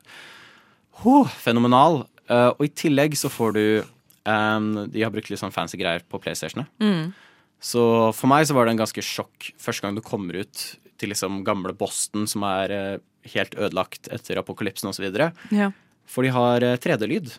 ho, 1.03 1.25
fenomenal. 1.25 2.07
Uh, 2.29 2.51
og 2.57 2.65
i 2.67 2.73
tillegg 2.73 3.15
så 3.17 3.29
får 3.31 3.53
du 3.55 3.65
eh, 4.27 4.87
De 4.93 5.03
har 5.07 5.11
brukt 5.15 5.31
litt 5.31 5.41
sånn 5.41 5.55
fancy 5.55 5.79
greier 5.81 6.03
på 6.09 6.21
PlayStationene. 6.23 6.69
Mm. 6.83 7.13
Så 7.61 8.13
for 8.15 8.29
meg 8.29 8.45
så 8.47 8.55
var 8.57 8.67
det 8.69 8.75
en 8.77 8.83
ganske 8.85 9.03
sjokk 9.03 9.53
første 9.63 9.83
gang 9.87 9.97
du 9.97 10.03
kommer 10.05 10.37
ut 10.43 10.65
til 11.01 11.11
liksom 11.13 11.43
gamle 11.45 11.73
Boston, 11.77 12.27
som 12.29 12.45
er 12.49 12.73
eh, 12.73 12.99
helt 13.35 13.55
ødelagt 13.59 14.09
etter 14.13 14.39
apokalypsen 14.41 14.89
osv. 14.91 15.09
Ja. 15.53 15.71
For 16.09 16.23
de 16.27 16.31
har 16.37 16.63
eh, 16.65 16.77
3D-lyd. 16.81 17.33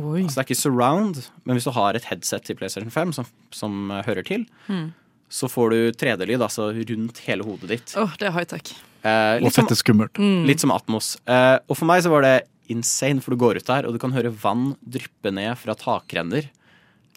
Så 0.00 0.06
Altså 0.16 0.36
det 0.38 0.40
er 0.40 0.46
ikke 0.48 0.56
surround, 0.62 1.18
men 1.44 1.56
hvis 1.58 1.66
du 1.66 1.72
har 1.76 1.96
et 1.98 2.06
headset 2.08 2.44
til 2.46 2.56
PlayStation 2.56 2.90
5 2.94 3.12
som, 3.18 3.26
som 3.52 3.90
eh, 3.90 4.02
hører 4.06 4.24
til, 4.24 4.46
Mm. 4.68 4.92
så 5.30 5.48
får 5.50 5.70
du 5.74 5.78
3D-lyd 5.98 6.40
altså 6.42 6.70
rundt 6.74 7.18
hele 7.26 7.44
hodet 7.44 7.68
ditt. 7.68 7.92
Åh, 7.98 8.14
det 8.18 8.28
er 8.30 8.32
high-tech. 8.36 8.72
Eh, 9.02 9.42
Og 9.44 9.52
fette 9.52 9.76
skummelt. 9.76 10.14
Mm. 10.18 10.46
Litt 10.48 10.60
som 10.62 10.70
Atmos. 10.74 11.16
Eh, 11.26 11.58
og 11.68 11.76
for 11.76 11.86
meg 11.90 12.02
så 12.06 12.10
var 12.14 12.22
det 12.26 12.34
insane, 12.72 13.20
for 13.24 13.34
du 13.34 13.40
går 13.42 13.60
ut 13.60 13.68
der, 13.68 13.86
og 13.88 13.92
du 13.96 14.00
kan 14.02 14.14
høre 14.16 14.32
vann 14.42 14.72
dryppe 14.86 15.34
ned 15.34 15.58
fra 15.60 15.74
takrenner. 15.78 16.48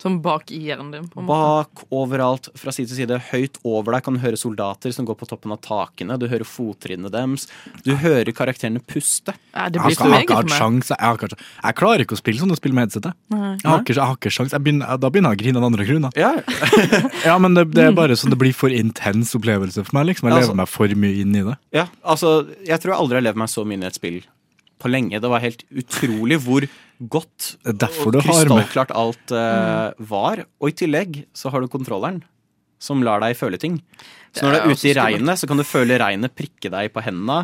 Som 0.01 0.15
bak 0.25 0.49
i 0.51 0.57
hjernen 0.65 0.89
din. 0.91 1.03
på 1.07 1.21
en 1.21 1.27
måte. 1.29 1.37
Bak, 1.77 1.83
overalt, 1.93 2.47
fra 2.59 2.73
side 2.75 2.89
til 2.89 2.97
side. 2.97 3.17
Høyt 3.29 3.59
over 3.63 3.93
deg 3.93 4.01
kan 4.03 4.15
du 4.17 4.19
høre 4.23 4.35
soldater 4.41 4.91
som 4.91 5.05
går 5.07 5.15
på 5.15 5.27
toppen 5.29 5.53
av 5.53 5.61
takene. 5.63 6.17
Du 6.19 6.25
hører 6.27 6.43
fottrinnene 6.49 7.11
deres. 7.13 7.45
Du 7.85 7.93
hører 8.01 8.33
karakterene 8.35 8.81
puste. 8.83 9.35
Ja, 9.53 9.69
det 9.69 9.77
Jeg, 9.79 9.85
blir 9.85 9.95
skal, 9.95 10.09
jeg, 10.09 10.17
har 10.17 10.25
ikke 10.25 10.39
hatt 10.41 10.55
sjans, 10.57 10.89
jeg, 10.91 10.97
har 10.99 11.15
ikke 11.21 11.29
hatt 11.29 11.45
jeg 11.45 11.77
klarer 11.79 12.03
ikke 12.03 12.17
å 12.17 12.19
spille 12.23 12.41
sånne 12.41 12.57
spill 12.59 12.75
med 12.75 12.89
headsetet. 12.89 13.15
Nei. 13.31 13.53
Jeg 13.61 13.69
har 13.69 13.85
ikke, 13.85 13.95
jeg 14.01 14.03
har 14.09 14.17
ikke 14.19 14.33
sjans. 14.39 14.57
Jeg 14.57 14.65
begynner, 14.65 14.97
da 15.05 15.13
begynner 15.13 15.37
jeg 15.37 15.39
å 15.39 15.43
grine 15.45 15.61
av 15.61 15.69
andre 15.69 15.87
grunner. 15.93 16.19
Ja, 16.19 16.33
Ja, 17.29 17.37
men 17.45 17.55
det, 17.55 17.67
det 17.77 17.87
er 17.93 17.95
bare 17.95 18.17
sånn 18.19 18.33
det 18.33 18.41
blir 18.41 18.57
for 18.57 18.73
intens 18.73 19.31
opplevelse 19.37 19.85
for 19.85 20.01
meg. 20.01 20.09
liksom 20.11 20.27
Jeg 20.27 20.35
Altså- 20.41 20.51
lever 20.51 20.63
meg 20.65 20.73
for 20.73 20.99
mye 21.05 21.21
inn 21.21 21.37
i 21.37 21.45
det. 21.53 21.57
Ja, 21.79 21.87
altså, 22.03 22.39
jeg 22.65 22.81
tror 22.81 22.95
jeg 22.97 22.99
aldri 23.05 23.21
har 23.21 23.29
levd 23.29 23.39
meg 23.45 23.53
så 23.55 23.63
mye 23.63 23.77
inn 23.79 23.85
i 23.87 23.91
et 23.93 24.01
spill 24.01 24.23
på 24.83 24.91
lenge. 24.91 25.21
Det 25.23 25.31
var 25.31 25.43
helt 25.43 25.63
utrolig 25.71 26.39
hvor 26.43 26.67
godt 27.11 27.53
og 27.67 28.19
krystallklart 28.19 28.93
alt 28.95 29.33
uh, 29.35 29.91
var. 30.11 30.45
Og 30.61 30.71
i 30.71 30.77
tillegg 30.83 31.23
så 31.35 31.51
har 31.53 31.63
du 31.63 31.71
kontrolleren, 31.71 32.21
som 32.83 33.03
lar 33.05 33.23
deg 33.23 33.37
føle 33.39 33.59
ting. 33.61 33.79
Så 34.33 34.45
når 34.45 34.55
du 34.55 34.59
er 34.59 34.73
ute 34.73 34.89
i 34.91 34.97
regnet, 34.97 35.39
så 35.39 35.49
kan 35.49 35.59
du 35.59 35.65
føle 35.67 35.99
regnet 36.01 36.35
prikke 36.37 36.71
deg 36.73 36.93
på 36.93 37.03
hendene. 37.05 37.43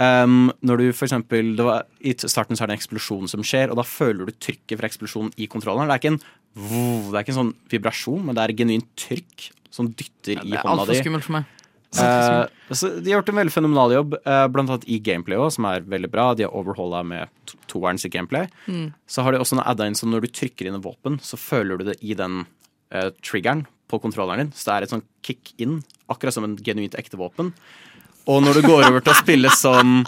Um, 0.00 0.48
når 0.64 0.80
du 0.80 0.84
for 0.96 1.06
eksempel, 1.06 1.52
det 1.58 1.64
var, 1.66 1.84
I 2.00 2.14
starten 2.16 2.56
så 2.56 2.64
er 2.64 2.70
det 2.70 2.78
en 2.78 2.80
eksplosjon 2.80 3.28
som 3.30 3.44
skjer, 3.46 3.70
og 3.70 3.78
da 3.78 3.84
føler 3.86 4.26
du 4.26 4.34
trykket 4.40 4.80
fra 4.80 4.88
eksplosjonen 4.88 5.34
i 5.36 5.48
kontrolleren. 5.52 5.90
Det 5.90 5.98
er 5.98 6.02
ikke 6.02 6.14
en, 6.14 6.22
det 6.56 7.18
er 7.18 7.24
ikke 7.26 7.34
en 7.34 7.40
sånn 7.42 7.56
vibrasjon, 7.70 8.22
men 8.26 8.38
det 8.38 8.46
er 8.46 8.54
genuint 8.62 8.88
trykk 8.98 9.50
som 9.72 9.90
dytter 9.92 10.40
i 10.40 10.40
hånda 10.40 10.46
di. 10.46 10.54
Det 10.56 10.62
er 10.62 10.72
altfor 10.72 11.00
skummelt 11.00 11.28
for 11.28 11.36
meg. 11.36 11.61
Så 12.72 12.88
de 13.04 13.10
har 13.12 13.20
gjort 13.20 13.28
en 13.28 13.36
veldig 13.42 13.52
fenomenal 13.52 13.92
jobb, 13.92 14.14
eh, 14.24 14.46
blant 14.48 14.70
annet 14.72 14.86
i 14.88 14.98
gameplay 15.04 15.36
også, 15.36 15.58
som 15.58 15.66
er 15.68 15.80
veldig 15.92 16.10
bra. 16.10 16.30
De 16.34 16.46
har 16.46 16.54
overholda 16.56 17.02
med 17.04 17.28
to- 17.46 17.58
toeren 17.68 17.98
sitt 18.00 18.12
gameplay. 18.14 18.48
Mm. 18.66 18.94
Så 19.06 19.22
har 19.22 19.32
de 19.32 19.38
også 19.42 19.60
adda 19.60 19.86
inn 19.90 19.94
som 19.98 20.10
når 20.10 20.22
du 20.24 20.28
trykker 20.28 20.66
inn 20.66 20.74
et 20.78 20.82
våpen, 20.86 21.18
så 21.20 21.36
føler 21.36 21.78
du 21.78 21.84
det 21.90 21.98
i 22.02 22.14
den 22.16 22.46
uh, 22.94 23.10
triggeren 23.22 23.66
på 23.92 24.00
kontrolleren 24.00 24.38
din. 24.46 24.52
Så 24.56 24.64
det 24.70 24.74
er 24.74 24.82
et 24.88 24.94
sånn 24.94 25.04
kick 25.22 25.52
in, 25.60 25.82
akkurat 26.08 26.32
som 26.32 26.44
en 26.44 26.56
genuint 26.56 26.96
ekte 26.96 27.18
våpen. 27.20 27.52
Og 28.30 28.42
når 28.44 28.60
du 28.60 28.66
går 28.68 28.84
over 28.86 29.00
til 29.02 29.10
å 29.10 29.16
spille 29.18 29.50
som 29.50 30.04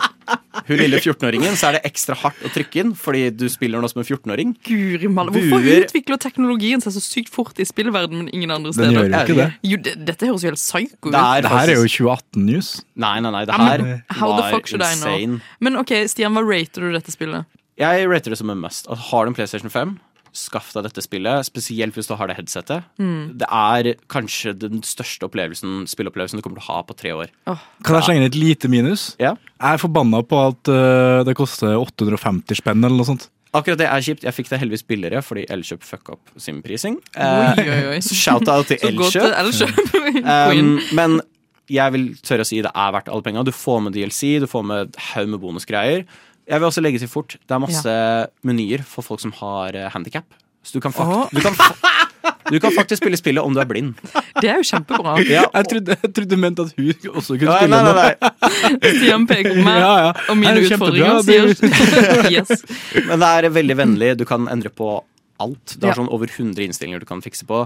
hun 0.68 0.76
lille 0.78 1.00
14-åringen, 1.02 1.56
så 1.58 1.66
er 1.68 1.76
det 1.76 1.80
ekstra 1.88 2.14
hardt 2.20 2.44
å 2.46 2.50
trykke 2.54 2.78
inn, 2.84 2.92
fordi 2.94 3.24
du 3.34 3.48
spiller 3.50 3.82
nå 3.82 3.88
som 3.90 4.00
en 4.00 4.06
14-åring. 4.06 4.52
Guri 4.64 5.10
malla. 5.10 5.34
Hvorfor 5.34 5.64
Buer. 5.64 5.82
utvikler 5.88 6.20
teknologien 6.22 6.80
seg 6.84 6.94
så 6.94 7.02
sykt 7.02 7.32
fort 7.34 7.58
i 7.58 7.66
spillverden, 7.66 8.22
men 8.22 8.30
ingen 8.30 8.54
andre 8.54 8.70
Den 8.70 8.76
steder? 8.78 8.94
gjør 8.94 9.10
jo 9.10 9.24
ikke 9.24 9.38
det. 9.40 9.48
Jo, 9.72 9.80
det, 9.88 9.96
dette 10.12 10.30
høres 10.30 10.46
jo 10.46 10.52
helt 10.52 10.62
psycho 10.62 11.10
ut. 11.10 11.12
Det 11.16 11.24
er 11.24 11.42
Det 11.48 11.52
her 11.56 11.74
er 11.74 11.80
jo 11.82 11.90
2018-news. 11.96 12.70
Nei, 13.02 13.16
nei, 13.26 13.34
nei. 13.34 13.44
Det 13.50 13.58
Ja, 13.58 13.66
her 13.72 13.82
men 13.82 14.02
how 14.20 14.30
the 14.36 14.42
var 14.46 14.50
fuck 14.54 14.70
should 14.70 14.82
I 14.86 14.94
know? 14.94 15.10
insane. 15.18 15.40
Men 15.60 15.76
ok, 15.82 15.92
Stian, 16.14 16.38
hva 16.38 16.46
rater 16.46 16.86
du 16.86 16.92
dette 16.94 17.10
spillet? 17.12 17.50
Jeg 17.82 18.06
rater 18.08 18.30
det 18.30 18.38
som 18.38 18.50
en 18.54 18.62
must. 18.62 18.86
At 18.94 18.98
har 19.10 19.24
du 19.26 19.32
en 19.34 19.34
PlayStation 19.34 19.70
5, 19.74 19.98
skaff 20.34 20.72
deg 20.74 20.88
dette 20.88 21.04
spillet. 21.04 21.46
Spesielt 21.46 21.96
hvis 21.96 22.10
du 22.10 22.16
har 22.18 22.30
det 22.30 22.36
headsetet. 22.38 22.86
Mm. 22.98 23.36
Det 23.40 23.48
er 23.48 23.90
kanskje 24.12 24.54
den 24.58 24.82
største 24.86 25.28
opplevelsen 25.28 25.84
spilleopplevelsen 25.90 26.40
du 26.40 26.44
kommer 26.44 26.60
til 26.60 26.66
å 26.66 26.72
ha 26.72 26.82
på 26.86 26.96
tre 26.98 27.14
år. 27.14 27.32
Kan 27.46 27.98
jeg 27.98 28.08
slenge 28.08 28.22
inn 28.22 28.28
et 28.30 28.38
lite 28.38 28.70
minus? 28.72 29.12
Ja. 29.22 29.36
Jeg 29.60 29.78
er 29.78 29.82
forbanna 29.82 30.24
på 30.26 30.40
at 30.50 30.72
uh, 30.72 31.22
det 31.26 31.36
koster 31.38 31.78
850 31.78 32.60
spenn 32.60 32.82
eller 32.82 32.98
noe 32.98 33.08
sånt. 33.14 33.28
Akkurat 33.54 33.78
det 33.78 33.86
er 33.86 34.02
kjipt. 34.02 34.24
Jeg 34.26 34.34
fikk 34.34 34.50
det 34.50 34.58
heldigvis 34.58 34.86
billigere 34.88 35.22
fordi 35.22 35.44
Elkjøp 35.54 35.84
fucka 35.86 36.16
opp 36.16 36.32
sin 36.42 36.58
prising. 36.64 36.98
Oi, 37.14 37.62
oi, 37.62 37.78
oi. 37.92 38.00
Eh, 38.00 38.08
shout-out 38.08 38.72
til 38.72 38.82
Elkjøp. 38.90 39.30
El 39.30 39.54
Um, 40.24 40.78
men 40.96 41.18
jeg 41.70 41.92
vil 41.94 42.04
tørre 42.24 42.44
å 42.44 42.48
si 42.48 42.60
det 42.64 42.70
er 42.70 42.92
verdt 42.94 43.10
alle 43.12 43.24
penga. 43.24 43.44
Du 43.46 43.52
får 43.54 43.80
med 43.86 43.94
DLC, 43.96 44.38
du 44.42 44.48
får 44.50 44.64
med 44.66 44.98
haug 45.12 45.30
med 45.32 45.40
bonusgreier. 45.42 46.04
Jeg 46.48 46.60
vil 46.60 46.68
også 46.68 46.82
legge 46.84 46.98
til 47.00 47.08
fort. 47.08 47.36
Det 47.40 47.54
er 47.56 47.60
masse 47.62 47.92
menyer 48.44 48.82
for 48.84 49.02
folk 49.06 49.20
som 49.22 49.32
har 49.40 49.72
handikap. 49.94 50.24
Så 50.64 50.72
du 50.76 50.80
kan, 50.80 50.92
fakt 50.96 51.32
du, 51.36 51.40
kan 51.44 51.52
fa 51.56 51.66
du 52.48 52.56
kan 52.60 52.72
faktisk 52.72 53.02
spille 53.02 53.16
spillet 53.20 53.44
om 53.44 53.52
du 53.52 53.60
er 53.60 53.66
blind. 53.68 53.94
Det 54.40 54.48
er 54.48 54.56
jo 54.60 54.64
kjempebra. 54.64 55.18
Ja, 55.28 55.42
Jeg 55.52 55.68
trodde, 55.68 55.96
jeg 56.02 56.12
trodde 56.16 56.30
du 56.30 56.36
mente 56.40 56.64
at 56.64 56.72
hun 56.76 57.16
også 57.20 57.36
kunne 57.40 57.52
Nei, 57.52 57.58
spille 57.60 57.80
nei, 57.84 57.92
nei, 57.92 58.04
nei. 58.80 58.92
Stian 58.96 59.26
peker 59.28 59.52
på 59.58 59.64
meg 59.66 59.80
Ja, 59.82 59.90
ja. 60.06 60.12
og 60.32 60.38
mine 60.40 60.54
er 60.54 60.64
utfordringer. 60.64 61.20
Sier 61.24 61.52
yes. 62.36 62.64
Men 63.10 63.20
det 63.20 63.28
er 63.42 63.50
veldig 63.58 63.76
vennlig. 63.82 64.10
Du 64.20 64.24
kan 64.28 64.48
endre 64.52 64.72
på 64.72 64.88
alt. 65.44 65.76
Det 65.76 65.84
har 65.84 65.92
Ja. 65.92 65.98
sånn 66.00 66.08
over 66.16 66.32
100 66.32 66.64
innstillinger 66.64 67.04
du 67.04 67.08
kan 67.12 67.20
fikse 67.24 67.44
på. 67.48 67.64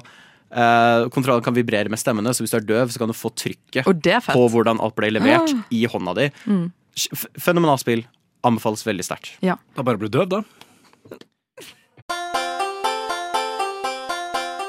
Uh, 0.49 1.07
kontrollen 1.14 1.45
kan 1.45 1.55
vibrere 1.55 1.91
med 1.93 2.01
stemmene, 2.01 2.31
så 2.35 2.43
hvis 2.43 2.55
du 2.55 2.59
er 2.59 2.67
døv, 2.67 2.91
så 2.95 2.99
kan 3.03 3.11
du 3.11 3.14
få 3.14 3.31
trykket 3.37 3.85
på 3.85 4.47
hvordan 4.49 4.81
alt 4.83 4.95
ble 4.99 5.11
levert 5.12 5.53
Ah. 5.55 5.64
i 5.71 5.85
hånda 5.87 6.14
di. 6.19 6.31
Mm. 6.49 6.71
F- 7.14 7.29
Fenomenalt 7.38 7.83
spill. 7.85 8.07
Anbefales 8.49 8.85
veldig 8.87 9.07
sterkt. 9.07 9.35
Ja. 9.45 9.59
Da 9.77 9.85
bare 9.87 10.01
blir 10.01 10.11
du 10.11 10.19
døv, 10.19 10.29
da. 10.33 10.43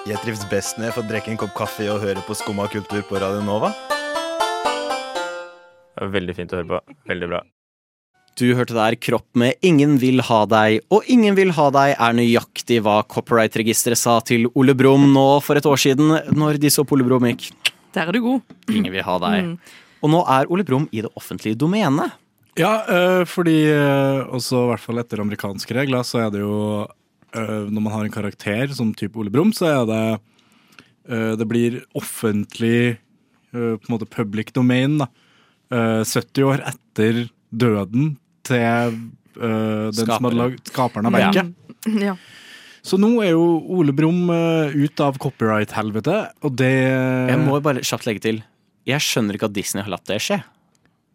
Jeg 0.10 0.18
trives 0.24 0.42
best 0.50 0.80
når 0.80 0.90
jeg 0.90 0.96
får 0.96 1.08
drikke 1.10 1.32
en 1.34 1.38
kopp 1.38 1.52
kaffe 1.58 1.86
og 1.94 2.02
høre 2.02 2.22
på 2.26 2.34
Skumma 2.38 2.66
kultur 2.72 3.04
på 3.06 3.20
Radio 3.22 3.44
Nova. 3.46 3.70
Det 6.00 6.08
veldig 6.16 6.36
fint 6.38 6.54
å 6.56 6.62
høre 6.62 6.70
på. 6.70 6.80
Veldig 7.12 7.28
bra. 7.30 7.42
Du 8.40 8.46
hørte 8.56 8.74
der 8.74 8.96
Kropp 8.96 9.28
med 9.36 9.56
'Ingen 9.62 9.98
vil 10.00 10.22
ha 10.22 10.46
deg', 10.46 10.80
og 10.90 11.04
'Ingen 11.04 11.36
vil 11.36 11.52
ha 11.52 11.70
deg' 11.70 11.96
er 12.00 12.14
nøyaktig 12.14 12.80
hva 12.82 13.04
copyright-registeret 13.04 13.98
sa 13.98 14.20
til 14.22 14.48
Ole 14.56 14.74
Brumm 14.74 15.12
nå 15.14 15.44
for 15.44 15.58
et 15.58 15.66
år 15.66 15.76
siden, 15.76 16.08
når 16.32 16.58
de 16.58 16.70
så 16.70 16.86
på 16.88 16.96
Ole 16.96 17.04
Brumm 17.04 17.28
gikk. 17.28 17.52
Der 17.94 18.08
er 18.08 18.12
du 18.14 18.22
god. 18.22 18.42
Ingen 18.70 18.94
vil 18.94 19.04
ha 19.04 19.18
deg. 19.20 19.44
Mm. 19.44 19.60
Og 20.04 20.10
nå 20.10 20.24
er 20.26 20.50
Ole 20.50 20.64
Brumm 20.64 20.88
i 20.92 21.02
det 21.02 21.12
offentlige 21.16 21.58
domenet. 21.58 22.14
Ja, 22.60 22.72
øh, 22.92 23.24
fordi 23.30 23.58
øh, 23.72 24.28
også 24.36 24.64
i 24.66 24.70
hvert 24.74 24.84
fall 24.84 25.00
etter 25.00 25.22
amerikanske 25.24 25.76
regler 25.78 26.04
så 26.04 26.26
er 26.26 26.30
det 26.34 26.42
jo 26.44 26.82
øh, 27.36 27.70
når 27.72 27.80
man 27.86 27.94
har 27.94 28.04
en 28.04 28.12
karakter 28.12 28.74
som 28.76 28.92
type 28.94 29.16
Ole 29.20 29.32
Brumm, 29.32 29.54
så 29.56 29.66
er 29.72 29.86
det 29.88 30.02
øh, 31.10 31.38
Det 31.40 31.48
blir 31.48 31.80
offentlig 31.96 32.98
øh, 33.54 33.78
på 33.80 33.86
en 33.88 33.94
måte 33.96 34.06
public 34.12 34.52
domain. 34.56 35.00
da. 35.00 35.08
Øh, 35.72 36.04
70 36.04 36.44
år 36.44 36.60
etter 36.74 37.30
døden 37.52 38.18
til 38.44 38.60
øh, 39.40 39.94
den 39.94 39.94
som 39.96 40.26
hadde 40.28 40.36
lagd 40.44 40.68
skaperen 40.68 41.06
av 41.08 41.16
Ja. 41.16 41.32
verket. 41.32 41.56
Ja. 42.04 42.16
Så 42.84 42.98
nå 43.00 43.22
er 43.22 43.32
jo 43.32 43.44
Ole 43.72 43.94
Brumm 43.96 44.30
øh, 44.32 44.76
ut 44.84 45.00
av 45.00 45.16
copyright-helvete, 45.20 46.28
og 46.44 46.56
det 46.58 46.72
Jeg 47.30 47.40
må 47.40 47.60
bare 47.64 47.82
kjapt 47.84 48.06
legge 48.08 48.20
til. 48.24 48.44
Jeg 48.88 49.00
skjønner 49.04 49.36
ikke 49.36 49.46
at 49.50 49.54
Disney 49.56 49.84
har 49.84 49.92
latt 49.92 50.08
det 50.08 50.20
skje. 50.24 50.42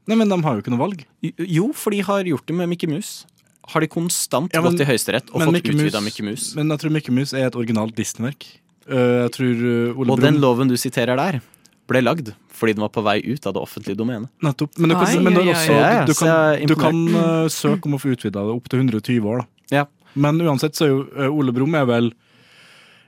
Nei, 0.06 0.16
men 0.20 0.28
de 0.28 0.36
har 0.44 0.56
jo 0.58 0.62
ikke 0.64 0.72
noe 0.74 0.82
valg. 0.82 1.04
Jo, 1.48 1.70
for 1.72 1.94
de 1.94 2.00
har 2.04 2.24
gjort 2.28 2.44
det 2.46 2.56
med 2.58 2.68
Mickey 2.68 2.90
Mus. 2.90 3.24
Har 3.72 3.80
de 3.80 3.88
konstant 3.88 4.52
Ja, 4.52 4.60
men- 4.60 4.72
gått 4.74 4.82
i 4.84 4.84
Høyesterett 4.90 5.30
og 5.32 5.40
fått 5.40 5.52
Mickey 5.52 5.72
Mouse- 5.72 5.86
utvida 5.88 6.02
Mikke 6.04 6.22
Mus? 6.26 6.54
Men 6.54 6.68
jeg 6.68 6.78
tror 6.82 6.90
Mickey 6.92 7.12
Mus 7.16 7.32
er 7.32 7.46
et 7.46 7.54
originalt 7.56 7.94
Disney-verk. 7.96 8.44
Øh, 8.90 9.22
jeg 9.24 9.30
tror 9.32 9.54
Ole 9.96 10.10
Og 10.10 10.18
Brumm 10.18 10.20
den 10.20 10.40
loven 10.42 10.68
du 10.68 10.74
siterer 10.76 11.16
der, 11.16 11.40
ble 11.88 12.02
lagd 12.02 12.34
fordi 12.52 12.74
den 12.74 12.82
var 12.82 12.90
på 12.90 13.02
vei 13.02 13.18
ut 13.24 13.46
av 13.46 13.54
det 13.54 13.62
offentlige 13.62 13.96
domenet. 13.96 14.28
Nettopp. 14.44 14.78
Men 14.78 14.90
du 14.90 14.94
kan, 14.94 15.06
Ai, 15.06 15.18
men 15.18 15.32
du, 15.34 15.40
også, 15.40 15.72
Ja, 15.72 15.88
ja, 16.00 16.04
du, 16.04 16.14
kan, 16.14 16.66
du 16.66 16.74
kan 16.76 17.08
øh, 17.08 17.48
søke 17.48 17.86
om 17.86 17.94
å 17.94 17.98
få 17.98 18.12
utvida 18.14 18.44
det 18.44 18.54
opp 18.54 18.68
til 18.68 18.78
120 18.84 19.24
år. 19.24 19.46
Da. 19.70 19.86
Men 20.14 20.38
uansett 20.38 20.76
så 20.76 20.84
er 20.84 20.88
jo 20.92 21.32
Ole 21.40 21.50
Brumm 21.52 21.74
er 21.74 21.86
vel 21.86 22.12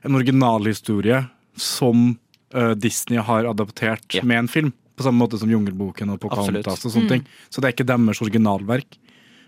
en 0.03 0.15
originalhistorie 0.17 1.29
som 1.57 2.19
Disney 2.77 3.19
har 3.19 3.45
adaptert 3.45 4.23
med 4.25 4.39
en 4.39 4.49
film. 4.49 4.73
På 4.97 5.05
samme 5.05 5.21
måte 5.21 5.39
som 5.39 5.51
Jungelboken 5.51 6.11
og 6.15 6.21
Pocahontas 6.21 6.85
og 6.87 6.93
sånne 6.93 7.05
Mm. 7.05 7.09
ting. 7.09 7.25
Så 7.51 7.61
det 7.61 7.69
er 7.69 7.73
ikke 7.77 7.87
deres 7.87 8.21
originalverk. 8.23 8.97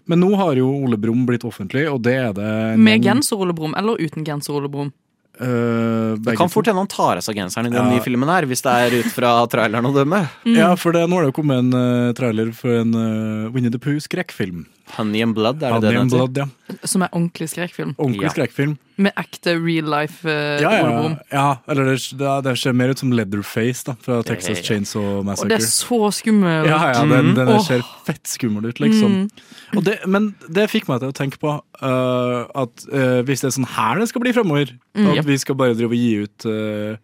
Men 0.07 0.21
nå 0.21 0.37
har 0.37 0.55
jo 0.57 0.69
Ole 0.85 0.97
Brumm 0.97 1.27
blitt 1.27 1.45
offentlig, 1.45 1.87
og 1.93 2.03
det 2.03 2.15
er 2.17 2.33
det 2.33 2.79
Med 2.79 3.01
gjeng- 3.01 3.19
genser 3.23 3.37
Ole 3.39 3.53
Brumm, 3.53 3.75
eller 3.77 3.97
uten 3.99 4.25
genser 4.25 4.55
Ole 4.55 4.69
Brumm? 4.69 4.93
Uh, 5.41 6.17
Det 6.19 6.37
kan 6.37 6.49
fort 6.49 6.67
hende 6.67 6.79
han 6.83 6.87
tar 6.91 7.17
av 7.17 7.23
seg 7.23 7.37
genseren 7.37 7.67
i 7.67 7.71
den 7.71 7.85
Ja. 7.85 7.91
nye 7.95 8.01
filmen 8.03 8.29
her, 8.29 8.43
hvis 8.45 8.63
det 8.63 8.73
er 8.73 8.99
ut 8.99 9.13
fra 9.13 9.47
traileren 9.47 9.87
å 9.87 9.95
dømme. 9.95 10.29
Ja, 10.47 10.75
for 10.75 10.91
det, 10.93 11.09
nå 11.09 11.15
har 11.15 11.23
det 11.27 11.33
jo 11.35 11.43
kommet 11.43 11.59
en 11.61 11.73
uh, 11.75 12.13
trailer 12.13 12.53
for 12.53 12.71
en 12.81 12.93
uh, 12.95 13.51
Winnie 13.51 13.71
the 13.71 13.79
Pooh-skrekkfilm. 13.79 14.67
Honey 14.97 15.21
and 15.23 15.35
Blood, 15.37 15.63
er 15.63 15.69
det 15.69 15.73
Honey 15.75 15.81
det 15.89 15.95
den 15.95 16.09
heter? 16.09 16.17
Blood, 16.17 16.37
ja. 16.39 16.77
Som 16.89 17.03
er 17.05 17.09
ordentlig 17.13 17.49
skrekkfilm. 17.53 17.95
Ordentlig 17.99 18.27
Ja. 18.29 18.31
skrekkfilm. 18.35 18.77
Med 18.99 19.13
ekte 19.21 19.53
real 19.63 19.87
life 19.93 20.27
eh, 20.27 20.61
Ja, 20.63 20.71
ja, 20.75 21.17
ja, 21.31 21.45
eller 21.71 21.85
det, 21.93 21.99
det, 22.19 22.33
det 22.45 22.55
ser 22.59 22.73
mer 22.75 22.91
ut 22.91 22.99
som 22.99 23.13
Leatherface 23.15 23.85
da, 23.87 23.95
fra 24.03 24.23
Texas 24.27 24.59
Chainsaw 24.67 25.23
Massacre. 25.23 25.47
Og 25.47 25.53
det 25.53 25.59
er 25.61 25.67
så 25.71 26.01
skummelt. 26.19 26.67
Ja, 26.67 26.81
ja, 26.97 27.05
den, 27.07 27.35
den 27.37 27.49
Åh. 27.55 27.61
ser 27.67 27.85
fett 28.09 28.27
skummel 28.27 28.67
ut, 28.73 28.81
liksom. 28.83 29.15
Mm. 29.29 29.77
Og 29.77 29.85
det, 29.87 29.99
men 30.11 30.33
det 30.49 30.67
fikk 30.73 30.89
meg 30.91 31.01
til 31.05 31.13
å 31.13 31.15
tenke 31.15 31.39
på 31.39 31.53
uh, 31.61 32.47
at 32.59 32.89
uh, 32.91 33.21
hvis 33.29 33.45
det 33.45 33.53
er 33.53 33.57
sånn 33.61 33.69
her 33.77 34.01
det 34.03 34.09
skal 34.11 34.25
bli 34.25 34.33
fremover, 34.35 34.75
Mm. 34.99 35.13
at 35.21 35.27
vi 35.29 35.37
skal 35.39 35.55
bare 35.55 35.77
drive 35.79 35.93
og 35.95 36.01
gi 36.01 36.15
ut 36.25 36.45
uh, 36.51 36.97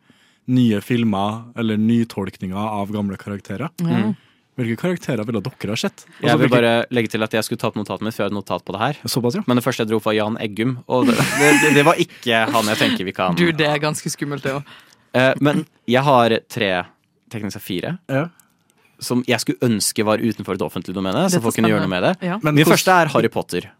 nye 0.50 0.80
filmer 0.82 1.44
eller 1.56 1.78
nytolkninger 1.78 2.58
av 2.58 2.90
gamle 2.92 3.14
karakterer. 3.20 3.70
Mm. 3.80 4.16
Hvilke 4.54 4.76
karakterer 4.78 5.26
ville 5.26 5.40
dere 5.42 5.72
ha 5.72 5.76
sett? 5.76 6.04
Jeg 6.20 6.30
Altså, 6.30 6.38
vil 6.38 6.48
hvilke- 6.48 6.62
bare 6.62 6.86
legge 6.94 7.10
til 7.10 7.22
at 7.26 7.32
jeg 7.34 7.42
skulle 7.44 7.58
ta 7.58 7.66
opp 7.72 7.74
notatet 7.74 8.02
mitt, 8.06 8.14
for 8.14 8.22
jeg 8.22 8.30
har 8.30 8.36
notat 8.36 8.64
på 8.64 8.72
det 8.76 8.80
her. 8.80 8.94
Såpass, 9.10 9.34
ja. 9.34 9.42
Men 9.48 9.56
det 9.58 9.64
første 9.64 9.82
jeg 9.82 9.88
dro 9.90 9.98
var 9.98 10.14
Jan 10.14 10.36
Eggum, 10.38 10.76
og 10.88 11.06
det, 11.10 11.16
det, 11.18 11.74
det 11.74 11.84
var 11.84 11.94
ikke 11.98 12.44
han 12.54 12.64
jeg 12.70 12.78
tenker 12.78 13.04
vi 13.04 13.12
kan 13.12 13.34
Du, 13.34 13.50
det 13.50 13.66
er 13.66 13.78
ganske 13.82 14.06
skummelt, 14.14 14.42
det 14.46 14.52
òg. 14.54 14.64
Eh, 15.14 15.34
Men 15.40 15.66
jeg 15.86 16.02
har 16.06 16.38
tre, 16.48 16.84
teknisk 17.30 17.52
sett 17.58 17.62
fire, 17.66 17.98
Ja. 18.08 18.28
som 19.00 19.24
jeg 19.26 19.40
skulle 19.40 19.58
ønske 19.60 20.04
var 20.06 20.18
utenfor 20.22 20.54
et 20.54 20.62
offentlig 20.62 20.94
domene, 20.94 21.26
så 21.28 21.42
folk 21.42 21.54
kunne 21.56 21.68
gjøre 21.68 21.82
noe 21.82 21.90
med 21.90 22.02
det. 22.06 22.14
Ja. 22.22 22.38
Men 22.42 22.54
Min 22.54 22.64
første 22.64 22.88
er 22.94 23.06
Harry 23.10 23.28
Potter. 23.28 23.70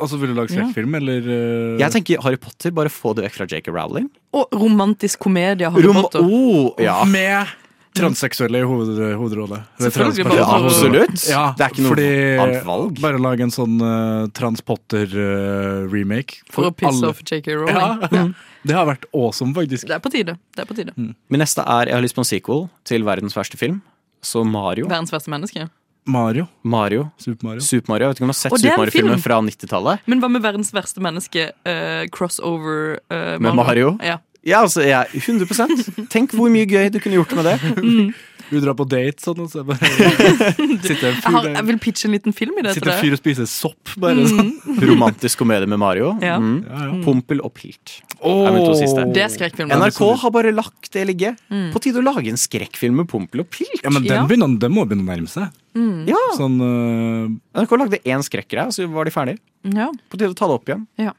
Altså, 0.00 0.18
Vil 0.18 0.34
du 0.34 0.34
lage 0.34 0.48
skrekkfilm, 0.50 0.94
eller 0.96 1.20
uh... 1.20 1.78
Jeg 1.78 1.92
tenker 1.92 2.20
Harry 2.24 2.36
Potter, 2.36 2.72
bare 2.74 2.88
få 2.90 3.14
det 3.14 3.26
vekk 3.28 3.34
fra 3.38 3.46
Jacob 3.46 3.74
Rowling. 3.76 4.10
Og 4.34 4.48
romantisk 4.52 5.20
komedie 5.20 5.70
Harry 5.70 5.84
Rom 5.86 5.94
Potter. 6.02 6.20
oh, 6.24 6.72
ja. 6.82 7.04
Med 7.04 7.46
transseksuelle 7.94 8.58
i 8.58 8.66
hoved, 8.66 8.98
hovedrolle. 9.18 9.60
Transpersoner. 9.78 10.40
Absolutt. 10.42 11.26
Ja, 11.30 11.44
Det 11.56 11.66
er 11.66 11.74
ikke 11.74 11.84
noe 11.84 11.92
fordi 11.92 12.08
annet 12.42 12.66
valg. 12.66 12.98
Bare 13.04 13.20
lage 13.22 13.46
en 13.46 13.54
sånn 13.54 13.76
uh, 13.82 14.26
Transpotter-remake. 14.34 16.40
For 16.54 16.70
å 16.70 16.72
pisse 16.74 17.06
off 17.06 17.22
J.K. 17.22 17.54
Rowling. 17.62 18.10
Ja. 18.10 18.26
Det 18.64 18.72
har 18.72 18.86
vært 18.88 19.02
awesome, 19.12 19.52
faktisk. 19.52 19.90
Det 19.90 19.98
er 19.98 20.00
på 20.00 20.08
tide. 20.08 20.38
Det 20.56 20.62
er 20.62 20.68
på 20.68 20.74
tide. 20.78 20.94
Min 20.96 21.42
neste 21.42 21.60
er 21.68 21.90
Jeg 21.90 21.98
har 21.98 22.04
lyst 22.04 22.16
på 22.16 22.22
en 22.22 22.28
sequel 22.30 22.62
til 22.88 23.02
verdens 23.04 23.36
verste 23.36 23.58
film. 23.60 23.82
Så 24.24 24.40
Mario. 24.48 24.86
Verdens 24.88 25.12
verste 25.12 25.28
menneske. 25.28 25.66
Mario. 26.08 26.46
Mario. 26.64 27.10
Super 27.20 27.50
Mario. 27.50 27.60
Super 27.60 27.92
Mario. 27.92 28.06
Jeg 28.06 28.14
vet 28.14 28.22
ikke 28.22 28.24
om 28.24 28.32
du 28.32 28.32
har 28.32 28.38
sett 28.40 28.56
er 28.56 28.62
Super 28.62 28.80
Mario-filmen 28.80 29.20
fra 29.20 29.36
90-tallet? 29.44 30.06
Men 30.08 30.24
hva 30.24 30.30
med 30.32 30.44
verdens 30.44 30.72
verste 30.72 31.04
menneske? 31.04 31.50
Uh, 31.68 32.06
crossover 32.12 32.96
Mario? 33.12 33.44
Med 33.44 33.60
Mario? 33.60 33.92
Ja. 34.00 34.16
Ja, 34.44 34.60
altså, 34.60 34.82
jeg, 34.84 35.08
100 35.24 36.08
Tenk 36.12 36.34
hvor 36.36 36.50
mye 36.52 36.66
gøy 36.68 36.90
du 36.92 36.98
kunne 37.00 37.16
gjort 37.22 37.32
med 37.38 37.46
det. 37.48 38.14
Du 38.50 38.58
drar 38.60 38.74
på 38.76 38.84
date 38.84 39.22
sånn, 39.24 39.38
og 39.40 39.48
så 39.48 39.62
bare 39.64 39.80
sitter 40.84 41.06
en 41.08 41.14
Jeg, 41.16 41.32
der. 41.32 41.46
jeg 41.54 41.64
vil 41.70 41.78
pitche 41.80 42.04
en 42.10 42.12
liten 42.12 42.34
film 42.36 42.58
i 42.60 42.64
det. 42.66 42.74
Sitter 42.76 42.92
en 42.92 42.98
fyr 43.00 43.14
og 43.16 43.20
spiser 43.22 43.48
sopp, 43.48 43.94
bare 44.02 44.18
Mm. 44.20 44.34
sånn. 44.34 44.50
Romantisk 44.90 45.40
komedie 45.40 45.66
med 45.70 45.80
Mario. 45.80 46.10
Ja. 46.20 46.36
Mm. 46.42 46.58
Ja, 46.68 46.82
ja. 46.90 46.98
Pompel 47.06 47.40
og 47.40 47.54
Pilt. 47.56 47.94
Det 48.20 49.22
er 49.24 49.32
skrekkfilm. 49.32 49.72
NRK 49.72 50.02
har 50.22 50.30
bare 50.36 50.52
lagt 50.54 50.90
det 50.92 51.06
ligge. 51.08 51.32
Mm. 51.48 51.70
På 51.72 51.80
tide 51.82 52.00
å 52.00 52.04
lage 52.04 52.28
en 52.30 52.38
skrekkfilm 52.40 53.00
med 53.00 53.08
Pompel 53.10 53.42
og 53.46 53.48
Pilt. 53.52 53.80
Ja, 53.82 53.90
men 53.90 54.04
den, 54.04 54.12
Ja. 54.20 54.26
begynner, 54.28 54.58
den 54.60 54.72
må 54.76 54.84
begynne 54.84 55.08
å 55.08 55.10
nærme 55.14 55.28
seg. 55.32 55.48
Mm. 55.74 56.04
Ja. 56.12 56.20
Sånn 56.36 56.60
uh... 56.60 57.32
NRK 57.64 57.74
lagde 57.80 58.02
én 58.04 58.22
skrekkgreie, 58.28 58.68
så 58.76 58.86
var 58.92 59.08
de 59.08 59.16
ferdige. 59.16 59.40
Ja. 59.72 59.88
På 60.12 60.20
tide 60.20 60.30
å 60.36 60.38
ta 60.38 60.46
det 60.52 60.60
opp 60.60 60.68
igjen. 60.68 60.84
Ja. 61.00 61.16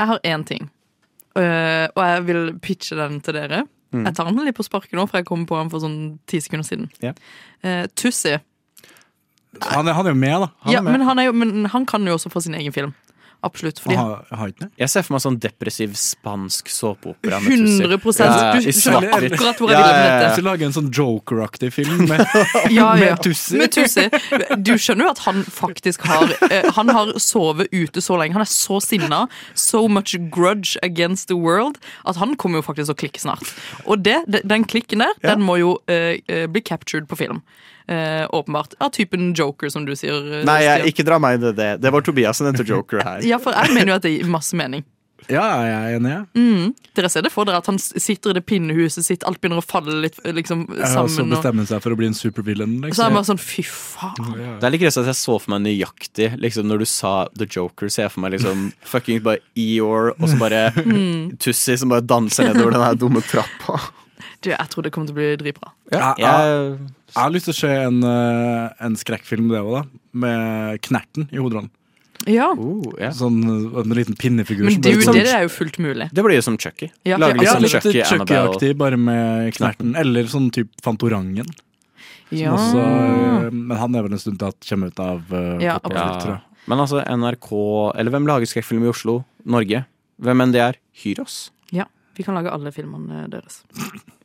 Jeg 0.00 0.06
har 0.12 0.20
én 0.26 0.44
ting, 0.50 0.66
og 1.44 2.02
jeg 2.04 2.24
vil 2.28 2.42
pitche 2.62 2.98
den 2.98 3.20
til 3.24 3.36
dere. 3.38 3.64
Mm. 3.90 4.04
Jeg 4.06 4.14
tar 4.14 4.28
den 4.30 4.46
litt 4.46 4.58
på 4.58 4.66
sparket 4.66 4.94
nå, 4.98 5.06
for 5.10 5.18
jeg 5.18 5.26
kom 5.26 5.42
på 5.50 5.58
den 5.58 5.70
for 5.72 5.82
sånn 5.82 5.98
ti 6.30 6.38
sekunder 6.42 6.66
siden. 6.66 6.90
Yeah. 7.02 7.16
Eh, 7.66 7.84
Tussi. 7.98 8.36
han, 9.58 9.88
er, 9.88 9.96
han 9.96 10.06
er 10.06 10.14
jo 10.14 10.20
med, 10.20 10.36
da. 10.44 10.50
Han 10.66 10.74
ja, 10.76 10.82
med. 10.84 10.94
men, 10.94 11.06
han 11.08 11.18
er 11.18 11.30
jo, 11.30 11.34
men 11.34 11.70
han 11.72 11.86
kan 11.90 12.06
jo 12.06 12.14
også 12.14 12.30
få 12.30 12.44
sin 12.44 12.54
egen 12.58 12.74
film. 12.76 12.94
Absolutt. 13.42 13.78
Fordi 13.80 13.96
Han 13.96 14.10
har, 14.36 14.48
ikke 14.52 14.66
det. 14.66 14.70
Jeg 14.82 14.90
ser 14.92 15.04
for 15.06 15.14
meg 15.16 15.22
sånn 15.24 15.36
depressiv 15.40 15.94
spansk 15.96 16.68
såpeopera. 16.68 17.38
med 17.40 17.54
100 17.56 17.96
Ja, 18.20 18.52
Du 18.60 18.68
skjønner 18.76 19.14
akkurat 19.16 19.62
hvor 19.62 19.70
jeg 19.72 19.78
Ja, 19.78 19.86
vil 19.86 19.96
med 19.96 20.04
ja, 20.04 20.10
ja. 20.10 20.10
dette. 20.10 20.26
Hvis 20.26 20.36
du 20.42 20.46
lager 20.48 20.66
en 20.66 20.76
sånn 20.76 20.90
Joker-aktig 20.98 21.70
film 21.72 22.02
med, 22.10 22.20
Ja, 22.68 22.90
ja. 22.94 22.94
med 23.00 23.22
Tussi. 23.24 23.56
Med 23.62 23.72
Tussi. 23.72 24.04
Du 24.60 24.74
skjønner 24.76 25.08
jo 25.08 25.14
at 25.14 25.22
han 25.24 25.40
faktisk 25.48 26.04
har 26.10 26.34
eh, 26.50 26.68
Han 26.76 26.92
har 26.92 27.14
sovet 27.22 27.72
ute 27.72 28.04
så 28.04 28.18
lenge. 28.20 28.36
Han 28.36 28.44
er 28.44 28.52
så 28.52 28.80
sinna. 28.84 29.22
So 29.54 29.86
much 29.88 30.14
grudge 30.30 30.76
against 30.82 31.28
the 31.32 31.36
world. 31.40 31.80
At 32.04 32.16
han 32.20 32.36
kommer 32.36 32.60
jo 32.60 32.66
faktisk 32.68 32.90
til 32.92 32.98
å 32.98 33.00
klikke 33.06 33.24
snart. 33.24 33.54
Og 33.86 34.04
det, 34.04 34.20
den 34.44 34.64
klikken 34.68 35.00
der, 35.06 35.16
den 35.24 35.40
må 35.46 35.56
jo 35.60 35.78
eh, 35.88 36.20
bli 36.50 36.60
captured 36.60 37.08
på 37.08 37.16
film. 37.24 37.40
Eh, 37.90 38.22
åpenbart. 38.30 38.76
Av 38.78 38.92
typen 38.94 39.32
Joker, 39.34 39.68
som 39.74 39.82
du 39.88 39.96
sier. 39.98 40.14
eh, 40.40 40.44
Nei, 40.46 40.60
jeg, 40.62 40.92
ikke 40.94 41.02
dra 41.08 41.16
meg 41.18 41.40
inn 41.40 41.48
i 41.50 41.52
det. 41.58 41.70
Det 41.82 41.90
var 41.90 42.04
Tobias 42.06 42.38
som 42.38 42.46
nevnte 42.46 42.62
Joker 42.68 43.02
her. 43.02 43.20
Ja, 43.26 43.40
for 43.42 43.50
jeg 43.56 43.74
mener 43.74 43.96
jo 43.96 43.98
at 43.98 44.04
det 44.06 44.12
gir 44.14 44.30
masse 44.30 44.54
mening. 44.54 44.84
Ja, 45.30 45.42
jeg 45.62 45.74
er 45.76 45.96
enig. 45.98 46.10
jeg. 46.10 46.22
Mm. 46.40 46.70
Dere 46.96 47.08
ser 47.12 47.22
det 47.26 47.30
for 47.30 47.44
dere 47.46 47.58
at 47.60 47.66
han 47.68 47.76
sitter 47.78 48.32
i 48.32 48.36
det 48.38 48.42
pinnehuset 48.48 49.04
sitt, 49.04 49.22
alt 49.28 49.38
begynner 49.42 49.60
å 49.60 49.66
falle 49.66 49.92
litt 50.06 50.16
liksom, 50.24 50.64
Ja, 50.78 50.88
så 50.88 51.04
sammen. 51.10 51.28
Og, 51.28 51.36
bestemmer 51.36 51.60
han 51.62 51.68
seg 51.68 51.82
for 51.84 51.94
å 51.94 51.98
bli 52.00 52.08
en 52.08 52.16
supervillain. 52.16 52.78
så 52.96 53.04
er 53.08 53.12
man 53.14 53.26
sånn 53.28 53.38
fy 53.42 53.62
faen. 53.68 54.32
Det 54.58 54.66
er 54.66 54.72
litt 54.74 54.82
greit 54.82 54.96
at 55.02 55.10
jeg 55.12 55.18
så 55.20 55.36
for 55.38 55.52
meg 55.54 55.62
nøyaktig 55.68 56.32
liksom 56.40 56.66
Når 56.70 56.82
du 56.82 56.88
sa 56.88 57.12
The 57.36 57.46
Joker, 57.46 57.90
ser 57.92 58.06
jeg 58.08 58.14
for 58.16 58.24
meg 58.24 58.34
liksom 58.38 58.70
fucking 58.94 59.20
bare 59.26 59.42
Eeyore, 59.58 60.14
og 60.18 60.30
så 60.32 60.38
bare 60.40 60.62
Mm. 60.80 61.36
Tussi 61.42 61.76
som 61.78 61.90
bare 61.92 62.02
danser 62.06 62.48
nedover 62.50 62.74
den 62.78 62.86
her 62.86 62.94
dumme 62.98 63.22
trappa. 63.26 63.76
Du, 64.40 64.48
jeg 64.50 64.68
tror 64.72 64.82
det 64.86 64.92
kommer 64.94 65.10
til 65.10 65.14
å 65.16 65.18
bli 65.18 65.28
dritbra. 65.36 65.72
Ja, 65.92 66.14
jeg- 66.16 66.24
jeg, 66.24 66.78
jeg 67.12 67.22
har 67.22 67.30
lyst 67.34 67.44
til 67.50 67.52
å 67.52 67.58
se 67.60 67.68
en, 67.68 68.00
øh, 68.02 68.72
en 68.80 68.96
skrekkfilm 68.96 69.50
det 69.52 69.60
òg, 69.60 69.72
da. 69.74 69.82
Med 70.12 70.80
Knerten 70.82 71.28
i 71.30 71.36
hovedrollen. 71.36 71.70
Ja. 72.28 72.50
Oh, 72.52 72.84
ja. 73.00 73.08
Sånn 73.16 73.38
en 73.48 73.94
liten 73.96 74.16
pinnefigur. 74.16 74.66
Men 74.68 74.82
som 75.02 75.14
det, 75.16 75.26
er 75.32 75.46
jo 75.46 75.48
fullt 75.52 75.78
mulig. 75.80 76.10
Det 76.12 76.24
blir 76.24 76.36
jo 76.36 76.42
som 76.44 76.58
Chucky. 76.60 76.90
Ja, 77.08 77.16
Lager 77.16 77.38
litt 77.38 77.46
ja, 77.48 77.54
sånn 77.54 77.62
litt 77.64 77.72
Chucky, 77.72 78.02
Chucky-aktig, 78.04 78.74
bare 78.76 78.98
med 79.00 79.54
Knerten. 79.56 79.94
Eller 79.96 80.28
sånn 80.28 80.50
type 80.52 80.70
Fantorangen. 80.84 81.46
Som 82.28 82.38
Ja. 82.38 82.52
også, 82.52 82.78
øh, 82.78 83.50
men 83.52 83.76
han 83.76 83.94
er 83.96 84.02
vel 84.02 84.12
en 84.12 84.18
stund 84.18 84.38
til 84.38 84.48
at 84.48 84.60
kommer 84.68 84.86
ut 84.92 85.00
av 85.00 85.32
uh, 85.32 85.58
Ja, 85.60 85.78
ja. 85.82 86.20
tror 86.20 86.34
jeg. 86.36 86.40
Men 86.68 86.78
altså, 86.78 87.00
NRK 87.02 87.48
Eller 87.98 88.10
hvem 88.12 88.26
lager 88.28 88.46
skrekkfilm 88.46 88.84
i 88.84 88.88
Oslo? 88.92 89.24
Norge? 89.44 89.84
Hvem 90.20 90.42
enn 90.44 90.52
det 90.52 90.60
er. 90.60 90.76
Hyr 91.02 91.20
oss. 91.24 91.50
Ja, 91.72 91.86
vi 92.14 92.22
kan 92.22 92.34
lage 92.36 92.52
alle 92.52 92.70
filmene 92.70 93.28
deres. 93.30 93.62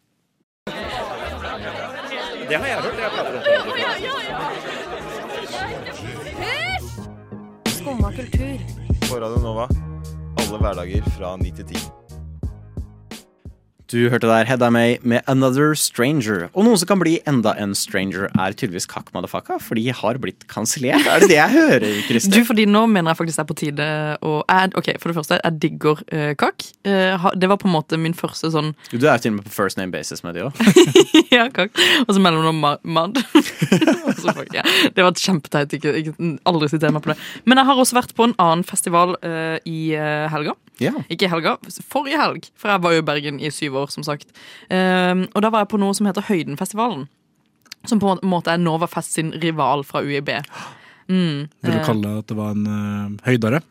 Det 2.49 2.55
har 2.55 2.67
jeg 2.67 2.77
hørt. 2.81 2.99
Jeg 2.99 3.11
prater 3.15 3.33
om 3.35 3.41
Skumma 7.67 8.11
kultur. 8.11 8.57
På 9.09 9.15
Radio 9.21 9.39
Nova. 9.41 9.67
Alle 10.37 10.57
hverdager 10.57 11.03
fra 11.17 11.35
9 11.37 11.51
til 11.51 11.65
10. 11.65 12.04
Du 13.85 14.09
hørte 14.09 14.25
der 14.25 14.47
Hedda 14.49 14.71
May 14.73 14.95
med 15.05 15.21
Another 15.29 15.75
Stranger. 15.77 16.47
Og 16.57 16.65
noen 16.65 16.79
som 16.81 16.89
kan 16.89 16.97
bli 16.97 17.19
enda 17.29 17.51
en 17.61 17.75
stranger, 17.77 18.31
er 18.33 18.55
tydeligvis 18.57 18.87
Kakk 18.89 19.11
Madafaka, 19.13 19.59
for 19.61 19.77
de 19.77 19.83
har 19.93 20.17
blitt 20.23 20.47
kansellert. 20.49 21.05
Er 21.05 21.21
det 21.21 21.29
det 21.29 21.37
jeg 21.37 21.53
hører, 21.53 21.85
Kristin? 22.07 22.33
Du, 22.33 22.39
fordi 22.47 22.65
Nå 22.65 22.87
mener 22.89 23.13
jeg 23.13 23.19
faktisk 23.19 23.37
det 23.37 23.43
er 23.43 23.49
på 23.51 23.57
tide 23.59 23.89
å 24.25 24.31
jeg, 24.41 24.73
Ok, 24.81 24.89
For 25.03 25.11
det 25.13 25.17
første, 25.19 25.37
jeg 25.37 25.61
digger 25.61 26.01
uh, 26.01 26.33
kakk. 26.41 26.65
Uh, 26.81 27.29
det 27.37 27.51
var 27.51 27.61
på 27.61 27.69
en 27.69 27.75
måte 27.75 28.01
min 28.01 28.17
første 28.17 28.49
sånn 28.55 28.73
Du 28.89 29.05
er 29.05 29.21
til 29.21 29.35
og 29.35 29.37
med 29.37 29.45
på 29.51 29.53
first 29.53 29.77
name 29.77 29.93
basis 29.93 30.25
med 30.25 30.39
de 30.39 30.47
òg. 30.47 30.65
Ja, 31.35 31.45
kakk. 31.53 31.77
Og 32.07 32.15
så 32.15 32.21
mellomnavn 32.23 32.61
ma- 32.61 32.79
Mad. 32.81 33.21
Så 34.25 34.31
fuck, 34.33 34.49
ja. 34.55 34.63
Det 34.95 35.03
var 35.03 35.13
kjempeteit. 35.19 35.73
Ikke, 35.77 35.91
ikke, 35.99 36.33
aldri 36.47 36.69
siter 36.71 36.93
meg 36.95 37.03
på 37.05 37.11
det. 37.11 37.19
Men 37.45 37.59
jeg 37.61 37.69
har 37.69 37.81
også 37.81 37.97
vært 37.99 38.13
på 38.17 38.25
en 38.25 38.33
annen 38.41 38.65
festival 38.65 39.13
uh, 39.21 39.57
i 39.67 39.91
helga. 40.31 40.55
Yeah. 40.81 40.97
Ikke 41.11 41.27
i 41.27 41.31
helga, 41.31 41.55
forrige 41.87 42.19
helg. 42.19 42.47
For 42.59 42.71
jeg 42.71 42.83
var 42.83 42.95
jo 42.95 42.99
i 43.03 43.05
Bergen 43.07 43.37
i 43.39 43.51
syv 43.53 43.74
år, 43.74 43.74
som 43.93 44.05
sagt. 44.07 44.31
Ehm, 44.73 45.27
og 45.33 45.45
da 45.45 45.51
var 45.53 45.65
jeg 45.65 45.73
på 45.75 45.81
noe 45.81 45.95
som 45.97 46.09
heter 46.09 46.25
Høydenfestivalen. 46.29 47.05
Som 47.85 48.01
på 48.01 48.15
en 48.15 48.23
måte 48.29 48.53
er 48.53 48.61
Novafest 48.61 49.13
sin 49.13 49.31
rival 49.43 49.85
fra 49.85 50.01
UiB. 50.01 50.31
Mm, 51.11 51.45
Vil 51.61 51.75
du 51.75 51.77
eh, 51.77 51.85
kalle 51.85 52.01
det 52.07 52.23
at 52.23 52.31
det 52.31 52.37
var 52.39 52.55
en 52.55 52.65
uh, 52.65 53.25
høydare? 53.27 53.61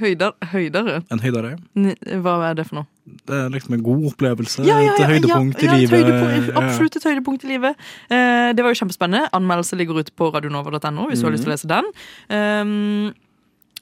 høyder, 0.00 0.34
høydere? 0.52 1.00
En 1.12 1.22
høydare? 1.22 1.56
ja. 1.74 2.18
Hva 2.22 2.36
er 2.50 2.58
det 2.58 2.66
for 2.68 2.80
noe? 2.80 2.88
Det 3.28 3.36
er 3.36 3.50
liksom 3.52 3.74
en 3.76 3.82
god 3.84 4.06
opplevelse. 4.12 4.62
Ja, 4.64 4.78
ja, 4.80 4.94
et 4.94 5.02
ja, 5.02 5.08
høydepunkt 5.10 5.60
ja, 5.60 5.74
i 5.74 5.84
et 5.84 5.90
livet. 5.90 6.06
høydepunkt, 6.06 6.54
absolutt 6.60 6.96
et 6.96 7.06
høydepunkt 7.10 7.44
i 7.44 7.50
livet. 7.50 7.82
Eh, 8.08 8.52
det 8.56 8.64
var 8.64 8.72
jo 8.72 8.80
kjempespennende. 8.80 9.28
Anmeldelse 9.36 9.76
ligger 9.76 10.00
ute 10.00 10.14
på 10.16 10.30
radionova.no 10.32 11.08
hvis 11.10 11.20
du 11.20 11.28
har 11.28 11.34
lyst 11.34 11.44
til 11.44 11.52
å 11.52 11.56
lese 11.56 11.70
den. 11.70 11.90
Um, 12.32 13.12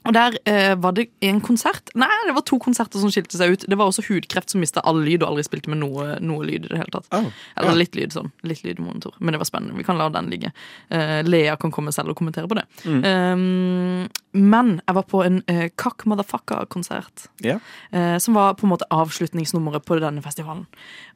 og 0.03 0.15
der 0.15 0.35
eh, 0.49 0.73
var 0.83 0.95
det 0.97 1.07
en 1.23 1.39
konsert 1.43 1.91
Nei, 1.99 2.09
det 2.27 2.35
var 2.35 2.45
to 2.47 2.59
konserter 2.61 3.01
som 3.01 3.11
skilte 3.13 3.37
seg 3.39 3.53
ut. 3.53 3.65
Det 3.69 3.77
var 3.79 3.89
også 3.89 4.03
Hudkreft 4.07 4.53
som 4.53 4.63
mista 4.63 4.83
all 4.87 4.99
lyd 5.03 5.23
og 5.23 5.31
aldri 5.31 5.45
spilte 5.47 5.71
med 5.71 5.79
noe, 5.83 6.17
noe 6.23 6.47
lyd 6.47 6.67
i 6.67 6.71
det 6.71 6.79
hele 6.81 6.93
tatt. 6.93 7.07
Eller 7.13 7.71
ja. 7.71 7.77
litt 7.79 7.97
lyd 7.97 8.15
sånn. 8.15 8.31
Litt 8.47 8.63
lyd 8.65 8.81
monitor. 8.83 9.15
Men 9.19 9.35
det 9.35 9.41
var 9.43 9.49
spennende. 9.49 9.77
Vi 9.79 9.85
kan 9.87 9.99
la 9.99 10.09
den 10.13 10.31
ligge. 10.33 10.51
Eh, 10.93 11.21
Lea 11.27 11.55
kan 11.59 11.73
komme 11.75 11.93
selv 11.95 12.13
og 12.13 12.19
kommentere 12.19 12.49
på 12.51 12.57
det. 12.59 12.65
Um, 12.83 14.09
men 14.33 14.75
jeg 14.81 14.97
var 14.97 15.05
på 15.09 15.23
en 15.25 15.39
uh, 15.49 15.67
Kakk 15.79 16.05
Motherfucker-konsert. 16.09 17.27
Ja. 17.45 17.59
Uh, 17.93 18.17
som 18.21 18.37
var 18.37 18.55
på 18.59 18.67
en 18.67 18.73
måte 18.73 18.87
avslutningsnummeret 18.93 19.85
på 19.85 19.99
denne 20.01 20.23
festivalen. 20.25 20.65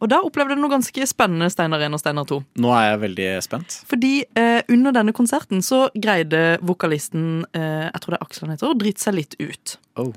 Og 0.02 0.12
da 0.12 0.22
opplevde 0.26 0.56
jeg 0.56 0.62
noe 0.62 0.72
ganske 0.72 1.10
spennende, 1.10 1.50
Steinar 1.54 1.84
1 1.88 1.98
og 1.98 2.04
Steinar 2.04 2.30
2. 2.30 2.40
Nå 2.64 2.74
er 2.78 2.92
jeg 2.92 3.02
veldig 3.06 3.30
spent. 3.46 3.80
Fordi 3.90 4.14
uh, 4.38 4.62
under 4.74 4.96
denne 5.00 5.16
konserten 5.18 5.66
så 5.66 5.88
greide 5.96 6.58
vokalisten, 6.66 7.46
eh, 7.58 7.88
jeg 7.88 8.02
tror 8.04 8.14
det 8.14 8.20
er 8.20 8.26
Aksel 8.26 8.46
han 8.46 8.56
heter, 8.56 8.72
å 8.72 8.80
drite 8.80 9.04
seg 9.04 9.18
litt 9.18 9.36
ut. 9.42 9.78
Oh. 9.98 10.14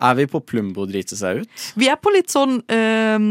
Er 0.00 0.14
vi 0.16 0.24
på 0.30 0.40
Plumbo 0.40 0.86
drite 0.88 1.16
seg 1.18 1.42
ut? 1.42 1.64
Vi 1.76 1.88
er 1.92 1.98
på 2.00 2.12
litt 2.14 2.32
sånn 2.32 2.60
øh, 2.72 3.24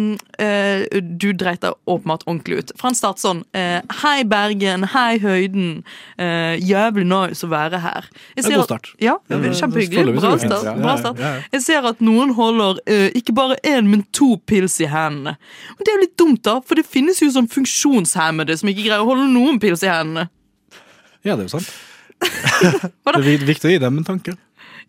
øh, 0.46 1.00
Du 1.02 1.32
dreit 1.34 1.64
deg 1.64 1.74
åpenbart 1.90 2.26
ordentlig 2.28 2.60
ut. 2.62 2.74
Fra 2.78 2.92
en 2.92 2.98
start 2.98 3.22
sånn 3.22 3.42
eh, 3.58 3.80
Hei, 4.04 4.22
Bergen. 4.30 4.86
Hei, 4.94 5.18
Høyden. 5.24 5.82
Eh, 6.22 6.60
jævlig 6.62 7.08
nice 7.10 7.48
å 7.48 7.52
være 7.52 7.82
her. 7.82 8.10
Jeg 8.36 8.44
Det 8.44 8.46
er 8.46 8.50
ser 8.52 8.62
god 8.62 8.70
start. 8.70 8.92
Ja, 9.02 9.18
Ja, 9.32 9.42
Kjempehyggelig. 9.62 10.16
Bra 10.20 10.36
start. 10.42 10.70
Bra 10.78 10.98
start. 11.02 11.24
Jeg 11.56 11.66
ser 11.66 11.90
at 11.90 12.04
noen 12.06 12.36
holder 12.38 12.82
ikke 13.18 13.34
bare 13.36 13.58
én, 13.66 13.90
men 13.90 14.06
to 14.16 14.36
pils 14.50 14.78
i 14.84 14.90
hendene. 14.90 15.36
Og 15.76 15.82
det 15.84 15.92
er 15.92 15.98
jo 15.98 16.04
litt 16.06 16.18
dumt, 16.20 16.44
da, 16.46 16.60
for 16.62 16.78
det 16.80 16.86
finnes 16.88 17.22
jo 17.24 17.32
sånn 17.34 17.50
funksjonshemmede 17.50 18.58
som 18.60 18.70
ikke 18.72 18.86
greier 18.86 19.04
å 19.04 19.10
holde 19.10 19.26
noen 19.32 19.58
pils 19.62 19.84
i 19.86 19.90
hendene. 19.90 20.30
Ja, 21.26 21.34
det 21.36 21.44
er 21.44 21.48
jo 21.50 21.56
sant. 21.58 21.72
det 22.20 23.16
er 23.16 23.48
viktig 23.48 23.70
å 23.70 23.74
gi 23.74 23.82
dem 23.82 24.00
en 24.02 24.08
tanke. 24.08 24.36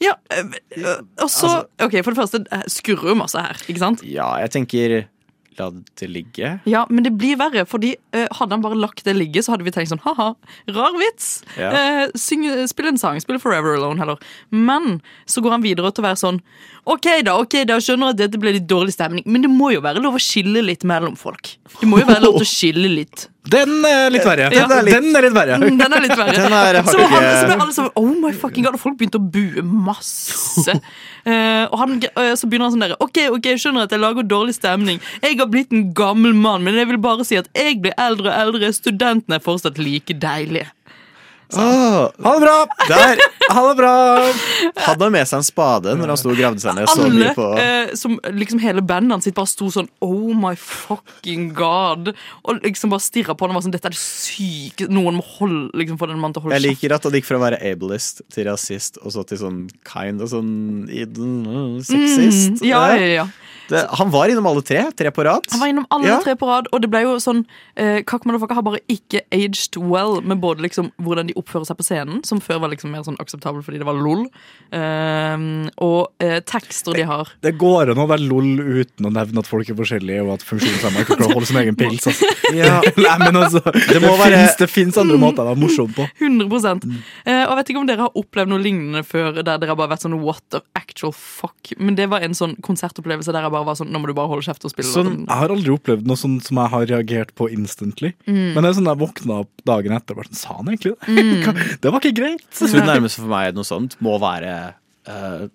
Ja, 0.00 0.16
eh, 0.32 0.54
eh, 0.78 1.00
og 1.20 1.28
så 1.32 1.50
Ok, 1.82 1.98
for 2.04 2.14
det 2.14 2.20
første, 2.20 2.44
skurrer 2.72 3.12
jo 3.12 3.18
masse 3.20 3.40
her, 3.40 3.58
ikke 3.68 3.82
sant? 3.82 4.04
Ja, 4.06 4.32
jeg 4.40 4.54
tenker 4.54 5.00
la 5.60 5.70
det 6.00 6.08
ligge. 6.08 6.50
Ja, 6.64 6.86
men 6.90 7.04
det 7.04 7.12
blir 7.18 7.38
verre, 7.40 7.64
fordi 7.68 7.94
uh, 8.14 8.26
hadde 8.38 8.56
han 8.56 8.64
bare 8.64 8.78
lagt 8.78 9.04
det 9.06 9.14
ligge, 9.16 9.42
så 9.44 9.54
hadde 9.54 9.66
vi 9.66 9.72
tenkt 9.74 9.92
sånn 9.92 10.02
ha-ha, 10.04 10.32
rar 10.72 10.98
vits. 11.00 11.30
Ja. 11.60 11.70
Uh, 11.74 12.04
syng, 12.18 12.46
spill 12.70 12.90
en 12.92 13.00
sang, 13.00 13.20
Spill 13.22 13.40
Forever 13.42 13.76
Alone 13.76 14.00
heller. 14.00 14.20
Men 14.50 15.00
så 15.28 15.44
går 15.44 15.58
han 15.58 15.66
videre 15.66 15.92
til 15.92 16.04
å 16.04 16.08
være 16.08 16.20
sånn 16.22 16.40
OK, 16.88 17.10
da, 17.26 17.36
ok 17.42 17.60
da, 17.68 17.80
skjønner 17.82 18.14
at 18.14 18.20
dette 18.20 18.40
ble 18.40 18.54
litt 18.56 18.68
dårlig 18.70 18.94
stemning, 18.96 19.26
men 19.28 19.44
det 19.44 19.52
må 19.52 19.72
jo 19.74 19.84
være 19.84 20.02
lov 20.02 20.16
å 20.16 20.22
skille 20.22 20.64
litt 20.64 20.86
mellom 20.88 21.18
folk. 21.18 21.54
Det 21.80 21.88
må 21.88 22.00
jo 22.00 22.08
være 22.08 22.24
lov 22.24 22.40
til 22.40 22.48
å 22.48 22.52
skille 22.54 22.94
litt. 22.94 23.28
Den 23.48 23.84
er 23.88 24.10
litt 24.12 24.24
verre. 24.26 24.50
Ja. 24.52 24.66
Den, 24.68 24.74
er 24.76 24.84
litt, 24.84 24.96
den 24.98 25.16
er 25.16 25.24
litt 25.24 25.34
verre. 25.34 25.56
Mm, 25.56 25.78
Den 25.80 25.94
er 25.96 26.02
litt 26.04 26.12
verre. 26.12 26.34
Den 26.36 26.52
er 26.52 26.78
så 26.84 26.98
var 27.00 27.14
han, 27.14 27.28
så 27.40 27.46
ble 27.48 27.56
alle 27.56 27.76
sånn 27.76 27.88
Oh 27.96 28.10
my 28.20 28.32
fucking 28.36 28.66
god, 28.66 28.76
og 28.76 28.82
folk 28.82 28.98
begynte 29.00 29.20
å 29.20 29.28
bue 29.32 29.64
masse. 29.64 30.74
Uh, 31.24 31.64
og 31.72 31.78
han, 31.80 31.96
uh, 32.18 32.34
så 32.36 32.50
begynner 32.50 32.68
han 32.68 32.74
sånn 32.76 32.84
der 32.84 32.96
OK, 33.00 33.22
ok, 33.32 33.48
jeg 33.54 33.62
skjønner 33.64 33.88
at 33.88 33.94
jeg 33.96 34.02
lager 34.02 34.28
dårlig 34.28 34.58
stemning. 34.58 35.00
Jeg 35.24 35.38
har 35.40 35.48
blitt 35.50 35.72
en 35.72 35.88
gammel 35.96 36.36
mann, 36.36 36.66
men 36.66 36.76
jeg 36.76 36.90
vil 36.92 37.00
bare 37.00 37.24
si 37.26 37.40
at 37.40 37.48
jeg 37.56 37.80
blir 37.80 37.96
eldre 38.00 38.28
og 38.28 38.36
eldre. 38.44 38.74
Studentene 38.76 39.40
er 39.40 39.46
fortsatt 39.46 39.80
like 39.80 40.18
deilige. 40.20 40.68
Åh, 41.58 42.10
ha 42.24 42.32
det 42.36 42.40
bra! 42.44 42.56
Der! 42.88 43.20
Ha 43.50 43.62
det 43.68 43.76
bra! 43.80 43.92
Hadde 44.86 45.06
han 45.08 45.12
med 45.14 45.26
seg 45.26 45.40
en 45.40 45.46
spade 45.46 45.94
når 45.98 46.12
han 46.12 46.20
sto 46.20 46.30
og 46.30 46.38
gravde 46.38 46.62
seg 46.62 46.76
ned 46.78 46.86
så 46.90 47.04
Alle, 47.06 47.16
mye 47.16 47.32
på 47.34 47.46
eh, 47.58 47.94
som 47.98 48.14
liksom 48.36 48.60
hele 48.62 48.84
bandet 48.86 49.16
hans 49.16 49.26
sitt 49.26 49.34
bare 49.34 49.50
sto 49.50 49.70
sånn 49.74 49.88
Oh 50.04 50.30
my 50.36 50.52
fucking 50.54 51.48
god. 51.56 52.12
Og 52.46 52.60
liksom 52.62 52.92
bare 52.94 53.02
stirra 53.04 53.34
på 53.34 53.46
han 53.48 53.54
og 53.54 53.58
var 53.60 53.66
sånn 53.66 53.74
Dette 53.74 53.90
er 53.90 53.96
det 53.96 54.00
syke 54.02 54.86
Noen 54.92 55.18
må 55.18 55.24
holde, 55.38 55.70
liksom 55.80 55.98
få 56.00 56.10
den 56.12 56.20
mannen 56.22 56.36
til 56.36 56.44
å 56.44 56.46
holde 56.48 56.60
Jeg 56.60 56.66
liker 56.68 56.94
at 56.96 57.08
han 57.08 57.18
gikk 57.18 57.26
fra 57.30 57.40
å 57.40 57.44
være 57.44 57.60
ableist 57.72 58.22
til 58.30 58.46
rasist, 58.50 59.00
og 59.02 59.14
så 59.16 59.26
til 59.26 59.40
sånn 59.42 59.60
kind 59.90 60.22
og 60.22 60.30
sånn 60.30 60.50
sexist. 61.84 62.60
Mm, 62.60 62.68
ja, 62.68 62.82
ja, 62.96 63.06
ja. 63.20 63.26
Det, 63.70 63.84
han 64.00 64.10
var 64.10 64.28
innom 64.32 64.46
alle 64.50 64.62
tre. 64.66 64.80
Tre 64.98 65.10
på 65.14 65.22
rad. 65.24 65.44
Han 65.52 65.60
var 65.62 65.70
innom 65.70 65.86
alle 65.94 66.08
Ja. 66.08 66.16
tre 66.24 66.34
på 66.34 66.46
rad, 66.48 66.66
og 66.74 66.80
det 66.82 66.90
ble 66.90 67.04
jo 67.04 67.12
sånn 67.22 67.44
eh, 67.76 68.00
Kakk 68.02 68.24
Motherfucker 68.26 68.58
har 68.58 68.66
bare 68.66 68.80
ikke 68.90 69.22
aged 69.30 69.76
well 69.78 70.18
med 70.26 70.40
både 70.42 70.64
liksom 70.66 70.90
hvordan 70.98 71.28
de 71.30 71.36
oppfører 71.40 71.68
seg 71.68 71.78
på 71.80 71.86
scenen, 71.86 72.22
som 72.26 72.40
før 72.44 72.62
var 72.64 72.72
liksom 72.74 72.92
mer 72.94 73.04
sånn 73.06 73.18
akseptabel 73.22 73.64
fordi 73.66 73.80
det 73.82 73.88
var 73.88 73.98
lol, 73.98 74.26
eh, 74.74 75.46
og 75.84 76.22
eh, 76.22 76.38
tekster 76.46 76.96
de 76.96 77.06
har. 77.08 77.30
Det 77.44 77.54
går 77.60 77.92
an 77.94 78.02
å 78.02 78.08
være 78.10 78.26
lol 78.28 78.50
uten 78.60 79.08
å 79.08 79.12
nevne 79.14 79.42
at 79.42 79.48
folk 79.50 79.68
er 79.70 79.78
forskjellige, 79.78 80.24
og 80.24 80.34
at 80.36 80.46
funksjonshemmede 80.46 81.04
ikke 81.06 81.18
klarer 81.18 81.34
å 81.34 81.38
holde 81.38 81.50
sin 81.50 81.60
egen 81.62 81.78
pils. 81.80 82.06
Altså. 82.10 82.30
Ja. 82.50 82.80
Nei, 82.98 83.12
men 83.20 83.36
altså, 83.38 83.60
det, 83.62 84.00
må 84.02 84.16
være- 84.18 84.40
det 84.58 84.66
finnes 84.70 84.96
andre 84.98 85.14
måter 85.20 85.44
å 85.44 85.52
være 85.52 85.60
morsom 85.60 85.92
på. 85.94 86.02
100 86.18 86.48
eh, 86.50 87.44
Og 87.44 87.52
jeg 87.52 87.58
vet 87.60 87.70
ikke 87.72 87.80
om 87.82 87.86
dere 87.86 88.06
har 88.08 88.18
opplevd 88.18 88.50
noe 88.50 88.62
lignende 88.62 89.04
før, 89.06 89.38
der 89.38 89.60
dere 89.60 89.70
har 89.70 89.78
bare 89.78 89.92
vært 89.92 90.02
sånn 90.02 90.16
what 90.24 90.42
the 90.50 90.58
actual 90.78 91.14
fuck. 91.14 91.70
Men 91.78 91.94
det 91.98 92.08
var 92.10 92.24
en 92.26 92.34
sånn 92.36 92.56
konsertopplevelse 92.66 93.30
der 93.34 93.46
jeg 93.46 93.54
bare 93.54 93.68
var 93.68 93.78
sånn 93.78 93.92
nå 93.94 94.00
må 94.02 94.10
du 94.10 94.16
bare 94.18 94.30
holde 94.32 94.46
kjeft 94.48 94.66
og 94.66 94.74
spille. 94.74 94.90
Sånn, 94.90 95.12
jeg 95.22 95.40
har 95.42 95.54
aldri 95.54 95.72
opplevd 95.76 96.10
noe 96.10 96.18
sånt 96.18 96.48
som 96.48 96.58
jeg 96.60 96.74
har 96.74 96.88
reagert 96.90 97.32
på 97.38 97.46
instantly. 97.54 98.12
Mm. 98.26 98.40
Men 98.56 98.60
det 98.64 98.72
er 98.72 98.78
sånn 98.80 98.90
jeg 98.90 99.02
våkna 99.04 99.38
opp 99.44 99.64
dagen 99.70 99.94
etter 99.96 100.16
og 100.16 100.22
bare 100.24 100.32
sånn, 100.32 100.40
sa 100.42 100.58
han 100.58 100.72
egentlig 100.72 100.96
det? 100.96 101.14
Mm. 101.30 101.62
Det 101.82 101.92
var 101.92 102.02
ikke 102.02 102.16
greit. 102.20 102.46
Så 102.54 102.70
det 102.72 102.84
nærmeste 102.86 103.22
for 103.22 103.30
meg 103.32 103.54
noe 103.56 103.66
sånt 103.68 103.96
må 104.04 104.16
være 104.22 104.54
uh, 105.08 105.46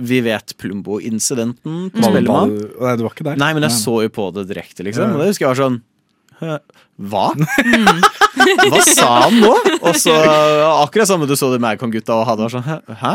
Vi 0.00 0.20
vet 0.24 0.56
Plumbo-incidenten 0.60 1.90
på 1.94 2.02
Spellemann. 2.04 2.56
Nei, 2.56 2.96
du 2.96 3.06
var 3.06 3.14
ikke 3.14 3.28
der. 3.30 3.40
Nei, 3.40 3.52
men 3.56 3.66
jeg 3.68 3.76
så 3.76 4.00
jo 4.06 4.12
på 4.16 4.30
det 4.36 4.48
direkte, 4.50 4.86
liksom. 4.86 5.14
Og 5.16 5.22
det 5.22 5.30
husker 5.32 5.48
jeg 5.48 5.54
var 5.54 5.62
sånn 5.64 5.80
«Hæ? 6.40 6.58
Hva? 7.00 7.30
Hva 8.68 8.80
sa 8.84 9.06
han 9.24 9.38
nå? 9.40 9.50
Og 9.88 9.94
så 9.96 10.12
akkurat 10.84 11.08
samme 11.08 11.24
du 11.28 11.32
så 11.38 11.48
det 11.52 11.60
med 11.62 11.78
Kong-gutta 11.80 12.12
og 12.18 12.26
hadde 12.28 12.44
var 12.44 12.52
sånn 12.52 12.66
Hæ? 12.66 12.76
Hæ? 13.00 13.12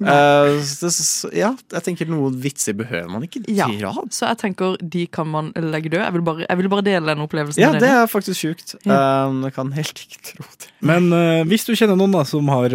Eh, 0.00 0.50
så 0.64 0.88
så- 0.88 1.30
ja, 1.36 1.50
jeg 1.74 1.82
tenker 1.84 2.08
noen 2.08 2.36
vitser 2.40 2.72
behøver 2.78 3.10
man 3.10 3.22
ikke 3.26 3.42
Ja, 3.52 3.66
dra. 3.68 3.92
så 4.08 4.30
jeg 4.30 4.38
tenker 4.40 4.76
de 4.80 5.06
kan 5.06 5.28
man 5.28 5.52
legge 5.52 5.90
død. 5.90 6.00
Jeg 6.00 6.12
vil 6.14 6.22
bare, 6.22 6.46
jeg 6.48 6.56
vil 6.56 6.68
bare 6.72 6.82
dele 6.86 7.06
den 7.14 7.26
opplevelsen. 7.26 7.60
Ja, 7.60 7.72
med 7.72 7.82
det 7.82 7.90
er 7.90 8.06
faktisk 8.08 8.38
sjukt. 8.40 8.74
Ja. 8.86 9.26
Eh, 9.28 9.34
jeg 9.44 9.54
kan 9.58 9.72
helt 9.76 10.00
ikke 10.06 10.22
tro 10.30 10.44
det. 10.58 10.70
Men 10.80 11.12
uh, 11.12 11.44
hvis 11.44 11.66
du 11.66 11.74
kjenner 11.76 11.98
noen 11.98 12.12
da 12.14 12.24
som 12.24 12.48
har, 12.48 12.70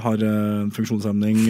har 0.00 0.22
en 0.24 0.70
funksjonshemning 0.72 1.42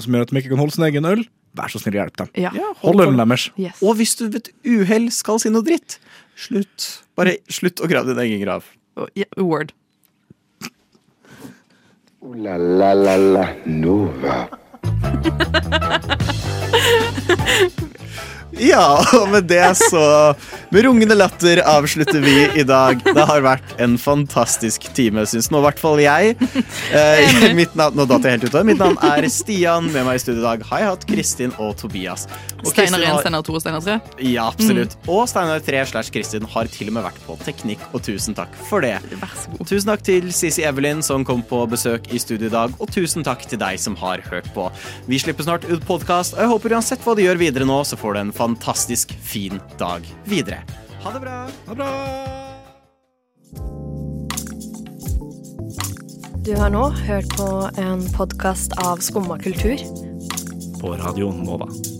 som 0.00 0.12
gjør 0.14 0.22
at 0.22 0.30
de 0.32 0.40
ikke 0.40 0.54
kan 0.54 0.62
holde 0.62 0.72
sin 0.78 0.86
egen 0.88 1.04
øl, 1.04 1.26
vær 1.54 1.70
så 1.70 1.78
snill 1.82 1.98
å 1.98 2.02
hjelpe 2.02 2.24
dem. 2.24 2.30
Ja. 2.46 2.50
Hold 2.82 3.04
ølen 3.04 3.20
deres. 3.20 3.50
Yes. 3.60 3.82
Og 3.84 3.94
hvis 4.00 4.16
du 4.18 4.24
ved 4.26 4.40
et 4.40 4.50
uhell 4.64 5.10
skal 5.14 5.38
si 5.42 5.52
noe 5.52 5.62
dritt, 5.66 5.98
slutt. 6.36 6.90
Bare 7.18 7.38
slutt 7.48 7.80
å 7.80 7.90
grave 7.90 8.12
din 8.12 8.26
egen 8.26 8.44
grav. 8.44 8.68
Ja, 9.18 9.26
word. 9.36 9.72
Ooh 9.72 9.84
la 12.24 12.56
la 12.56 12.94
la 12.94 13.16
la 13.16 13.54
Nova. 13.66 14.48
Ja, 18.60 19.02
og 19.18 19.28
med 19.32 19.48
det 19.50 19.64
så 19.78 20.34
Med 20.70 20.84
rungende 20.86 21.16
latter 21.16 21.60
avslutter 21.66 22.20
vi 22.22 22.34
i 22.60 22.64
dag. 22.66 23.00
Det 23.04 23.24
har 23.26 23.42
vært 23.44 23.74
en 23.82 23.96
fantastisk 24.00 24.86
time, 24.94 25.24
syns 25.28 25.50
nå 25.52 25.60
i 25.60 25.64
hvert 25.66 25.80
fall 25.82 26.00
jeg. 26.02 26.34
Eh, 26.94 27.54
mitt 27.56 27.74
navn, 27.78 27.96
nå 27.98 28.06
datt 28.08 28.26
jeg 28.26 28.36
helt 28.36 28.46
ut 28.48 28.56
av. 28.58 28.66
Mitt 28.66 28.80
navn 28.80 28.98
er 29.02 29.26
Stian. 29.32 29.88
Med 29.94 30.06
meg 30.06 30.18
i 30.18 30.22
studio 30.22 30.42
i 30.42 30.44
dag 30.44 30.64
har 30.68 30.82
jeg 30.82 30.90
hatt 30.90 31.06
Kristin 31.08 31.54
og 31.62 31.74
Tobias. 31.80 32.26
Og 32.62 32.70
Steinar 32.72 33.02
1, 33.02 33.20
Steinar 33.22 33.44
2 33.46 33.56
og 33.56 33.62
Steinar 33.62 33.84
3. 33.84 33.96
Ja, 34.26 34.46
absolutt. 34.50 34.96
Og 35.10 35.24
Steinar 35.30 35.62
3 35.64 35.82
slash 35.90 36.14
Kristin 36.14 36.46
har 36.54 36.70
til 36.72 36.90
og 36.90 36.96
med 36.98 37.06
vært 37.06 37.20
på 37.26 37.38
teknikk, 37.44 37.82
og 37.92 38.04
tusen 38.06 38.36
takk 38.36 38.54
for 38.68 38.84
det. 38.84 38.96
Tusen 39.64 39.90
takk 39.90 40.04
til 40.06 40.30
Sisi 40.34 40.64
Evelyn 40.66 41.02
som 41.06 41.26
kom 41.26 41.42
på 41.46 41.62
besøk 41.70 42.10
i 42.14 42.20
studio 42.22 42.50
i 42.50 42.54
dag, 42.54 42.74
og 42.78 42.92
tusen 42.94 43.26
takk 43.26 43.46
til 43.50 43.60
deg 43.62 43.80
som 43.82 43.98
har 44.02 44.22
hørt 44.30 44.50
på. 44.56 44.68
Vi 45.10 45.20
slipper 45.22 45.46
snart 45.46 45.66
ut 45.70 45.86
podkast, 45.86 46.36
og 46.38 46.44
jeg 46.44 46.52
håper 46.54 46.78
uansett 46.78 47.04
hva 47.06 47.16
du 47.18 47.24
gjør 47.24 47.40
videre 47.40 47.68
nå, 47.68 47.80
så 47.86 47.98
får 48.00 48.14
du 48.14 48.22
en 48.24 48.32
fantastisk 48.34 48.43
fin 49.08 49.60
dag 49.78 50.04
videre. 50.24 50.60
Ha 51.02 51.12
det 51.12 51.20
bra. 51.20 51.38
Ha 51.66 51.72
det 51.72 51.76
bra. 51.76 51.90
Du 56.44 56.52
har 56.60 56.68
nå 56.70 56.90
hørt 57.06 57.36
på 57.38 57.48
en 57.80 58.04
podkast 58.12 58.76
av 58.84 59.00
Skumma 59.00 59.38
kultur. 59.40 59.80
På 60.80 60.92
Radio 61.00 61.32
Nova. 61.32 61.93